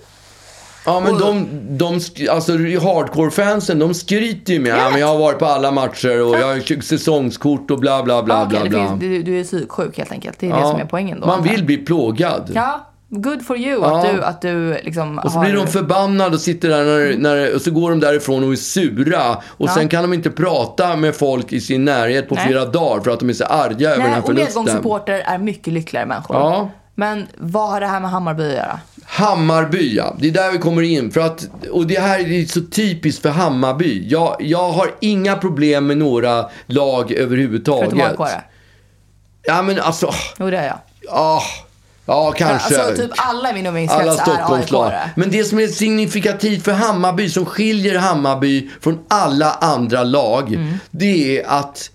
Ja, 0.88 1.00
men 1.00 1.13
Och- 1.13 1.19
de, 1.19 1.47
de, 1.78 2.00
alltså 2.30 2.52
hardcore-fansen, 2.58 3.80
de 3.80 3.93
skryter 3.93 4.54
ju 4.54 4.60
med 4.60 4.71
Jag 4.71 4.80
ja, 4.80 4.89
men 4.89 5.00
jag 5.00 5.08
har 5.08 5.17
varit 5.17 5.39
på 5.39 5.45
alla 5.45 5.71
matcher 5.71 6.21
och 6.21 6.38
jag 6.39 6.47
har 6.47 6.82
säsongskort 6.82 7.71
och 7.71 7.80
bla 7.80 8.04
bla 8.04 8.23
bla 8.23 8.36
Ja, 8.36 8.45
okej, 8.45 8.50
bla 8.60 8.63
det 8.63 8.69
bla. 8.69 8.88
finns, 8.88 9.00
du, 9.02 9.23
du 9.23 9.39
är 9.39 9.43
psyksjuk 9.43 9.97
helt 9.97 10.12
enkelt. 10.12 10.39
Det 10.39 10.47
är 10.47 10.54
det 10.54 10.60
Ja, 10.60 10.71
som 10.71 10.80
är 10.80 10.86
poängen 10.86 11.19
då. 11.19 11.28
Man 11.28 11.43
vill 11.43 11.65
bli 11.65 11.78
plågad. 11.78 12.52
Ja, 12.56 12.88
good 13.10 13.45
for 13.45 13.58
you 13.58 13.82
Ja. 13.82 13.97
att 14.00 14.13
du, 14.15 14.23
att 14.23 14.41
du 14.41 14.73
liksom 14.84 15.19
Och 15.19 15.32
så 15.32 15.38
har... 15.38 15.45
blir 15.45 15.56
de 15.56 15.67
förbannade 15.67 16.36
och 16.36 16.41
sitter 16.41 16.69
där 16.69 16.86
när, 16.86 17.17
när, 17.17 17.56
och 17.56 17.62
så 17.62 17.71
går 17.71 17.89
de 17.89 18.00
därifrån 18.00 18.43
och 18.43 18.52
är 18.52 18.56
sura. 18.56 19.36
Och 19.36 19.67
Ja. 19.69 19.73
sen 19.73 19.88
kan 19.89 20.02
de 20.02 20.13
inte 20.13 20.30
prata 20.30 20.95
med 20.95 21.15
folk 21.15 21.54
i 21.54 21.62
sin 21.62 21.86
närhet 21.86 22.30
på 22.30 22.36
Nej. 22.36 22.47
flera 22.47 22.65
dagar 22.65 23.04
för 23.04 23.12
att 23.12 23.19
de 23.19 23.30
är 23.30 23.34
så 23.34 23.45
arga 23.45 23.89
över 23.89 23.97
den 23.97 24.04
Nej, 24.06 24.12
här 24.13 24.19
och 24.21 24.26
förlusten. 24.28 24.63
medgångssupporter 24.63 25.13
är 25.26 25.38
mycket 25.38 25.73
lyckligare 25.73 26.06
människor. 26.06 26.36
Ja. 26.38 26.69
Men 26.95 27.28
vad 27.38 27.69
har 27.69 27.80
det 27.82 27.88
här 27.88 28.00
med 28.00 28.10
Hammarby 28.12 28.43
att 28.47 28.54
göra? 28.54 28.80
Hammarby, 29.10 29.96
ja. 29.96 30.15
Det 30.20 30.28
är 30.28 30.32
där 30.32 30.52
vi 30.52 30.58
kommer 30.58 30.82
in. 30.82 31.12
För 31.12 31.22
att, 31.22 31.48
och 31.72 31.88
det 31.88 32.00
här 32.00 32.20
är 32.32 32.46
så 32.46 32.62
typiskt 32.62 33.22
för 33.22 33.30
Hammarby. 33.30 34.08
Jag, 34.08 34.36
jag 34.39 34.70
har 34.72 34.91
inga 35.02 35.36
problem 35.36 35.88
med 35.88 35.98
några 35.98 36.50
lag 36.65 37.12
överhuvudtaget. 37.12 37.89
Förutom 37.89 38.26
AIK? 38.26 38.32
Ja, 39.43 39.62
men 39.62 39.80
alltså... 39.80 40.13
Jo, 40.39 40.50
det 40.50 40.58
är 40.58 40.67
jag. 40.67 40.78
Ja, 41.02 41.41
ja 42.06 42.34
kanske. 42.38 42.82
Alltså, 42.82 43.02
typ 43.02 43.12
alla 43.17 43.50
i 43.52 43.54
min 43.54 43.65
umgängeskrets 43.65 44.20
är. 44.28 44.56
AIK-are. 44.56 45.10
Men 45.15 45.32
det 45.32 45.43
som 45.43 45.60
är 45.60 45.67
signifikativt 45.67 46.63
för 46.63 46.72
Hammarby, 46.72 47.30
som 47.30 47.46
skiljer 47.46 48.00
Hammarby 48.00 48.70
från 48.82 49.00
alla 49.08 49.52
andra 49.52 50.04
lag, 50.04 50.54
Mm. 50.54 50.74
det 50.91 51.39
är 51.39 51.48
att 51.48 51.89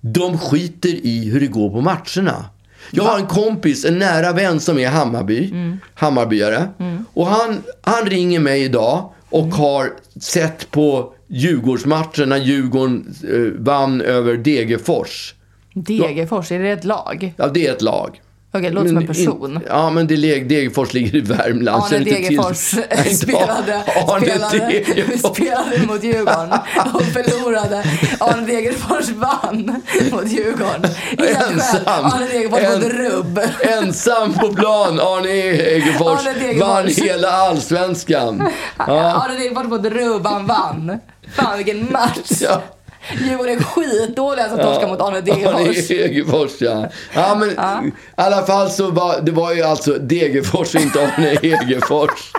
de 0.00 0.38
skiter 0.38 0.88
i 0.88 1.30
hur 1.30 1.40
det 1.40 1.46
går 1.46 1.70
på 1.70 1.80
matcherna. 1.80 2.44
Jag 2.90 3.04
har 3.04 3.18
en 3.18 3.26
kompis, 3.26 3.84
en 3.84 3.98
nära 3.98 4.32
vän 4.32 4.60
som 4.60 4.78
är 4.78 4.88
Hammarby, 4.88 5.50
Mm. 5.50 5.78
Hammarbyare. 5.94 6.68
Och 7.14 7.26
han, 7.26 7.62
han 7.82 8.06
ringer 8.06 8.40
mig 8.40 8.62
idag 8.62 9.10
och 9.30 9.40
Mm. 9.44 9.52
har 9.52 9.90
sett 10.20 10.70
på 10.70 11.12
Djurgårdsmatchen 11.28 12.28
när 12.28 12.36
Djurgården 12.36 13.14
eh, 13.32 13.62
vann 13.64 14.00
över 14.00 14.36
Degerfors. 14.36 15.34
Degerfors, 15.74 16.52
är 16.52 16.58
det 16.58 16.70
ett 16.70 16.84
lag? 16.84 17.34
Ja, 17.36 17.46
det 17.48 17.66
är 17.66 17.72
ett 17.72 17.82
lag. 17.82 18.20
Okej, 18.54 18.62
det 18.70 18.70
låter 18.70 18.88
som 18.88 18.96
en 18.96 19.06
person. 19.06 19.52
In, 19.56 19.60
ja, 19.68 19.90
men 19.90 20.06
det, 20.06 20.16
Degerfors 20.48 20.92
ligger 20.92 21.16
i 21.18 21.20
Värmland. 21.20 21.82
Arne 21.84 21.98
Degerfors 22.04 22.70
till- 22.70 22.82
Nej, 22.90 22.98
inte 22.98 23.14
spelade, 23.16 23.82
Arne 24.08 24.26
spelade, 24.26 24.58
Degerfors. 24.58 25.36
spelade 25.36 25.86
mot 25.86 26.04
Djurgården 26.04 26.52
och 26.94 27.02
förlorade. 27.02 27.84
Arne 28.20 28.46
Degerfors 28.46 29.08
vann 29.08 29.82
mot 30.12 30.30
Djurgården. 30.32 30.84
Helt. 31.18 31.50
Ensam. 31.50 32.04
Arne 32.04 32.26
Degerfors 32.26 32.60
En- 32.60 32.80
mot 32.82 32.92
rubb. 32.92 33.40
Ensam 33.60 34.32
på 34.34 34.52
plan, 34.52 35.00
Arne 35.00 35.26
Degerfors 35.28 36.20
Arne 36.26 36.32
Degerfors. 36.38 36.68
vann 36.68 36.88
hela 37.08 37.30
allsvenskan. 37.30 38.48
Ja. 38.78 38.84
Arne 39.24 39.38
Degerfors 39.38 39.66
mot 39.66 39.84
rubb, 39.84 40.26
han 40.26 40.46
vann. 40.46 40.98
Fan 41.36 41.56
vilken 41.56 41.92
match. 41.92 42.30
Ja. 42.40 42.62
Djurgården 43.12 43.58
är 43.58 43.62
skitdåliga 43.62 44.48
som 44.48 44.58
torskar 44.58 44.88
mot 44.88 45.00
Arne 45.00 45.20
Degerfors. 45.20 45.88
Degerfors, 45.88 46.50
ja. 46.58 46.88
ja 47.14 47.34
men, 47.34 47.50
I 47.50 47.92
alla 48.14 48.46
fall 48.46 48.70
så 48.70 48.90
var 48.90 49.20
det 49.20 49.32
var 49.32 49.52
ju 49.54 49.62
alltså 49.62 49.92
Degerfors 49.92 50.74
och 50.74 50.80
inte 50.80 51.00
Arne 51.02 51.38
Hegerfors. 51.42 52.32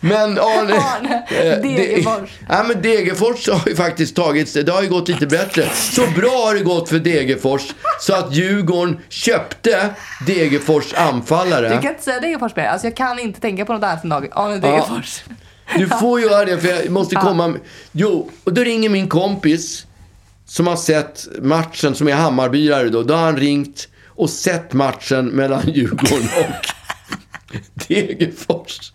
Men 0.00 0.38
Arne... 0.38 0.74
Arne 0.98 1.22
eh, 1.28 1.62
De- 1.62 1.76
Degerfors. 1.76 2.30
Ja, 2.48 2.62
men 2.68 2.82
Degerfors 2.82 3.48
har 3.48 3.68
ju 3.68 3.76
faktiskt 3.76 4.16
tagit 4.16 4.66
Det 4.66 4.72
har 4.72 4.82
ju 4.82 4.88
gått 4.88 5.08
lite 5.08 5.26
bättre. 5.26 5.64
Så 5.74 6.02
bra 6.16 6.46
har 6.46 6.54
det 6.54 6.60
gått 6.60 6.88
för 6.88 6.98
Degerfors 6.98 7.62
så 8.00 8.14
att 8.14 8.34
Djurgården 8.34 8.98
köpte 9.08 9.88
Degerfors 10.26 10.94
anfallare. 10.94 11.68
Du 11.68 11.80
kan 11.80 11.90
inte 11.90 12.02
säga 12.02 12.20
Degerfors 12.20 12.56
mer. 12.56 12.66
Alltså 12.66 12.86
jag 12.86 12.96
kan 12.96 13.18
inte 13.18 13.40
tänka 13.40 13.64
på 13.64 13.72
något 13.72 13.82
annat 13.84 14.04
än. 14.04 14.12
Arne 14.32 14.58
Degerfors. 14.58 15.22
Du 15.76 15.88
får 15.88 16.20
göra 16.20 16.44
det 16.44 16.58
för 16.58 16.68
jag 16.68 16.90
måste 16.90 17.14
komma. 17.26 17.54
Jo, 17.92 18.30
och 18.44 18.52
då 18.54 18.62
ringer 18.62 18.88
min 18.88 19.08
kompis 19.08 19.86
som 20.50 20.66
har 20.66 20.76
sett 20.76 21.28
matchen, 21.42 21.94
som 21.94 22.08
är 22.08 22.14
Hammarbyare 22.14 22.88
då. 22.88 23.02
Då 23.02 23.14
har 23.14 23.24
han 23.24 23.36
ringt 23.36 23.88
och 24.06 24.30
sett 24.30 24.72
matchen 24.72 25.26
mellan 25.26 25.62
Djurgården 25.66 26.28
och 26.38 26.66
Degerfors. 27.88 28.92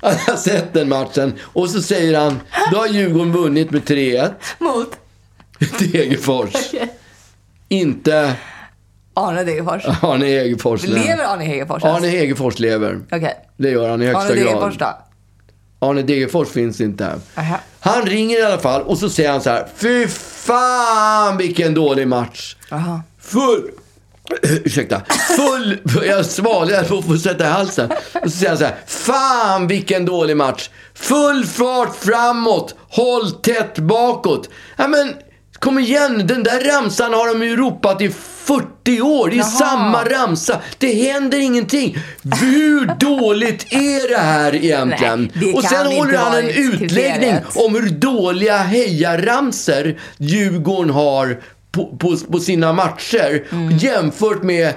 Han 0.00 0.14
har 0.26 0.36
sett 0.36 0.72
den 0.72 0.88
matchen 0.88 1.32
och 1.42 1.70
så 1.70 1.82
säger 1.82 2.20
han, 2.20 2.40
då 2.72 2.78
har 2.78 2.86
Djurgården 2.86 3.32
vunnit 3.32 3.70
med 3.70 3.82
3-1. 3.82 4.30
Mot 4.58 4.96
Degerfors. 5.78 6.52
Inte 7.68 8.36
Arne 9.14 9.44
Degerfors. 9.44 9.84
Arne 10.02 10.26
Hegerfors. 10.26 10.82
Lever 10.82 11.24
Arne 11.24 11.44
Hegerfors? 11.44 11.84
Arne 11.84 12.08
Hegerfors 12.08 12.58
lever. 12.58 13.00
Okej. 13.12 13.34
Det 13.56 13.70
gör 13.70 13.90
han 13.90 14.02
i 14.02 14.06
högsta 14.06 14.20
Arne 14.32 14.40
grad. 14.40 14.46
Degerfors 14.46 14.78
då? 14.78 14.98
Arne 15.78 16.02
Degerfors 16.02 16.48
finns 16.48 16.80
inte. 16.80 17.20
Aha. 17.36 17.60
Han 17.80 18.06
ringer 18.06 18.38
i 18.38 18.42
alla 18.42 18.58
fall 18.58 18.82
och 18.82 18.98
så 18.98 19.10
säger 19.10 19.32
han 19.32 19.42
så 19.42 19.50
här. 19.50 19.66
Fy 19.76 20.08
fan 20.08 21.36
vilken 21.36 21.74
dålig 21.74 22.08
match. 22.08 22.56
Aha. 22.70 23.02
Full... 23.20 23.70
Ursäkta. 24.42 25.02
Full... 25.36 25.78
Jag 26.06 26.26
svalde 26.26 26.84
på 26.84 27.12
att 27.12 27.20
sätta 27.20 27.44
i 27.44 27.48
halsen. 27.48 27.90
Och 28.24 28.30
så 28.30 28.36
säger 28.36 28.48
han 28.48 28.58
så 28.58 28.64
här. 28.64 28.74
Fan 28.86 29.66
vilken 29.66 30.06
dålig 30.06 30.36
match. 30.36 30.70
Full 30.94 31.46
fart 31.46 31.96
framåt. 31.96 32.74
Håll 32.88 33.30
tätt 33.30 33.78
bakåt. 33.78 34.48
Ja 34.76 34.88
men... 34.88 35.14
Kom 35.60 35.78
igen, 35.78 36.26
den 36.26 36.42
där 36.42 36.60
ramsan 36.72 37.12
har 37.14 37.28
de 37.28 37.42
ju 37.46 37.56
ropat 37.56 38.00
i 38.02 38.08
40 38.44 39.00
år. 39.00 39.28
Det 39.28 39.34
är 39.34 39.38
Jaha. 39.38 39.46
samma 39.46 40.04
ramsa. 40.04 40.60
Det 40.78 40.94
händer 41.12 41.38
ingenting. 41.40 41.96
Hur 42.40 42.86
dåligt 43.00 43.72
är 43.72 44.08
det 44.08 44.18
här 44.20 44.54
egentligen? 44.54 45.30
Nej, 45.34 45.44
det 45.46 45.54
och 45.54 45.64
sen 45.64 45.86
håller 45.86 46.18
han 46.18 46.38
en 46.38 46.48
utläggning 46.48 47.34
om 47.54 47.74
hur 47.74 47.90
dåliga 47.90 48.56
hejaramser 48.58 49.98
Djurgården 50.18 50.90
har 50.90 51.40
på, 51.72 51.96
på, 51.96 52.16
på 52.32 52.38
sina 52.38 52.72
matcher 52.72 53.46
Mm. 53.52 53.76
jämfört 53.78 54.42
med 54.42 54.74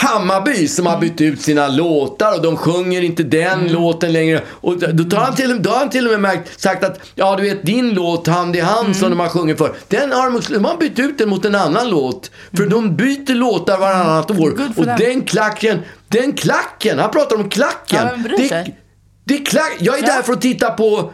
Hammarby 0.00 0.68
som 0.68 0.86
har 0.86 0.98
bytt 1.00 1.20
ut 1.20 1.42
sina 1.42 1.68
låtar 1.68 2.34
och 2.36 2.42
de 2.42 2.56
sjunger 2.56 3.02
inte 3.02 3.22
den 3.22 3.60
Mm. 3.60 3.72
låten 3.72 4.12
längre. 4.12 4.42
Och 4.48 4.78
då, 4.94 5.04
tar 5.04 5.18
han 5.18 5.34
till, 5.36 5.62
då 5.62 5.70
har 5.70 5.78
han 5.78 5.90
till 5.90 6.06
och 6.06 6.10
med 6.12 6.20
märkt, 6.20 6.60
sagt 6.60 6.84
att 6.84 7.00
ja 7.14 7.36
du 7.36 7.42
vet 7.42 7.62
din 7.66 7.94
låt 7.94 8.26
Hand 8.26 8.56
i 8.56 8.60
hand 8.60 8.80
Mm. 8.86 8.94
som 8.94 9.10
de 9.10 9.20
har 9.20 9.28
sjungit 9.28 9.58
för. 9.58 9.72
Den 9.88 10.12
har 10.12 10.30
de, 10.30 10.54
de 10.54 10.64
har 10.64 10.76
bytt 10.76 10.98
ut 10.98 11.18
den 11.18 11.28
mot 11.28 11.44
en 11.44 11.54
annan 11.54 11.88
låt. 11.90 12.30
För 12.56 12.66
de 12.66 12.96
byter 12.96 13.34
låtar 13.34 13.78
varannat 13.78 14.30
år. 14.30 14.50
Mm. 14.52 14.68
Och 14.76 14.84
them. 14.84 14.96
den 14.98 15.22
klacken, 15.22 15.78
den 16.08 16.32
klacken, 16.32 16.98
han 16.98 17.10
pratar 17.10 17.36
om 17.36 17.48
klacken. 17.48 17.98
Ja, 18.28 18.36
det, 18.36 18.72
det 19.24 19.34
är 19.34 19.44
klack, 19.44 19.76
jag 19.78 19.98
är 19.98 20.02
Ja. 20.02 20.14
där 20.14 20.22
för 20.22 20.32
att 20.32 20.40
titta 20.40 20.70
på 20.70 21.12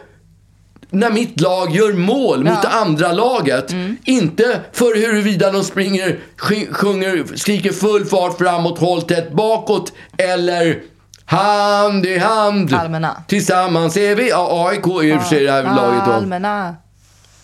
när 0.89 1.09
mitt 1.11 1.41
lag 1.41 1.75
gör 1.75 1.93
mål 1.93 2.37
mot 2.43 2.61
det 2.61 2.69
Ja. 2.71 2.79
andra 2.79 3.11
laget. 3.11 3.73
Inte 4.05 4.59
för 4.73 4.95
huruvida 4.95 5.51
de 5.51 5.63
springer, 5.63 6.19
sjunger, 6.71 7.37
skriker 7.37 7.71
full 7.71 8.05
fart 8.05 8.37
framåt, 8.37 8.79
håll 8.79 9.01
tätt 9.01 9.31
bakåt 9.33 9.93
eller 10.17 10.79
hand 11.25 12.05
i 12.05 12.17
hand. 12.17 12.73
Allmänna. 12.73 13.23
Tillsammans 13.27 13.97
är 13.97 14.15
vi, 14.15 14.29
ja, 14.29 14.69
AIK 14.69 14.85
är 14.87 15.03
i 15.03 15.17
och 15.17 15.21
för 15.21 15.29
sig 15.29 15.43
det 15.43 15.51
här 15.51 15.63
laget 15.63 16.05
då. 16.05 16.11
Allmänna. 16.11 16.75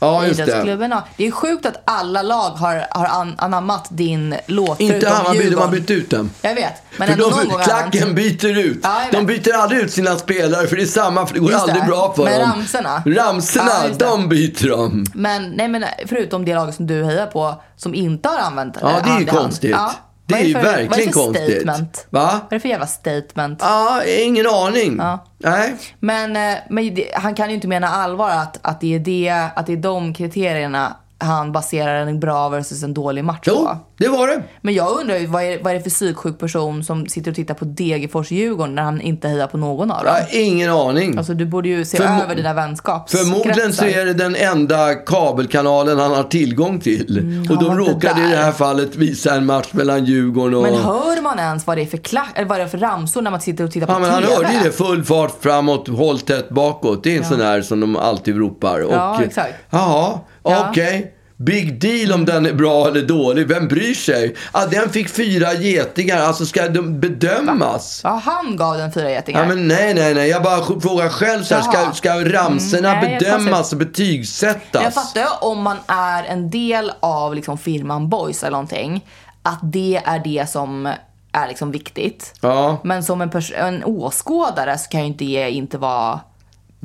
Ja, 0.05 0.21
det. 0.21 0.27
Idrottsklubben 0.27 0.91
har. 0.91 1.01
Det 1.17 1.27
är 1.27 1.31
sjukt 1.31 1.65
att 1.65 1.81
alla 1.85 2.21
lag 2.21 2.49
har, 2.49 2.85
har 2.91 3.05
an, 3.05 3.35
anammat 3.37 3.87
din 3.89 4.35
låt. 4.47 4.79
Inte 4.79 5.09
Hammarby, 5.09 5.49
de 5.49 5.55
har 5.55 5.67
bytt 5.67 5.91
ut 5.91 6.09
den. 6.09 6.29
Jag 6.41 6.55
vet, 6.55 6.73
men 6.97 7.07
För 7.07 7.13
ändå 7.13 7.25
någon 7.29 7.39
de, 7.39 7.49
gång 7.49 7.59
klacken 7.63 8.03
använt. 8.03 8.15
byter 8.41 8.57
ut. 8.57 8.79
Ja, 8.83 9.01
de 9.11 9.25
byter 9.25 9.53
aldrig 9.55 9.81
ut 9.81 9.91
sina 9.93 10.15
spelare 10.15 10.67
för 10.67 10.75
det 10.75 10.81
är 10.81 10.85
samma, 10.85 11.25
för 11.27 11.33
det 11.33 11.39
går 11.39 11.51
Just 11.51 11.61
aldrig 11.63 11.81
det. 11.81 11.87
bra 11.87 12.13
för 12.15 12.23
Men 12.23 12.39
dem. 12.39 12.49
ramsorna? 12.51 13.03
Ramsorna, 13.05 13.71
Ja, 13.83 13.89
det. 13.97 14.05
de 14.05 14.29
byter 14.29 14.69
de. 14.69 15.05
Men, 15.13 15.51
nej, 15.51 15.67
men 15.67 15.85
förutom 16.07 16.45
det 16.45 16.55
laget 16.55 16.75
som 16.75 16.87
du 16.87 17.03
hejar 17.03 17.25
på 17.27 17.61
som 17.77 17.95
inte 17.95 18.29
har 18.29 18.37
använt 18.39 18.77
Ja, 18.81 19.01
det 19.03 19.09
är 19.09 19.19
ju 19.19 19.25
konstigt. 19.25 19.71
Ja. 19.71 19.91
Det 20.33 20.43
är 20.43 20.47
ju 20.47 20.53
för, 20.53 20.61
vad 20.61 20.73
är 20.73 20.77
det 20.77 20.83
verkligen 20.83 21.13
för 21.13 21.19
konstigt. 21.19 21.55
Statement? 21.55 22.07
Va? 22.09 22.29
Vad 22.31 22.53
är 22.53 22.55
det 22.55 22.59
för 22.59 22.69
jävla 22.69 22.87
statement? 22.87 23.59
Ja, 23.61 24.03
ingen 24.03 24.47
aning. 24.47 24.95
Ja. 24.97 25.25
Nej. 25.37 25.75
Men, 25.99 26.35
eh, 26.35 26.59
men 26.69 26.97
han 27.13 27.35
kan 27.35 27.49
ju 27.49 27.55
inte 27.55 27.67
mena 27.67 27.87
allvar 27.87 28.29
att, 28.29 28.59
att, 28.61 28.81
det 28.81 28.95
är 28.95 28.99
det, 28.99 29.47
att 29.55 29.65
det 29.65 29.73
är 29.73 29.77
de 29.77 30.13
kriterierna 30.13 30.97
han 31.23 31.51
baserar 31.51 32.07
en 32.07 32.19
bra 32.19 32.49
versus 32.49 32.83
en 32.83 32.93
dålig 32.93 33.23
match 33.23 33.43
Jo, 33.45 33.53
på. 33.55 33.77
det 33.97 34.07
var 34.07 34.27
det. 34.27 34.43
Men 34.61 34.73
jag 34.73 34.99
undrar 35.01 35.15
ju, 35.17 35.25
vad 35.27 35.43
är, 35.43 35.63
vad 35.63 35.73
är 35.73 35.77
det 35.77 35.83
för 35.83 35.89
psyksjuk 35.89 36.39
person 36.39 36.83
som 36.83 37.07
sitter 37.07 37.31
och 37.31 37.35
tittar 37.35 37.53
på 37.53 37.65
Degerfors-Djurgården 37.65 38.75
när 38.75 38.83
han 38.83 39.01
inte 39.01 39.27
hejar 39.27 39.47
på 39.47 39.57
någon 39.57 39.91
av 39.91 39.97
Jag 39.97 40.05
dem? 40.05 40.23
har 40.31 40.39
ingen 40.39 40.69
aning. 40.71 41.17
Alltså 41.17 41.33
du 41.33 41.45
borde 41.45 41.69
ju 41.69 41.85
se 41.85 41.97
Förmo- 41.97 42.23
över 42.23 42.35
dina 42.35 42.53
vänskapskretsar. 42.53 43.25
Förmodligen 43.31 43.73
så 43.73 43.85
är 43.85 44.05
det 44.05 44.13
den 44.13 44.35
enda 44.35 44.93
kabelkanalen 44.95 45.99
han 45.99 46.11
har 46.11 46.23
tillgång 46.23 46.79
till. 46.79 47.17
och 47.49 47.57
de 47.57 47.65
Mm, 47.65 47.77
ja, 47.79 47.85
det 47.85 47.91
råkade 47.91 48.21
i 48.27 48.29
det 48.31 48.37
här 48.37 48.51
fallet 48.51 48.95
visa 48.95 49.35
en 49.35 49.45
match 49.45 49.67
mellan 49.71 50.05
Djurgården 50.05 50.55
och... 50.55 50.61
Men 50.63 50.75
hör 50.75 51.21
man 51.21 51.39
ens 51.39 51.67
vad 51.67 51.77
det 51.77 51.81
är 51.81 51.85
för 51.85 51.97
klack, 51.97 52.31
eller 52.35 52.47
vad 52.47 52.59
det 52.59 52.63
är 52.63 52.67
för 52.67 52.77
ramsor 52.77 53.21
när 53.21 53.31
man 53.31 53.41
sitter 53.41 53.63
och 53.63 53.71
tittar 53.71 53.87
på 53.87 53.93
Ja, 53.93 53.99
men 53.99 54.09
han 54.09 54.21
TV? 54.23 54.35
hörde 54.35 54.53
ju 54.53 54.59
det. 54.63 54.71
Full 54.71 55.03
fart 55.03 55.33
framåt, 55.41 55.87
håll 55.87 56.19
tätt 56.19 56.49
bakåt. 56.49 57.03
Det 57.03 57.13
är 57.13 57.17
en 57.17 57.25
sån 57.25 57.39
där 57.39 57.61
som 57.61 57.79
de 57.79 57.95
alltid 57.95 58.37
ropar. 58.37 58.85
Ja, 58.91 59.15
Och, 59.15 59.21
exakt. 59.23 59.53
Jaha, 59.69 60.19
Ja. 60.43 60.67
okej. 60.69 61.12
Big 61.37 61.81
deal 61.81 62.11
om 62.11 62.25
den 62.25 62.45
är 62.45 62.53
bra 62.53 62.87
eller 62.87 63.01
dålig. 63.01 63.47
Vem 63.47 63.67
bryr 63.67 63.93
sig? 63.93 64.35
Ah, 64.51 64.65
den 64.65 64.89
fick 64.89 65.09
fyra 65.09 65.53
getingar. 65.53 66.17
Alltså 66.17 66.45
ska 66.45 66.67
de 66.69 66.99
bedömas? 66.99 68.01
Ja, 68.03 68.21
han 68.25 68.57
gav 68.57 68.77
den 68.77 68.91
fyra 68.93 69.09
getingar. 69.09 69.41
Ja, 69.41 69.47
men 69.47 69.67
nej, 69.67 69.93
nej, 69.93 70.13
nej. 70.13 70.29
Jag 70.29 70.43
bara 70.43 70.79
frågar 70.81 71.09
själv 71.09 71.43
så 71.43 71.55
här. 71.55 71.61
Ska, 71.61 71.91
ska 71.93 72.33
ramserna 72.33 72.89
Mm, 72.93 73.09
nej, 73.09 73.19
bedömas 73.19 73.71
och 73.71 73.77
betygsättas? 73.77 74.83
Jag 74.83 74.93
fattar 74.93 75.27
om 75.41 75.61
man 75.61 75.77
är 75.87 76.23
en 76.23 76.49
del 76.49 76.91
av 76.99 77.35
liksom 77.35 77.57
firman 77.57 78.09
Boys 78.09 78.43
eller 78.43 78.51
någonting, 78.51 79.05
att 79.43 79.59
det 79.63 80.01
är 80.05 80.19
det 80.23 80.49
som 80.49 80.93
är 81.31 81.47
liksom 81.47 81.71
viktigt. 81.71 82.33
Ja, 82.41 82.77
Men 82.83 83.03
som 83.03 83.21
en, 83.21 83.31
en 83.55 83.83
åskådare 83.83 84.77
så 84.77 84.89
kan 84.89 85.01
ju 85.01 85.07
inte 85.07 85.25
det 85.25 85.51
inte 85.51 85.77
vara... 85.77 86.19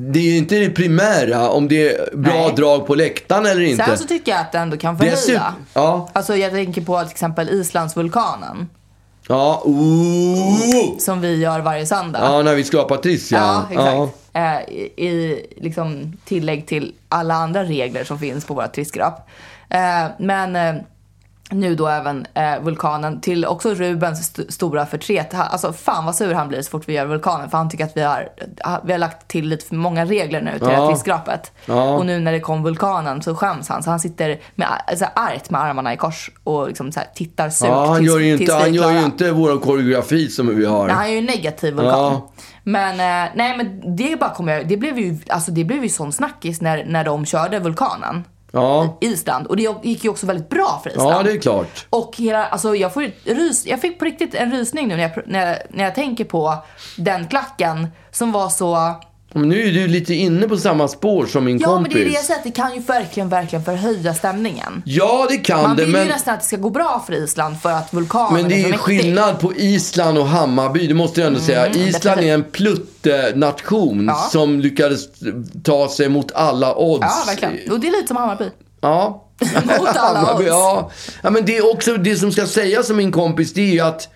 det 0.01 0.19
är 0.19 0.23
ju 0.23 0.37
inte 0.37 0.55
det 0.59 0.71
primära 0.71 1.49
om 1.49 1.69
det 1.69 1.89
är 1.95 2.17
bra 2.17 2.33
Nej. 2.35 2.53
drag 2.57 2.87
på 2.87 2.95
läktaren 2.95 3.47
eller 3.47 3.61
inte. 3.61 3.85
Sen 3.85 3.99
så 3.99 4.05
tycker 4.05 4.33
jag 4.33 4.41
att 4.41 4.53
det 4.53 4.59
ändå 4.59 4.77
kan 4.77 4.99
förhöja. 4.99 5.17
Dessutom- 5.17 5.67
ja. 5.75 6.09
Alltså 6.13 6.37
jag 6.37 6.53
tänker 6.53 6.83
på 6.83 6.99
till 7.01 7.11
exempel 7.11 7.49
Islandsvulkanen. 7.49 8.69
Ja, 9.29 9.63
ooh. 9.65 10.99
Som 10.99 11.21
vi 11.21 11.37
gör 11.37 11.61
varje 11.61 11.87
söndag. 11.87 12.19
Ja, 12.23 12.43
när 12.43 12.55
vi 12.55 12.65
skrapar 12.65 12.97
triss 12.97 13.33
Ja, 13.33 13.67
ja. 13.75 14.05
exakt. 14.05 14.19
Eh, 14.33 14.75
i, 15.05 15.47
liksom 15.57 16.17
tillägg 16.25 16.67
till 16.67 16.95
alla 17.09 17.35
andra 17.35 17.65
regler 17.65 18.05
som 18.05 18.19
finns 18.19 18.45
på 18.45 18.55
våra 18.55 18.69
trissskrap. 18.69 19.29
Eh, 19.71 20.05
men 20.19 20.57
eh, 20.57 20.75
nu 21.51 21.75
då 21.75 21.87
även 21.89 22.27
eh, 22.35 22.61
vulkanen 22.61 23.21
till 23.21 23.47
också 23.47 23.75
Rubens 23.75 24.21
st- 24.21 24.53
stora 24.53 24.87
förtret. 24.87 25.33
Ha- 25.33 25.43
Alltså 25.45 25.73
fan 25.73 26.05
vad 26.05 26.15
sur 26.15 26.35
han 26.35 26.49
blir 26.49 26.63
så 26.63 26.71
fort 26.71 26.89
vi 26.89 26.93
gör 26.93 27.07
vulkanen 27.07 27.51
för 27.51 27.59
han 27.59 27.71
tycker 27.71 27.85
att 27.85 27.97
vi 27.97 28.03
har, 28.03 28.29
ha- 28.65 28.81
vi 28.85 28.93
har 28.93 28.99
lagt 28.99 29.29
till 29.29 29.49
lite 29.49 29.67
för 29.67 29.75
många 29.75 30.05
regler 30.05 30.41
nu 30.43 30.51
till 30.59 30.67
det 30.69 30.73
Ja. 30.73 30.81
här 30.81 30.89
trissskrapet. 30.91 31.53
Ja. 31.67 31.91
Och 31.97 32.07
nu 32.07 32.21
när 32.21 32.33
det 32.33 32.41
kom 32.41 32.63
vulkanen 32.63 33.23
så 33.23 33.35
skäms 33.35 33.69
han 33.69 33.83
så 33.83 33.91
han 33.91 34.01
sitter 34.01 34.39
med, 34.55 34.69
alltså, 34.87 35.05
argt 35.15 35.51
med 35.51 35.61
armarna 35.61 35.93
i 35.93 35.97
kors 35.97 36.31
och 36.45 36.69
liksom 36.69 36.93
så 36.93 37.01
här, 37.01 37.09
tittar 37.15 37.51
surt 37.51 37.69
Ja, 37.69 37.87
han 37.87 37.97
tills- 37.99 38.09
gör 38.13 38.19
ju 38.19 38.33
inte, 38.39 38.55
han 38.55 38.75
gör 38.75 38.91
ju 38.93 39.05
inte 39.05 39.33
vår 39.33 39.59
koreografi 39.61 40.29
som 40.29 40.57
vi 40.57 40.65
har. 40.67 40.87
Nej, 40.87 40.97
han 40.97 41.05
är 41.05 41.09
ju 41.11 41.19
en 41.19 41.25
negativ 41.25 41.75
vulkan. 41.75 41.99
Ja. 42.13 42.31
Men, 42.63 42.91
eh, 42.93 43.31
nej, 43.35 43.57
men 43.57 43.97
det 43.97 44.21
bara 44.21 44.31
kommer 44.35 44.53
jag, 44.53 44.69
det 44.69 44.77
blev 44.77 44.99
ju, 44.99 45.19
alltså 45.29 45.51
det 45.51 45.65
blev 45.65 45.83
ju 45.83 45.89
sån 45.89 46.13
snackis 46.13 46.61
när, 46.61 46.85
när 46.85 47.05
de 47.05 47.27
körde 47.27 47.59
vulkanen. 47.59 48.25
Ja, 48.53 48.99
Island. 49.01 49.47
Och 49.47 49.57
det 49.57 49.75
gick 49.83 50.05
ju 50.05 50.11
också 50.11 50.27
väldigt 50.27 50.49
bra 50.49 50.81
för 50.83 50.91
Island. 50.91 51.11
ja 51.11 51.23
det 51.23 51.33
är 51.33 51.39
klart. 51.39 51.87
Och 51.91 52.17
hela, 52.17 52.47
alltså 52.47 52.75
jag, 52.75 52.95
får 52.95 53.11
rys, 53.25 53.67
jag 53.67 53.81
fick 53.81 53.99
på 53.99 54.05
riktigt 54.05 54.35
en 54.35 54.53
rysning 54.53 54.89
nu 54.89 54.97
när 54.97 55.03
jag, 55.03 55.23
när, 55.27 55.47
jag, 55.47 55.59
när 55.71 55.85
jag 55.85 55.95
tänker 55.95 56.25
på 56.25 56.55
den 56.97 57.29
klacken 57.29 57.89
som 58.11 58.33
var 58.33 58.49
så... 58.49 58.95
Men 59.35 59.49
nu 59.49 59.69
är 59.69 59.73
du 59.73 59.87
lite 59.89 60.15
inne 60.15 60.49
på 60.49 60.57
samma 60.57 60.89
spår 60.89 61.27
som 61.27 61.45
min 61.45 61.59
Ja 61.59 61.69
men 61.69 61.77
kompis. 61.77 61.95
det 61.95 62.01
är 62.01 62.05
det 62.05 62.11
jag 62.15 62.25
säger, 62.25 62.41
det 62.45 62.51
kan 62.51 62.75
ju 62.75 62.81
verkligen, 62.81 63.29
verkligen 63.29 63.65
förhöja 63.65 64.15
stämningen. 64.15 64.83
Ja, 64.87 65.27
det 65.31 65.37
kan 65.37 65.63
Man 65.63 65.77
det, 65.77 65.83
vill 65.85 65.93
men, 65.93 66.03
ju 66.03 66.09
nästan 66.09 66.35
att 66.35 66.41
det 66.41 66.47
ska 66.47 66.57
gå 66.57 66.71
bra 66.71 67.03
för 67.07 67.13
Island 67.25 67.61
för 67.63 67.71
att 67.73 67.95
vulkanen 67.95 68.35
men 68.35 68.49
det 68.49 68.55
är 68.55 68.59
är 68.59 68.63
mäktig. 68.71 68.81
skillnad 68.81 69.41
på 69.41 69.55
Island 69.57 70.19
och 70.19 70.27
Hammarby, 70.29 70.87
det 70.87 70.95
måste 70.95 71.21
jag 71.21 71.29
ändå 71.29 71.41
säga. 71.41 71.67
Island 71.73 72.21
är 72.21 72.35
en 72.35 72.45
pluttenation 72.45 74.05
Ja. 74.09 74.29
som 74.33 74.61
lyckades 74.61 75.09
ta 75.65 75.89
sig 75.89 76.09
mot 76.09 76.33
alla 76.33 76.77
odds. 76.77 77.07
Ja 77.07 77.25
verkligen. 77.27 77.73
Och 77.73 77.81
det 77.81 77.89
är 77.89 77.93
lite 77.93 78.09
som 78.09 78.17
Hammarby. 78.17 78.45
Ja. 78.81 79.25
Mot 79.65 79.97
alla 79.97 80.35
odds. 80.37 80.47
ja. 80.47 80.91
ja, 81.23 81.31
men 81.31 81.45
det 81.45 81.57
är 81.57 81.73
också 81.73 81.97
det 81.97 82.17
som 82.17 82.33
ska 82.33 82.47
sägas 82.47 82.91
om 82.91 82.97
min 82.97 83.13
kompis, 83.13 83.53
det 83.53 83.61
är 83.61 83.73
ju 83.73 83.81
att 83.81 84.09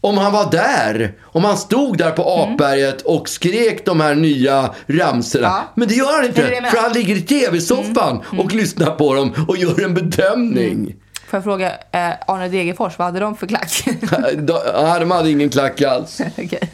om 0.00 0.18
han 0.18 0.32
var 0.32 0.50
där, 0.50 1.14
om 1.24 1.44
han 1.44 1.56
stod 1.56 1.98
där 1.98 2.10
på 2.10 2.22
apberget 2.42 3.02
och 3.02 3.28
skrek 3.28 3.86
de 3.86 4.00
här 4.00 4.14
nya 4.14 4.74
ramsorna. 4.86 5.46
Mm. 5.48 5.58
Ja. 5.60 5.72
Men 5.74 5.88
det 5.88 5.94
gör 5.94 6.12
han 6.12 6.14
Det 6.16 6.22
det 6.22 6.28
inte, 6.28 6.40
jag 6.40 6.50
menar. 6.50 6.70
för 6.70 6.78
han 6.78 6.92
ligger 6.92 7.16
i 7.16 7.20
tv-soffan 7.20 8.22
Mm. 8.32 8.40
och 8.44 8.52
lyssnar 8.52 8.90
på 8.90 9.14
dem 9.14 9.32
och 9.48 9.56
gör 9.56 9.84
en 9.84 9.94
bedömning. 9.94 10.96
Får 11.28 11.36
jag 11.36 11.44
fråga, 11.44 11.70
eh, 11.70 12.10
Arne 12.26 12.48
Degerfors, 12.48 12.98
vad 12.98 13.06
hade 13.06 13.20
de 13.20 13.36
för 13.36 13.46
klack? 13.46 13.84
De, 14.36 14.58
de 15.00 15.10
hade 15.10 15.30
ingen 15.30 15.50
klack 15.50 15.82
alls. 15.82 16.20
Okej. 16.38 16.70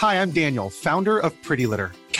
Hi, 0.00 0.14
I'm 0.20 0.32
Daniel, 0.32 0.70
founder 0.70 1.18
of 1.26 1.32
Pretty 1.46 1.66
Litter. 1.66 1.90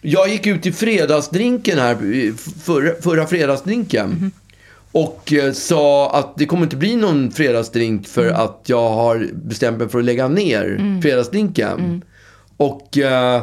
Jag 0.00 0.28
gick 0.28 0.46
ut 0.46 0.66
i 0.66 0.72
fredagsdrinken 0.72 1.78
här, 1.78 1.96
förra, 2.64 3.02
förra 3.02 3.26
fredagsdrinken. 3.26 4.08
Mhm. 4.10 4.30
Och 4.92 5.32
eh, 5.32 5.52
sa 5.52 6.10
att 6.10 6.36
det 6.36 6.46
kommer 6.46 6.62
inte 6.62 6.76
bli 6.76 6.96
någon 6.96 7.30
fredagsdrink 7.32 8.08
för 8.08 8.24
Mm. 8.28 8.40
att 8.40 8.62
jag 8.66 8.90
har 8.90 9.28
bestämt 9.32 9.78
mig 9.78 9.88
för 9.88 9.98
att 9.98 10.04
lägga 10.04 10.28
ner 10.28 11.00
fredagsdrinken. 11.02 11.72
Mm. 11.78 12.02
Och 12.56 12.98
eh, 12.98 13.42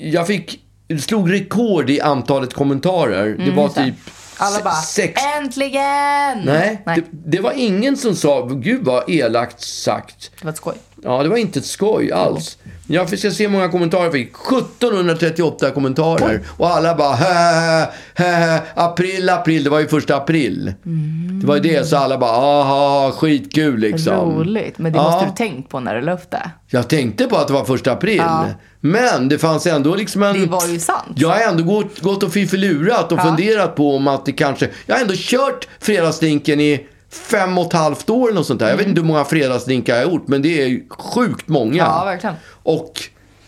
jag 0.00 0.26
fick, 0.26 0.60
slog 1.00 1.32
rekord 1.32 1.90
i 1.90 2.00
antalet 2.00 2.54
kommentarer. 2.54 3.36
det 3.44 3.50
var 3.50 3.62
just 3.64 3.74
det. 3.76 3.84
typ 3.84 3.94
Alla 4.40 4.60
bara, 4.64 4.74
sex 4.74 5.22
äntligen! 5.38 6.44
Nej, 6.44 6.82
Nej. 6.86 6.96
Det, 6.96 7.04
det 7.36 7.40
var 7.40 7.52
ingen 7.56 7.96
som 7.96 8.14
sa, 8.16 8.46
gud 8.46 8.84
vad 8.84 9.10
elakt 9.10 9.60
sagt. 9.60 10.30
Det 10.38 10.44
var 10.44 10.50
ett 10.52 10.56
skoj. 10.56 10.74
Ja, 11.02 11.22
det 11.22 11.28
var 11.28 11.36
inte 11.36 11.58
ett 11.58 11.66
skoj 11.66 12.12
alls. 12.12 12.58
Jag 12.90 13.18
ska 13.18 13.30
se 13.30 13.44
hur 13.44 13.48
många 13.52 13.68
kommentarer 13.68 14.02
jag 14.04 14.12
fick. 14.12 14.32
1738 14.34 15.70
kommentarer. 15.70 16.40
Och 16.56 16.70
alla 16.70 16.94
bara 16.94 17.14
hä, 17.14 17.86
hä, 18.14 18.60
april, 18.74 19.28
april. 19.28 19.64
Det 19.64 19.70
var 19.70 19.80
ju 19.80 19.88
första 19.88 20.16
april. 20.16 20.72
Det 21.40 21.46
var 21.46 21.54
ju 21.56 21.60
det, 21.62 21.86
så 21.88 21.96
alla 21.96 22.18
bara 22.18 22.30
aha, 22.30 23.10
skitkul 23.12 23.80
liksom. 23.80 24.14
Roligt. 24.38 24.78
Men 24.78 24.92
det 24.92 24.98
Ja. 24.98 25.02
måste 25.10 25.26
du 25.26 25.32
tänkt 25.36 25.70
på 25.70 25.80
när 25.80 25.94
du 25.94 26.00
la 26.00 26.12
upp 26.12 26.30
det. 26.30 26.50
Jag 26.66 26.88
tänkte 26.88 27.24
på 27.24 27.36
att 27.36 27.46
det 27.46 27.52
var 27.52 27.64
första 27.64 27.92
april. 27.92 28.16
Ja. 28.16 28.46
Men 28.80 29.28
det 29.28 29.38
fanns 29.38 29.66
ändå 29.66 29.94
liksom 29.94 30.22
en... 30.22 30.40
Det 30.40 30.46
var 30.46 30.66
ju 30.66 30.78
sant. 30.78 31.04
Jag 31.16 31.28
har 31.28 31.40
ändå 31.40 31.64
gått, 31.64 32.00
gått 32.00 32.22
och 32.22 32.32
fiffilurat 32.32 33.12
och 33.12 33.18
Ja. 33.18 33.22
funderat 33.22 33.76
på 33.76 33.96
om 33.96 34.08
att 34.08 34.26
det 34.26 34.32
kanske... 34.32 34.68
Jag 34.86 34.94
har 34.94 35.02
ändå 35.02 35.14
kört 35.16 35.68
fredagsdrinken 35.80 36.60
i 36.60 36.86
fem 37.30 37.58
och 37.58 37.66
ett 37.66 37.72
halvt 37.72 38.10
år 38.10 38.28
eller 38.28 38.34
något 38.38 38.46
sånt 38.46 38.60
där. 38.60 38.68
Jag 38.68 38.76
vet 38.76 38.86
inte 38.86 39.00
hur 39.00 39.08
många 39.08 39.24
fredagsdrinkar 39.24 39.96
jag 39.96 40.04
har 40.06 40.12
gjort, 40.12 40.28
men 40.28 40.42
det 40.42 40.62
är 40.62 40.80
sjukt 41.14 41.48
många. 41.48 41.76
Ja, 41.76 42.04
verkligen. 42.04 42.34
Och 42.68 43.00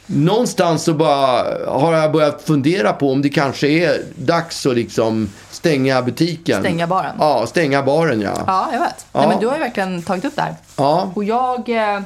någonstans 0.06 0.82
så 0.84 0.94
bara 0.94 1.42
har 1.70 1.92
jag 1.92 2.12
börjat 2.12 2.42
fundera 2.42 2.92
på 2.92 3.12
om 3.12 3.22
det 3.22 3.28
kanske 3.28 3.68
är 3.68 4.02
dags 4.16 4.66
att 4.66 4.74
liksom 4.74 5.30
stänga 5.50 6.02
butiken. 6.02 6.60
Stänga 6.60 6.86
baren. 6.86 7.16
Ja, 7.18 7.46
stänga 7.46 7.82
baren 7.82 8.20
ja. 8.20 8.44
Ja, 8.46 8.68
jag 8.72 8.80
vet. 8.80 9.06
Ja. 9.12 9.20
Nej, 9.20 9.28
men 9.28 9.40
du 9.40 9.46
har 9.46 9.54
ju 9.54 9.60
verkligen 9.60 10.02
tagit 10.02 10.24
upp 10.24 10.36
det 10.36 10.42
här. 10.42 10.54
Ja. 10.76 11.12
Och 11.14 11.24
jag, 11.24 11.68
eh, 11.68 12.00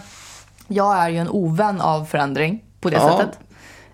jag 0.68 0.96
är 0.98 1.08
ju 1.08 1.18
en 1.18 1.28
ovän 1.28 1.80
av 1.80 2.04
förändring 2.04 2.60
på 2.80 2.90
det 2.90 2.96
Ja. 2.96 3.18
sättet. 3.18 3.38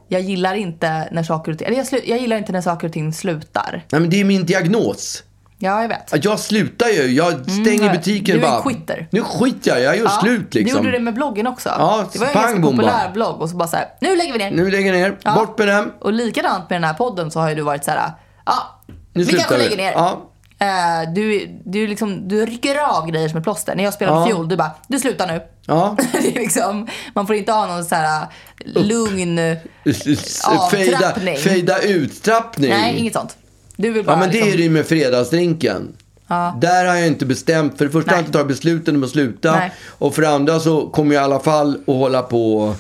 Jag 0.08 0.20
gillar 0.20 0.54
inte 0.54 1.08
när 1.12 1.22
saker 1.22 1.52
och 1.52 1.58
ting, 1.58 1.66
eller 1.66 1.76
jag, 1.76 1.86
slu, 1.86 2.00
jag 2.04 2.18
gillar 2.18 2.36
inte 2.36 2.52
när 2.52 2.60
saker 2.60 2.86
och 2.86 2.92
ting 2.92 3.12
slutar. 3.12 3.84
Nej, 3.90 4.00
men 4.00 4.10
det 4.10 4.20
är 4.20 4.24
min 4.24 4.46
diagnos. 4.46 5.22
Ja, 5.62 5.82
jag 5.82 5.88
vet. 5.88 6.24
Jag 6.24 6.38
slutar 6.40 6.88
ju. 6.88 7.02
Jag 7.06 7.50
stänger 7.50 7.82
Mm, 7.82 7.96
butiken 7.96 8.38
du 8.38 8.44
är 8.46 8.50
bara. 8.50 8.56
en 8.56 8.62
quitter. 8.62 9.08
Nu 9.11 9.22
skiter 9.22 9.70
jag. 9.70 9.80
Jag 9.80 9.96
gör 9.96 10.04
Ja, 10.04 10.11
slut 10.22 10.54
liksom. 10.54 10.80
Du 10.82 10.86
gjorde 10.88 10.98
det 10.98 11.04
med 11.04 11.14
bloggen 11.14 11.46
också. 11.46 11.68
Ja, 11.68 12.04
det 12.12 12.18
var 12.18 12.26
en 12.26 12.32
ganska 12.34 12.62
populär 12.62 12.86
bara. 13.04 13.11
blogg 13.11 13.40
och 13.42 13.50
så 13.50 13.56
bara 13.56 13.68
så 13.68 13.76
här, 13.76 13.86
nu 14.00 14.16
lägger 14.16 14.32
vi 14.32 14.38
ner. 14.38 14.50
Nu 14.50 14.70
lägger 14.70 14.94
jag 14.94 15.00
ner. 15.11 15.18
Ja. 15.22 15.34
Bort 15.34 15.58
med 15.58 15.68
den. 15.68 15.92
Och 16.00 16.12
likadant 16.12 16.70
med 16.70 16.76
den 16.76 16.84
här 16.84 16.94
podden 16.94 17.30
så 17.30 17.40
har 17.40 17.48
ju 17.48 17.54
du 17.54 17.62
varit 17.62 17.84
så 17.84 17.90
här, 17.90 18.12
ja, 18.46 18.82
Nu 19.12 19.24
vi 19.24 19.32
kanske 19.32 19.56
vi. 19.56 19.62
lägger 19.62 19.76
ner. 19.76 19.92
Ja. 19.92 20.26
Eh, 20.58 21.12
du, 21.14 21.46
du, 21.64 21.86
liksom, 21.86 22.28
du 22.28 22.46
rycker 22.46 22.78
av 22.98 23.06
grejer 23.11 23.28
som 23.28 23.38
är 23.38 23.42
plåster. 23.42 23.74
När 23.74 23.84
jag 23.84 23.94
spelade 23.94 24.20
Ja. 24.20 24.26
fiol, 24.26 24.48
du 24.48 24.56
bara, 24.56 24.70
du 24.88 24.98
slutar 24.98 25.26
nu. 25.26 25.40
Ja. 25.66 25.96
det 26.12 26.18
är 26.36 26.40
liksom, 26.40 26.88
man 27.14 27.26
får 27.26 27.36
inte 27.36 27.52
ha 27.52 27.66
någon 27.66 27.84
så 27.84 27.94
här 27.94 28.26
lugn 28.64 29.36
Fejda, 30.70 30.96
avtrappning. 30.96 31.36
fejda 31.36 31.78
uttrappning. 31.82 32.70
Nej, 32.70 32.96
inget 32.98 33.12
sånt. 33.14 33.36
Du 33.80 33.90
vill 33.90 34.04
bara 34.04 34.12
Ja, 34.12 34.18
men 34.20 34.28
det 34.28 34.32
liksom, 34.34 34.52
är 34.52 34.56
det 34.56 34.62
ju 34.62 34.70
med 34.70 34.86
fredagsdrinken. 34.86 35.92
Där 36.60 36.86
har 36.86 36.94
jag 36.96 37.06
inte 37.06 37.26
bestämt. 37.26 37.78
För 37.78 37.84
det 37.84 37.90
första 37.90 38.10
har 38.10 38.16
jag 38.16 38.22
Nej. 38.22 38.26
inte 38.26 38.38
tagit 38.38 38.48
besluten 38.48 38.96
om 38.96 39.04
att 39.04 39.10
sluta. 39.10 39.52
Nej. 39.52 39.72
Och 39.88 40.14
för 40.14 40.22
det 40.22 40.28
andra 40.30 40.60
så 40.60 40.86
kommer 40.88 41.14
jag 41.14 41.22
i 41.22 41.24
alla 41.24 41.40
fall 41.40 41.74
att 41.86 41.94
hålla 41.94 42.22
på 42.22 42.74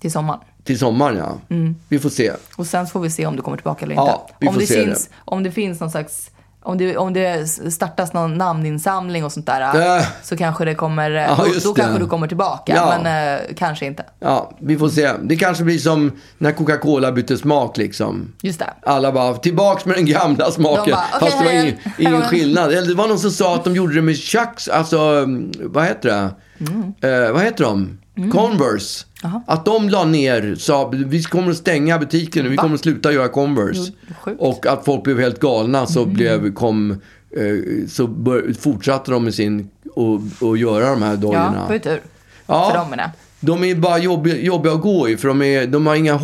till 0.00 0.12
sommaren. 0.12 0.40
till 0.64 0.78
sommaren. 0.78 1.16
Ja. 1.16 1.38
Mm. 1.56 1.76
Vi 1.88 1.98
får 1.98 2.10
se. 2.10 2.32
Och 2.56 2.66
sen 2.66 2.86
får 2.86 3.00
vi 3.00 3.10
se 3.10 3.26
om 3.26 3.36
du 3.36 3.42
kommer 3.42 3.56
tillbaka 3.56 3.84
eller 3.84 3.94
Ja, 3.94 4.26
inte. 4.28 4.34
vi 4.40 4.48
om, 4.48 4.54
får 4.54 4.60
det 4.60 4.66
se 4.66 4.84
finns, 4.84 5.06
det. 5.06 5.12
om 5.24 5.42
det 5.42 5.50
finns 5.50 5.80
någon 5.80 5.90
slags... 5.90 6.30
Om 6.68 6.78
det, 6.78 6.96
om 6.96 7.12
det 7.12 7.48
startas 7.72 8.12
någon 8.12 8.38
namninsamling 8.38 9.24
och 9.24 9.32
sånt 9.32 9.46
där 9.46 9.96
Äh. 9.98 10.04
så 10.22 10.36
kanske 10.36 10.64
det 10.64 10.74
kommer... 10.74 11.10
Ja, 11.10 11.36
då 11.38 11.44
då 11.64 11.72
det. 11.72 11.80
kanske 11.80 11.98
du 11.98 12.06
kommer 12.06 12.26
tillbaka, 12.26 12.72
Ja. 12.76 12.98
men 13.02 13.34
eh, 13.34 13.40
kanske 13.56 13.86
inte. 13.86 14.04
Ja, 14.20 14.50
vi 14.60 14.78
får 14.78 14.88
se. 14.88 15.10
Det 15.22 15.36
kanske 15.36 15.64
blir 15.64 15.78
som 15.78 16.12
när 16.38 16.52
Coca-Cola 16.52 17.12
bytte 17.12 17.36
smak 17.36 17.76
liksom. 17.76 18.32
Just 18.42 18.58
det. 18.58 18.66
Alla 18.82 19.12
bara, 19.12 19.34
tillbaks 19.34 19.84
med 19.84 19.96
den 19.96 20.06
gamla 20.06 20.50
smaken. 20.50 20.84
De 20.84 20.90
bara, 20.90 21.04
okej, 21.16 21.20
Fast 21.28 21.38
det 21.38 21.44
var 21.44 21.52
ingen, 21.52 21.74
ingen 21.98 22.22
skillnad. 22.22 22.72
Eller 22.72 22.88
det 22.88 22.94
var 22.94 23.08
någon 23.08 23.18
som 23.18 23.30
sa 23.30 23.54
att 23.54 23.64
de 23.64 23.74
gjorde 23.74 23.94
det 23.94 24.02
med 24.02 24.16
Chucks, 24.16 24.68
alltså, 24.68 24.98
mm, 24.98 25.52
vad 25.58 25.84
heter 25.84 26.08
det? 26.08 26.30
Mm. 26.70 26.94
Eh, 27.26 27.32
vad 27.32 27.42
heter 27.42 27.64
de? 27.64 27.98
Converse. 28.32 29.04
Att 29.46 29.64
de 29.64 29.88
la 29.88 30.04
ner, 30.04 30.54
sa 30.58 30.88
vi 30.88 31.22
kommer 31.22 31.50
att 31.50 31.56
stänga 31.56 31.98
butiken 31.98 32.44
nu, 32.44 32.50
vi 32.50 32.56
kommer 32.56 32.74
att 32.74 32.80
sluta 32.80 33.12
göra 33.12 33.28
Converse. 33.28 33.92
Jo. 34.26 34.32
Och 34.38 34.66
att 34.66 34.84
folk 34.84 35.04
blev 35.04 35.20
helt 35.20 35.40
galna 35.40 35.86
så, 35.86 36.02
Mm. 36.02 36.14
blev, 36.14 36.52
kom, 36.54 36.90
eh, 36.90 37.86
så 37.88 38.06
bör, 38.06 38.52
fortsatte 38.60 39.10
de 39.10 39.24
med 39.24 39.34
sin, 39.34 39.68
och, 39.94 40.20
och 40.40 40.56
göra 40.58 40.90
de 40.90 41.02
här 41.02 41.10
Ja, 41.10 41.16
dojorna. 41.16 41.64
på 41.68 41.78
tur. 41.78 42.00
Ja. 42.46 42.70
För 42.70 42.78
dem 42.78 42.90
menar 42.90 43.02
jag. 43.04 43.10
De 43.40 43.64
är 43.64 43.74
bara 43.74 43.98
jobbiga, 43.98 44.36
jobbiga 44.36 44.72
att 44.72 44.80
gå 44.80 45.08
i 45.08 45.16
för 45.16 45.28
de, 45.28 45.42
är, 45.42 45.66
de 45.66 45.86
har 45.86 45.94
inga. 45.94 46.18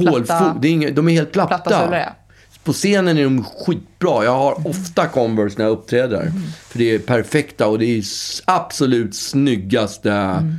Det 0.60 0.68
är 0.68 0.72
inga, 0.72 0.90
de 0.90 1.08
är 1.08 1.12
helt 1.12 1.32
platta. 1.32 1.58
Platta 1.58 1.98
ja. 1.98 2.16
På 2.64 2.72
scenen 2.72 3.18
är 3.18 3.24
de 3.24 3.44
skitbra. 3.44 4.24
Jag 4.24 4.36
har 4.38 4.68
ofta 4.68 5.06
Converse 5.06 5.54
när 5.58 5.64
jag 5.64 5.72
uppträder. 5.72 6.20
Mm. 6.20 6.32
För 6.68 6.78
det 6.78 6.94
är 6.94 6.98
perfekta 6.98 7.66
och 7.66 7.78
det 7.78 7.98
är 7.98 8.04
absolut 8.44 9.14
snyggaste, 9.14 10.10
Mm. 10.12 10.54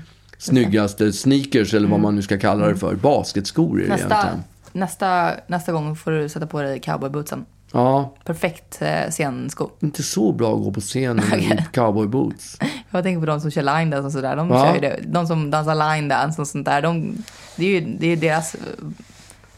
Snyggaste 0.46 1.14
sneakers 1.14 1.74
eller 1.74 1.88
vad 1.88 2.00
man 2.00 2.16
nu 2.16 2.22
ska 2.22 2.38
kalla 2.40 2.68
det 2.68 2.76
för. 2.76 2.96
Basketskor 2.96 3.80
är 3.82 3.84
det 3.84 3.90
Nästa, 3.90 4.08
egentligen. 4.16 4.44
nästa, 4.72 5.32
nästa 5.48 5.72
gång 5.72 5.96
får 5.96 6.12
du 6.12 6.30
sätta 6.30 6.48
på 6.48 6.62
dig 6.62 6.80
cowboybootsen. 6.80 7.46
Ja, 7.72 8.14
Perfekt 8.26 8.82
eh, 8.82 9.10
scensko. 9.10 9.70
inte 9.80 10.04
så 10.04 10.32
bra 10.32 10.56
att 10.56 10.64
gå 10.64 10.72
på 10.72 10.82
scenen 10.82 11.20
i 11.20 11.28
Okej. 11.48 11.66
cowboyboots. 11.74 12.58
Jag 12.92 13.04
tänker 13.04 13.20
på 13.20 13.26
de 13.26 13.42
som 13.42 13.52
kör 13.52 13.62
line 13.80 13.90
dance 13.90 14.06
och 14.06 14.12
sådär. 14.12 14.36
De, 14.36 14.50
Ja. 14.50 14.76
det. 14.82 15.00
de 15.08 15.28
som 15.28 15.52
dansar 15.52 15.96
line 15.96 16.08
dance 16.08 16.42
och 16.42 16.48
sånt 16.48 16.66
där. 16.66 16.82
De, 16.82 17.18
det 17.56 17.66
är 17.66 17.70
ju 17.70 17.96
det 18.00 18.08
är 18.08 18.16
deras... 18.18 18.56
eh, 18.56 18.60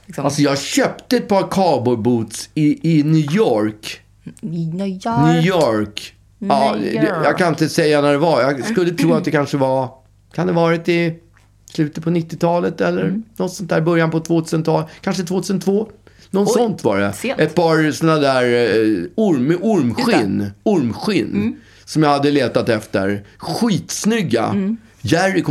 Liksom, 0.06 0.26
Alltså 0.26 0.42
jag 0.42 0.58
köpte 0.60 1.18
ett 1.18 1.28
par 1.28 1.42
cowboyboots 1.48 2.50
i, 2.54 3.00
i 3.00 3.04
New 3.04 3.36
York. 3.36 4.02
New 4.42 4.88
York. 4.88 5.06
New 5.34 5.46
York. 5.46 6.14
Ja, 6.40 6.76
New 6.76 6.94
York. 6.94 7.26
jag 7.26 7.38
kan 7.38 7.48
inte 7.48 7.70
säga 7.70 8.02
när 8.02 8.12
det 8.12 8.18
var. 8.18 8.42
Jag 8.42 8.66
skulle 8.66 8.92
tro 8.92 9.14
att 9.14 9.24
det 9.26 9.32
kanske 9.32 9.58
var, 9.58 9.90
kan 10.38 10.48
det 10.48 10.54
varit 10.54 10.90
i 10.90 11.14
slutet 11.74 12.04
på 12.04 12.10
90-talet 12.10 12.82
eller 12.82 13.02
Mm. 13.04 13.24
något 13.38 13.54
sånt 13.54 13.70
där, 13.70 13.82
början 13.82 14.12
på 14.12 14.20
2000-talet, 14.20 14.88
kanske 15.02 15.24
2002. 15.24 15.90
Någon 16.30 16.44
Oj, 16.48 16.54
sånt 16.54 16.84
var 16.84 17.00
det. 17.00 17.14
sent. 17.14 17.40
Ett 17.40 17.56
par 17.56 17.92
sådana 17.92 18.20
där 18.20 18.44
eh, 18.44 19.04
orm, 19.16 19.58
ormskinn, 19.62 20.52
ormskinn 20.64 21.32
Mm. 21.36 21.56
som 21.86 22.04
jag 22.04 22.10
hade 22.10 22.32
letat 22.32 22.70
efter. 22.70 23.24
Skitsnygga. 23.38 24.46
Mm. 24.46 24.78
Jerry, 25.02 25.44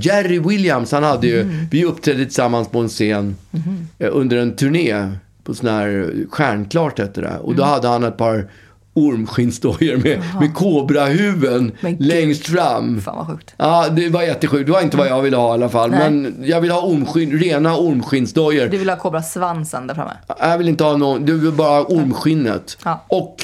Jerry 0.00 0.38
Williams, 0.38 0.92
han 0.92 1.02
hade 1.02 1.26
ju, 1.26 1.40
Mm. 1.40 1.54
vi 1.70 1.84
uppträdde 1.84 2.24
tillsammans 2.24 2.68
på 2.68 2.78
en 2.78 2.88
scen 2.88 3.36
Mm-hmm. 3.50 3.84
eh, 3.98 4.08
under 4.12 4.36
en 4.36 4.56
turné 4.56 5.10
på 5.44 5.54
sån 5.54 5.68
här 5.68 6.14
Stjärnklart 6.30 6.98
hette 6.98 7.20
det. 7.20 7.38
Och 7.38 7.54
då 7.54 7.62
Mm. 7.62 7.72
hade 7.74 7.88
han 7.88 8.04
ett 8.04 8.16
par 8.16 8.48
ormskinnsdojor 8.94 9.96
med, 9.96 10.22
med 10.40 10.54
kobrahuvuden 10.54 11.72
längst 11.98 12.46
fram. 12.46 13.00
Fan 13.00 13.16
vad 13.16 13.26
sjukt. 13.26 13.54
Ja, 13.56 13.88
det 13.88 14.08
var 14.08 14.22
jättesjukt. 14.22 14.66
Det 14.66 14.72
var 14.72 14.80
inte 14.80 14.96
vad 14.96 15.06
jag 15.06 15.22
ville 15.22 15.36
ha 15.36 15.50
i 15.50 15.52
alla 15.52 15.68
fall. 15.68 15.90
Nej. 15.90 16.10
Men 16.10 16.36
jag 16.44 16.60
vill 16.60 16.70
ha 16.70 16.80
ormskinn, 16.82 17.38
rena 17.38 17.76
ormskinnsdojor. 17.76 18.66
Du 18.66 18.78
vill 18.78 18.90
ha 18.90 18.96
kobrasvansen 18.96 19.86
där 19.86 19.94
framme. 19.94 20.12
Jag 20.38 20.58
vill 20.58 20.68
inte 20.68 20.84
ha 20.84 20.96
någon, 20.96 21.24
du 21.24 21.38
vill 21.38 21.52
bara 21.52 21.68
ha 21.68 21.84
ormskinnet. 21.84 22.78
Ja. 22.84 23.04
Och 23.08 23.36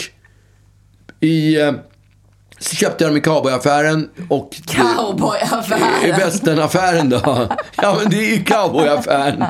i, 1.20 1.60
eh, 1.60 1.72
så 2.58 2.76
köpte 2.76 3.04
jag 3.04 3.10
dem 3.10 3.16
i 3.16 3.20
cowboyaffären 3.20 4.08
och... 4.28 4.50
I 4.58 4.62
Cowboyaffären. 4.76 6.16
västernaffären 6.18 7.08
då. 7.10 7.48
Ja 7.82 7.98
men 8.02 8.10
det 8.10 8.16
är 8.16 8.36
ju 8.36 8.44
cowboyaffären. 8.44 9.44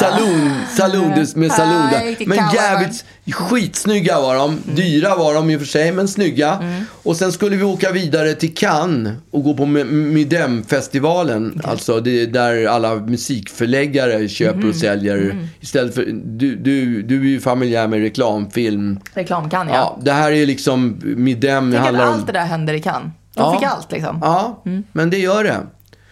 Saloon, 0.00 0.50
saloon, 0.76 1.10
det- 1.16 1.36
med 1.36 1.52
saloon 1.52 1.88
där. 1.92 2.26
Men 2.26 2.38
jävligt 2.54 3.04
skitsnygga 3.32 4.20
var 4.20 4.34
de. 4.36 4.58
Dyra 4.64 5.16
var 5.16 5.34
de 5.34 5.50
i 5.50 5.56
och 5.56 5.60
för 5.60 5.66
sig, 5.66 5.92
men 5.92 6.08
snygga. 6.08 6.58
Och 7.02 7.16
sen 7.16 7.32
skulle 7.32 7.56
vi 7.56 7.64
åka 7.64 7.92
vidare 7.92 8.34
till 8.34 8.54
Cannes 8.54 9.12
och 9.30 9.42
gå 9.44 9.54
på 9.54 9.66
Midem-festivalen. 9.66 11.60
Alltså 11.64 12.00
det 12.00 12.22
är 12.22 12.26
där 12.26 12.66
alla 12.66 12.94
musikförläggare 12.94 14.28
köper 14.28 14.68
och 14.68 14.76
säljer. 14.76 15.48
Istället 15.60 15.94
för, 15.94 16.04
du, 16.24 16.56
du, 16.56 17.02
du 17.02 17.20
är 17.20 17.24
ju 17.24 17.40
familjär 17.40 17.88
med 17.88 18.00
reklamfilm. 18.00 18.98
Reklam 19.14 19.50
kan 19.50 19.68
Ja, 19.68 19.74
jag. 19.74 20.04
det 20.04 20.12
här 20.12 20.32
är 20.32 20.46
liksom 20.46 21.00
Midem. 21.04 21.74
Att 21.74 21.80
handlar 21.80 22.06
om... 22.06 22.25
allt 22.26 22.34
det 22.34 22.38
där 22.40 22.46
händer 22.46 22.74
i 22.74 22.80
Cannes. 22.80 23.12
De 23.34 23.40
Ja. 23.42 23.52
fick 23.58 23.68
allt 23.68 23.92
liksom. 23.92 24.18
Ja, 24.22 24.62
men 24.92 25.10
det 25.10 25.18
gör 25.18 25.44
det. 25.44 25.56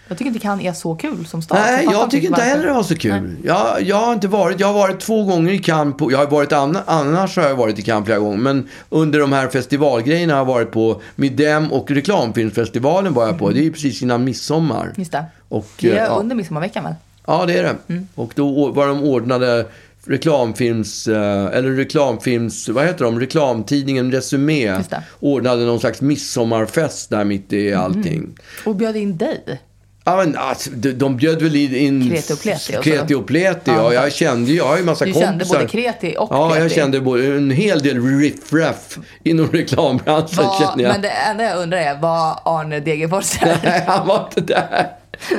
Jag 0.08 0.18
tycker 0.18 0.28
inte 0.28 0.40
Cannes 0.40 0.64
är 0.66 0.72
så 0.72 0.94
kul 0.94 1.26
som 1.26 1.42
stad. 1.42 1.58
Nej, 1.60 1.84
fattar 1.84 1.98
jag 2.00 2.10
tycker 2.10 2.28
inte 2.28 2.42
heller 2.42 2.66
det 2.66 2.72
var 2.72 2.82
så 2.82 2.96
kul. 2.96 3.36
Jag, 3.44 3.82
jag 3.82 3.96
har 3.96 4.12
inte 4.12 4.28
varit, 4.28 4.60
jag 4.60 4.66
har 4.66 4.74
varit 4.74 5.00
två 5.00 5.24
gånger 5.24 5.52
i 5.52 5.58
Cannes. 5.58 5.96
På, 5.96 6.12
jag 6.12 6.18
har 6.18 6.26
varit 6.26 6.52
anna, 6.52 6.82
annars 6.86 7.36
har 7.36 7.44
jag 7.44 7.54
varit 7.56 7.78
i 7.78 7.82
Cannes 7.82 8.04
flera 8.06 8.18
gånger. 8.18 8.38
Men 8.38 8.68
under 8.90 9.20
de 9.20 9.32
här 9.32 9.48
festivalgrejerna 9.48 10.32
har 10.32 10.38
jag 10.40 10.44
varit 10.46 10.72
på 10.72 11.00
Midem 11.16 11.72
och 11.72 11.90
reklamfilmsfestivalen 11.90 13.14
var 13.14 13.26
jag 13.26 13.38
på. 13.38 13.50
Det 13.50 13.60
är 13.60 13.64
ju 13.64 13.72
precis 13.72 14.02
innan 14.02 14.24
midsommar. 14.24 14.92
Just 14.96 15.12
det. 15.12 15.24
Och, 15.48 15.66
Det 15.80 15.96
är 15.98 16.04
ja. 16.04 16.10
under 16.10 16.36
midsommarveckan 16.36 16.84
väl? 16.84 16.94
Ja, 17.26 17.44
det 17.46 17.58
är 17.58 17.62
det. 17.62 17.76
Mm. 17.88 18.08
Och 18.14 18.32
då 18.34 18.68
var 18.70 18.86
de 18.86 19.02
ordnade 19.02 19.66
reklamfilms, 20.06 21.06
eh, 21.08 21.44
eller 21.52 21.70
reklamfilms, 21.70 22.68
vad 22.68 22.84
heter 22.86 23.04
de, 23.04 23.20
reklamtidningen 23.20 24.12
Resumé 24.12 24.82
ordnade 25.20 25.64
någon 25.64 25.80
slags 25.80 26.00
midsommarfest 26.00 27.10
där 27.10 27.24
mitt 27.24 27.52
i 27.52 27.68
Mm. 27.68 27.80
allting. 27.80 28.34
Och 28.64 28.76
bjöd 28.76 28.96
in 28.96 29.16
dig. 29.16 29.60
Ja, 30.06 30.16
men, 30.16 30.36
alltså, 30.36 30.70
de, 30.70 31.16
bjöd 31.16 31.42
väl 31.42 31.56
in 31.56 32.10
Kreti 32.10 32.32
och 32.34 32.40
pleti 32.42 32.72
och 32.72 32.74
så. 32.74 32.82
Kreti 32.82 33.14
och 33.14 33.26
pleti, 33.26 33.60
ja. 33.70 33.92
Ja. 33.94 34.02
Jag 34.02 34.12
kände 34.12 34.52
jag 34.52 34.64
har 34.66 34.76
ju 34.78 34.84
massa 34.84 35.04
Du 35.04 35.12
kompisar. 35.12 35.30
kände 35.30 35.44
både 35.44 35.66
kreti 35.66 36.14
och 36.18 36.28
Ja, 36.30 36.58
jag 36.58 36.70
kände 36.70 37.00
både, 37.00 37.26
en 37.26 37.50
hel 37.50 37.78
del 37.82 38.18
riff-raff 38.18 38.98
inom 39.24 39.46
reklambranschen 39.52 40.44
känner 40.60 40.84
jag. 40.84 40.92
Men 40.92 41.02
det 41.02 41.08
enda 41.08 41.44
jag 41.44 41.58
undrar 41.62 41.78
är, 41.78 41.98
var 42.00 42.40
Arne 42.44 42.80
Degerfors 42.80 43.38
där? 43.40 43.58
Nej, 43.64 43.84
han 43.86 44.06
var 44.06 44.28
inte 44.36 44.40
där. 44.54 44.86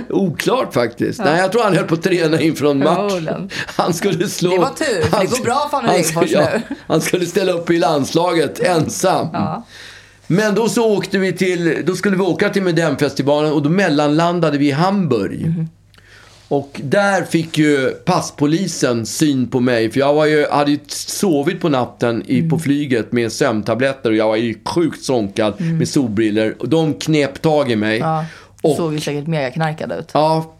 Oklart 0.09 0.73
faktiskt. 0.73 1.19
Nej, 1.19 1.39
jag 1.39 1.51
tror 1.51 1.63
han 1.63 1.75
höll 1.75 1.85
på 1.85 1.93
att 1.93 2.03
träna 2.03 2.41
inför 2.41 2.71
en 2.71 2.79
match. 2.79 3.13
Han 3.65 3.93
skulle 3.93 4.27
slå... 4.29 4.51
Det 4.51 4.57
var 4.57 4.69
tur, 4.69 5.01
för 5.01 5.19
det 5.21 5.25
går 5.25 5.43
bra 5.43 5.67
för 5.71 5.77
Arne 5.77 5.87
han, 5.87 5.95
Degerfors 5.97 6.31
ja, 6.31 6.47
nu. 6.53 6.75
han 6.87 7.01
skulle 7.01 7.25
ställa 7.25 7.51
upp 7.51 7.69
i 7.69 7.77
landslaget 7.77 8.59
ensam. 8.59 9.27
Ja. 9.33 9.65
Men 10.27 10.55
då 10.55 10.69
så 10.69 10.95
åkte 10.97 11.17
vi 11.17 11.33
till, 11.33 11.81
då 11.85 11.95
skulle 11.95 12.15
vi 12.17 12.23
åka 12.23 12.49
till 12.49 12.63
Medemfestivalen 12.63 13.51
och 13.53 13.61
då 13.61 13.69
mellanlandade 13.69 14.57
vi 14.57 14.67
i 14.67 14.71
Hamburg. 14.71 15.45
Mhm. 15.47 15.69
Och 16.47 16.81
där 16.83 17.23
fick 17.23 17.57
ju 17.57 17.89
passpolisen 17.89 19.05
syn 19.05 19.47
på 19.47 19.59
mig. 19.59 19.91
För 19.91 19.99
jag 19.99 20.13
var 20.13 20.25
ju, 20.25 20.45
hade 20.51 20.71
ju 20.71 20.79
sovit 20.87 21.61
på 21.61 21.69
natten 21.69 22.23
i, 22.27 22.37
Mm. 22.39 22.49
på 22.49 22.59
flyget 22.59 23.11
med 23.11 23.31
sömntabletter 23.31 24.09
och 24.09 24.15
jag 24.15 24.27
var 24.27 24.35
ju 24.35 24.55
sjukt 24.65 25.03
sonkad 25.03 25.61
med 25.61 25.89
solbriller. 25.89 26.55
Och 26.59 26.69
de 26.69 26.93
knep 26.93 27.41
tag 27.41 27.71
i 27.71 27.75
mig. 27.75 27.97
Mm. 27.97 28.09
Ja, 28.09 28.25
och, 28.65 28.75
såg 28.77 28.93
ju 28.93 28.99
säkert 28.99 29.27
mega 29.27 29.51
knarkad 29.51 29.91
ut. 29.91 30.09
Ja, 30.13 30.51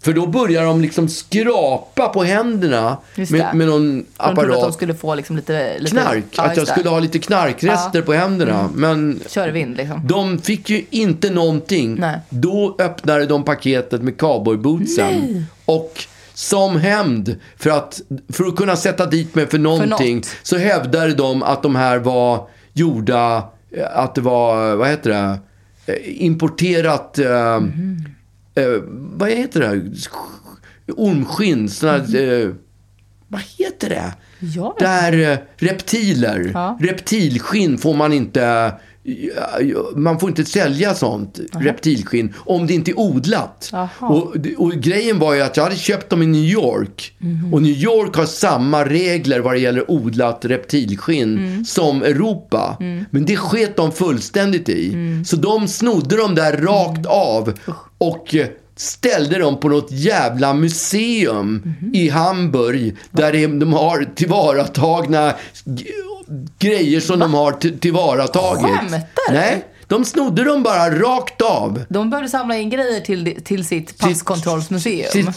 för 0.00 0.12
då 0.12 0.26
börjar 0.26 0.64
de 0.64 0.80
liksom 0.80 1.08
skrapa 1.08 2.08
på 2.08 2.22
händerna 2.22 2.96
med, 3.30 3.54
med 3.54 3.66
någon 3.66 4.06
För 4.16 4.28
De 4.28 4.34
trodde 4.34 4.40
att 4.40 4.48
de 4.48 4.54
apparat. 4.56 4.74
skulle 4.74 4.94
få 4.94 5.14
liksom 5.14 5.36
lite, 5.36 5.78
lite 5.78 5.90
Knark. 5.96 6.24
Ja, 6.30 6.42
att 6.42 6.56
jag 6.56 6.68
skulle 6.68 6.88
ha 6.90 6.98
lite 6.98 7.18
knarkrester 7.18 7.98
Ja. 7.98 8.02
på 8.04 8.12
händerna. 8.12 8.70
Men 8.74 9.20
Kör 9.28 9.48
vind 9.48 9.76
liksom. 9.76 10.00
de 10.06 10.38
fick 10.38 10.70
ju 10.70 10.84
inte 10.90 11.30
någonting. 11.30 11.94
Nej. 12.00 12.18
Då 12.28 12.76
öppnade 12.78 13.26
de 13.26 13.44
paketet 13.44 14.02
med 14.02 14.18
cowboybootsen. 14.18 15.46
Och 15.64 16.04
som 16.34 16.76
hämnd, 16.76 17.36
för 17.56 17.70
att, 17.70 18.00
för 18.32 18.44
att 18.44 18.56
kunna 18.56 18.76
sätta 18.76 19.06
dit 19.06 19.34
mig 19.34 19.46
för 19.46 19.58
någonting, 19.58 20.16
något. 20.16 20.28
så 20.42 20.56
hävdade 20.56 21.14
de 21.14 21.42
att 21.42 21.62
de 21.62 21.76
här 21.76 21.98
var 21.98 22.46
gjorda, 22.72 23.42
att 23.94 24.14
det 24.14 24.20
var, 24.20 24.74
vad 24.74 24.88
heter 24.88 25.10
det, 25.10 25.38
importerat, 26.04 27.18
eh, 27.18 27.60
Mhm. 27.60 28.06
eh, 28.54 28.66
vad 28.88 29.30
heter 29.30 29.60
det, 29.60 29.90
ormskinn, 30.92 31.68
såna, 31.68 31.92
här, 31.92 32.42
eh, 32.44 32.50
vad 33.28 33.40
heter 33.58 33.88
det? 33.88 34.12
Där 34.78 35.30
eh, 35.32 35.38
reptiler, 35.56 36.50
Ja. 36.54 36.78
reptilskinn 36.80 37.78
får 37.78 37.94
man 37.94 38.12
inte, 38.12 38.72
man 39.96 40.20
får 40.20 40.28
inte 40.28 40.44
sälja 40.44 40.94
sånt 40.94 41.40
reptilskinn 41.52 42.34
om 42.38 42.66
det 42.66 42.74
inte 42.74 42.90
är 42.90 42.98
odlat. 42.98 43.72
Och, 44.00 44.36
och 44.56 44.72
grejen 44.72 45.18
var 45.18 45.34
ju 45.34 45.40
att 45.42 45.56
jag 45.56 45.64
hade 45.64 45.76
köpt 45.76 46.10
dem 46.10 46.22
i 46.22 46.26
New 46.26 46.44
York. 46.44 47.12
Mhm. 47.18 47.54
Och 47.54 47.62
New 47.62 47.72
York 47.76 48.16
har 48.16 48.26
samma 48.26 48.84
regler 48.84 49.40
vad 49.40 49.54
det 49.54 49.58
gäller 49.58 49.90
odlat 49.90 50.44
reptilskinn 50.44 51.38
Mm. 51.38 51.64
som 51.64 52.02
Europa. 52.02 52.76
Men 53.10 53.24
det 53.24 53.36
sket 53.36 53.76
de 53.76 53.92
fullständigt 53.92 54.68
i. 54.68 54.88
Mm. 54.92 55.24
Så 55.24 55.36
de 55.36 55.68
snodde 55.68 56.16
dem 56.16 56.34
där 56.34 56.56
rakt 56.56 57.06
av. 57.06 57.52
Och 57.98 58.34
eh, 58.34 58.46
ställde 58.76 59.38
dem 59.38 59.60
på 59.60 59.68
något 59.68 59.90
jävla 59.92 60.54
museum 60.54 61.62
Mhm. 61.80 61.94
i 61.94 62.08
Hamburg. 62.08 62.96
Där 63.10 63.32
de, 63.32 63.46
de 63.58 63.72
har 63.72 64.04
tillvaratagna 64.14 65.34
grejer 66.58 67.00
som 67.00 67.18
de 67.18 67.34
har 67.34 67.52
till- 67.52 67.78
tillvaratagit. 67.78 68.62
Skämtar 68.66 69.00
du? 69.28 69.34
Nej, 69.34 69.64
de 69.86 70.04
snodde 70.04 70.44
dem 70.44 70.62
bara 70.62 70.90
rakt 70.90 71.42
av. 71.42 71.84
De 71.88 72.10
behövde 72.10 72.28
samla 72.30 72.56
in 72.56 72.70
grejer 72.70 73.00
till, 73.00 73.42
till 73.44 73.66
sitt 73.66 73.98
passkontrollsmuseum. 73.98 75.10
Sitt, 75.12 75.28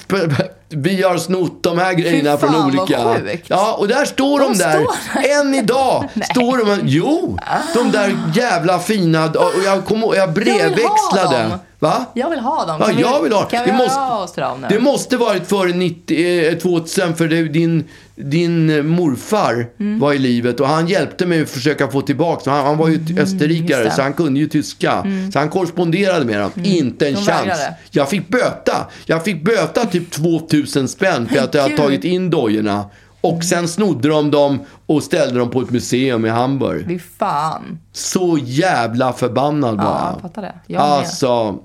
vi 0.70 1.04
har 1.04 1.18
snott 1.18 1.64
de 1.64 1.78
här 1.78 1.94
grejerna 1.94 2.38
fan, 2.38 2.40
från 2.40 2.54
vad 2.54 2.66
olika... 2.66 3.14
sjukt. 3.16 3.46
Ja, 3.50 3.74
och 3.74 3.88
där 3.88 4.06
står 4.06 4.40
de, 4.40 4.52
De 4.54 4.58
där. 4.58 4.72
står 4.84 5.22
där. 5.22 5.40
Än 5.42 5.56
idag 5.64 6.10
står 6.32 6.58
de... 6.66 6.82
Jo, 6.86 7.38
de 7.74 7.92
där 7.92 8.18
jävla 8.36 8.80
fina... 8.80 9.26
Och 9.26 9.52
jag, 9.66 9.86
kom, 9.86 10.04
och 10.04 10.16
jag 10.16 10.34
brevväxlade. 10.34 11.44
dem. 11.50 11.60
Va? 11.86 12.06
Jag 12.14 12.30
vill 12.30 12.40
ha 12.40 12.66
dem. 12.66 12.78
Ja, 12.80 12.88
vi- 12.96 13.02
jag 13.02 13.22
vill 13.24 13.34
ha 13.34 13.44
Kan 13.44 13.66
vi 13.66 13.72
det. 13.72 13.78
Måste, 13.78 14.00
oss 14.02 14.34
till 14.34 14.44
dem 14.44 14.62
nu? 14.62 14.68
det 14.70 14.80
måste 14.80 15.18
varit 15.18 15.48
före 15.48 15.74
90, 15.74 16.50
eh, 16.52 16.58
2000 16.58 17.16
för 17.16 17.28
det, 17.28 17.44
din, 17.44 17.84
din 18.16 18.70
eh, 18.70 18.84
morfar 18.84 19.68
Mm. 19.80 20.00
var 20.00 20.14
i 20.14 20.18
livet 20.18 20.60
och 20.60 20.68
han 20.68 20.88
hjälpte 20.88 21.26
mig 21.26 21.42
att 21.42 21.50
försöka 21.50 21.88
få 21.88 22.02
tillbaka. 22.02 22.52
Han, 22.52 22.66
han 22.66 22.78
var 22.78 22.88
ju 22.88 23.22
österrikare 23.22 23.76
Mm. 23.78 23.86
Mm. 23.86 23.96
så 23.96 24.02
han 24.02 24.14
kunde 24.14 24.40
ju 24.40 24.48
tyska. 24.48 25.06
Så 25.34 25.40
han 25.40 25.50
korresponderade 25.50 26.26
med 26.26 26.40
dem. 26.40 26.52
Inte 26.64 27.08
en 27.08 27.14
De 27.14 27.22
chans. 27.22 27.42
vägrade. 27.42 27.76
Jag 27.92 28.10
fick 28.10 28.28
böta. 28.30 28.88
Jag 29.06 29.24
fick 29.24 29.44
böta 29.46 29.86
typ 29.86 30.12
2000 30.12 30.88
spänn 30.88 31.28
för 31.28 31.38
att 31.44 31.54
jag 31.54 31.62
hade 31.62 31.78
tagit 31.78 32.04
in 32.04 32.30
dojorna. 32.30 32.86
Och 33.22 33.44
sen 33.44 33.68
snodde 33.68 34.08
de 34.10 34.32
dem 34.32 34.60
och 34.86 35.04
ställde 35.04 35.40
dem 35.40 35.50
på 35.50 35.62
ett 35.62 35.70
museum 35.70 36.26
i 36.26 36.30
Hamburg. 36.30 36.86
Fy 36.88 37.00
fan. 37.20 37.80
Så 37.94 38.38
jävla 38.44 39.14
förbannad 39.14 39.78
var 39.78 39.84
Ja, 39.84 40.12
jag. 40.14 40.22
fattar 40.22 40.42
det. 40.42 40.54
Jag. 40.68 40.82
Alltså, 40.82 41.56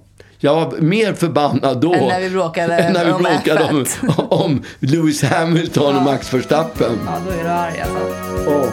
jag 0.42 0.54
var 0.54 0.78
mer 0.78 1.12
förbannad 1.14 1.80
då. 1.80 1.94
Än 1.94 2.06
när 2.06 2.20
vi 2.20 2.30
bråkade 2.30 2.76
än 2.76 2.92
när 2.92 3.04
vi 3.04 3.12
om 3.12 3.22
bråkade 3.22 3.64
om, 3.64 3.84
F1. 3.84 4.28
om 4.28 4.62
Lewis 4.78 5.22
Hamilton 5.22 5.96
och 5.96 6.02
Max 6.02 6.34
Verstappen. 6.34 6.98
Ja, 7.06 7.12
då 7.26 7.32
är 7.32 7.44
du 7.44 7.50
arg 7.50 7.80
alltså. 7.80 8.14
Åh. 8.46 8.66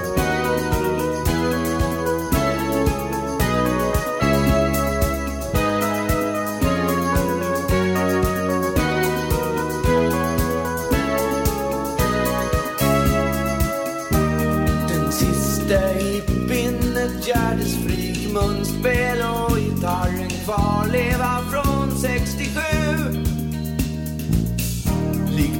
Den 14.90 15.12
sista 15.12 15.80
hippien, 15.80 16.98
ett 16.98 17.28
gärdesfrik, 17.28 18.34
munspel 18.34 19.18
och 19.22 19.58
gitarren 19.58 20.30
kvarleva 20.30 21.17
från 21.17 21.17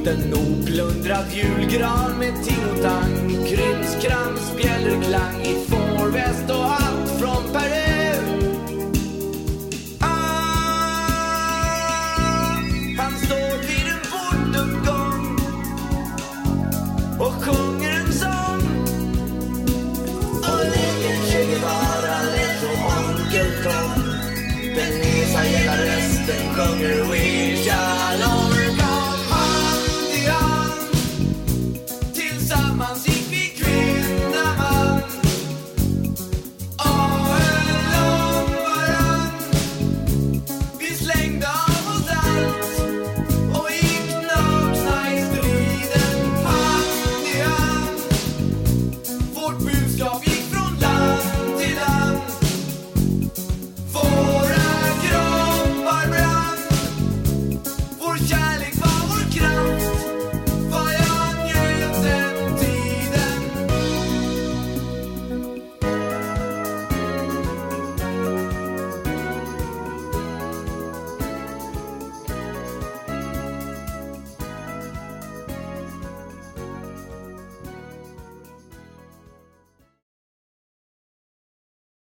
en 0.08 0.34
oplundrad 0.34 1.26
julgran 1.32 2.18
med 2.18 2.44
ting 2.44 2.64
och 2.72 2.82
tang 2.82 3.28
Krimskrams, 3.28 4.56
bjällerklang 4.56 5.42
i 5.42 5.54
fårväst 5.68 6.50
och 6.50 6.64
hatt 6.64 7.20
från 7.20 7.52
Peru 7.52 7.97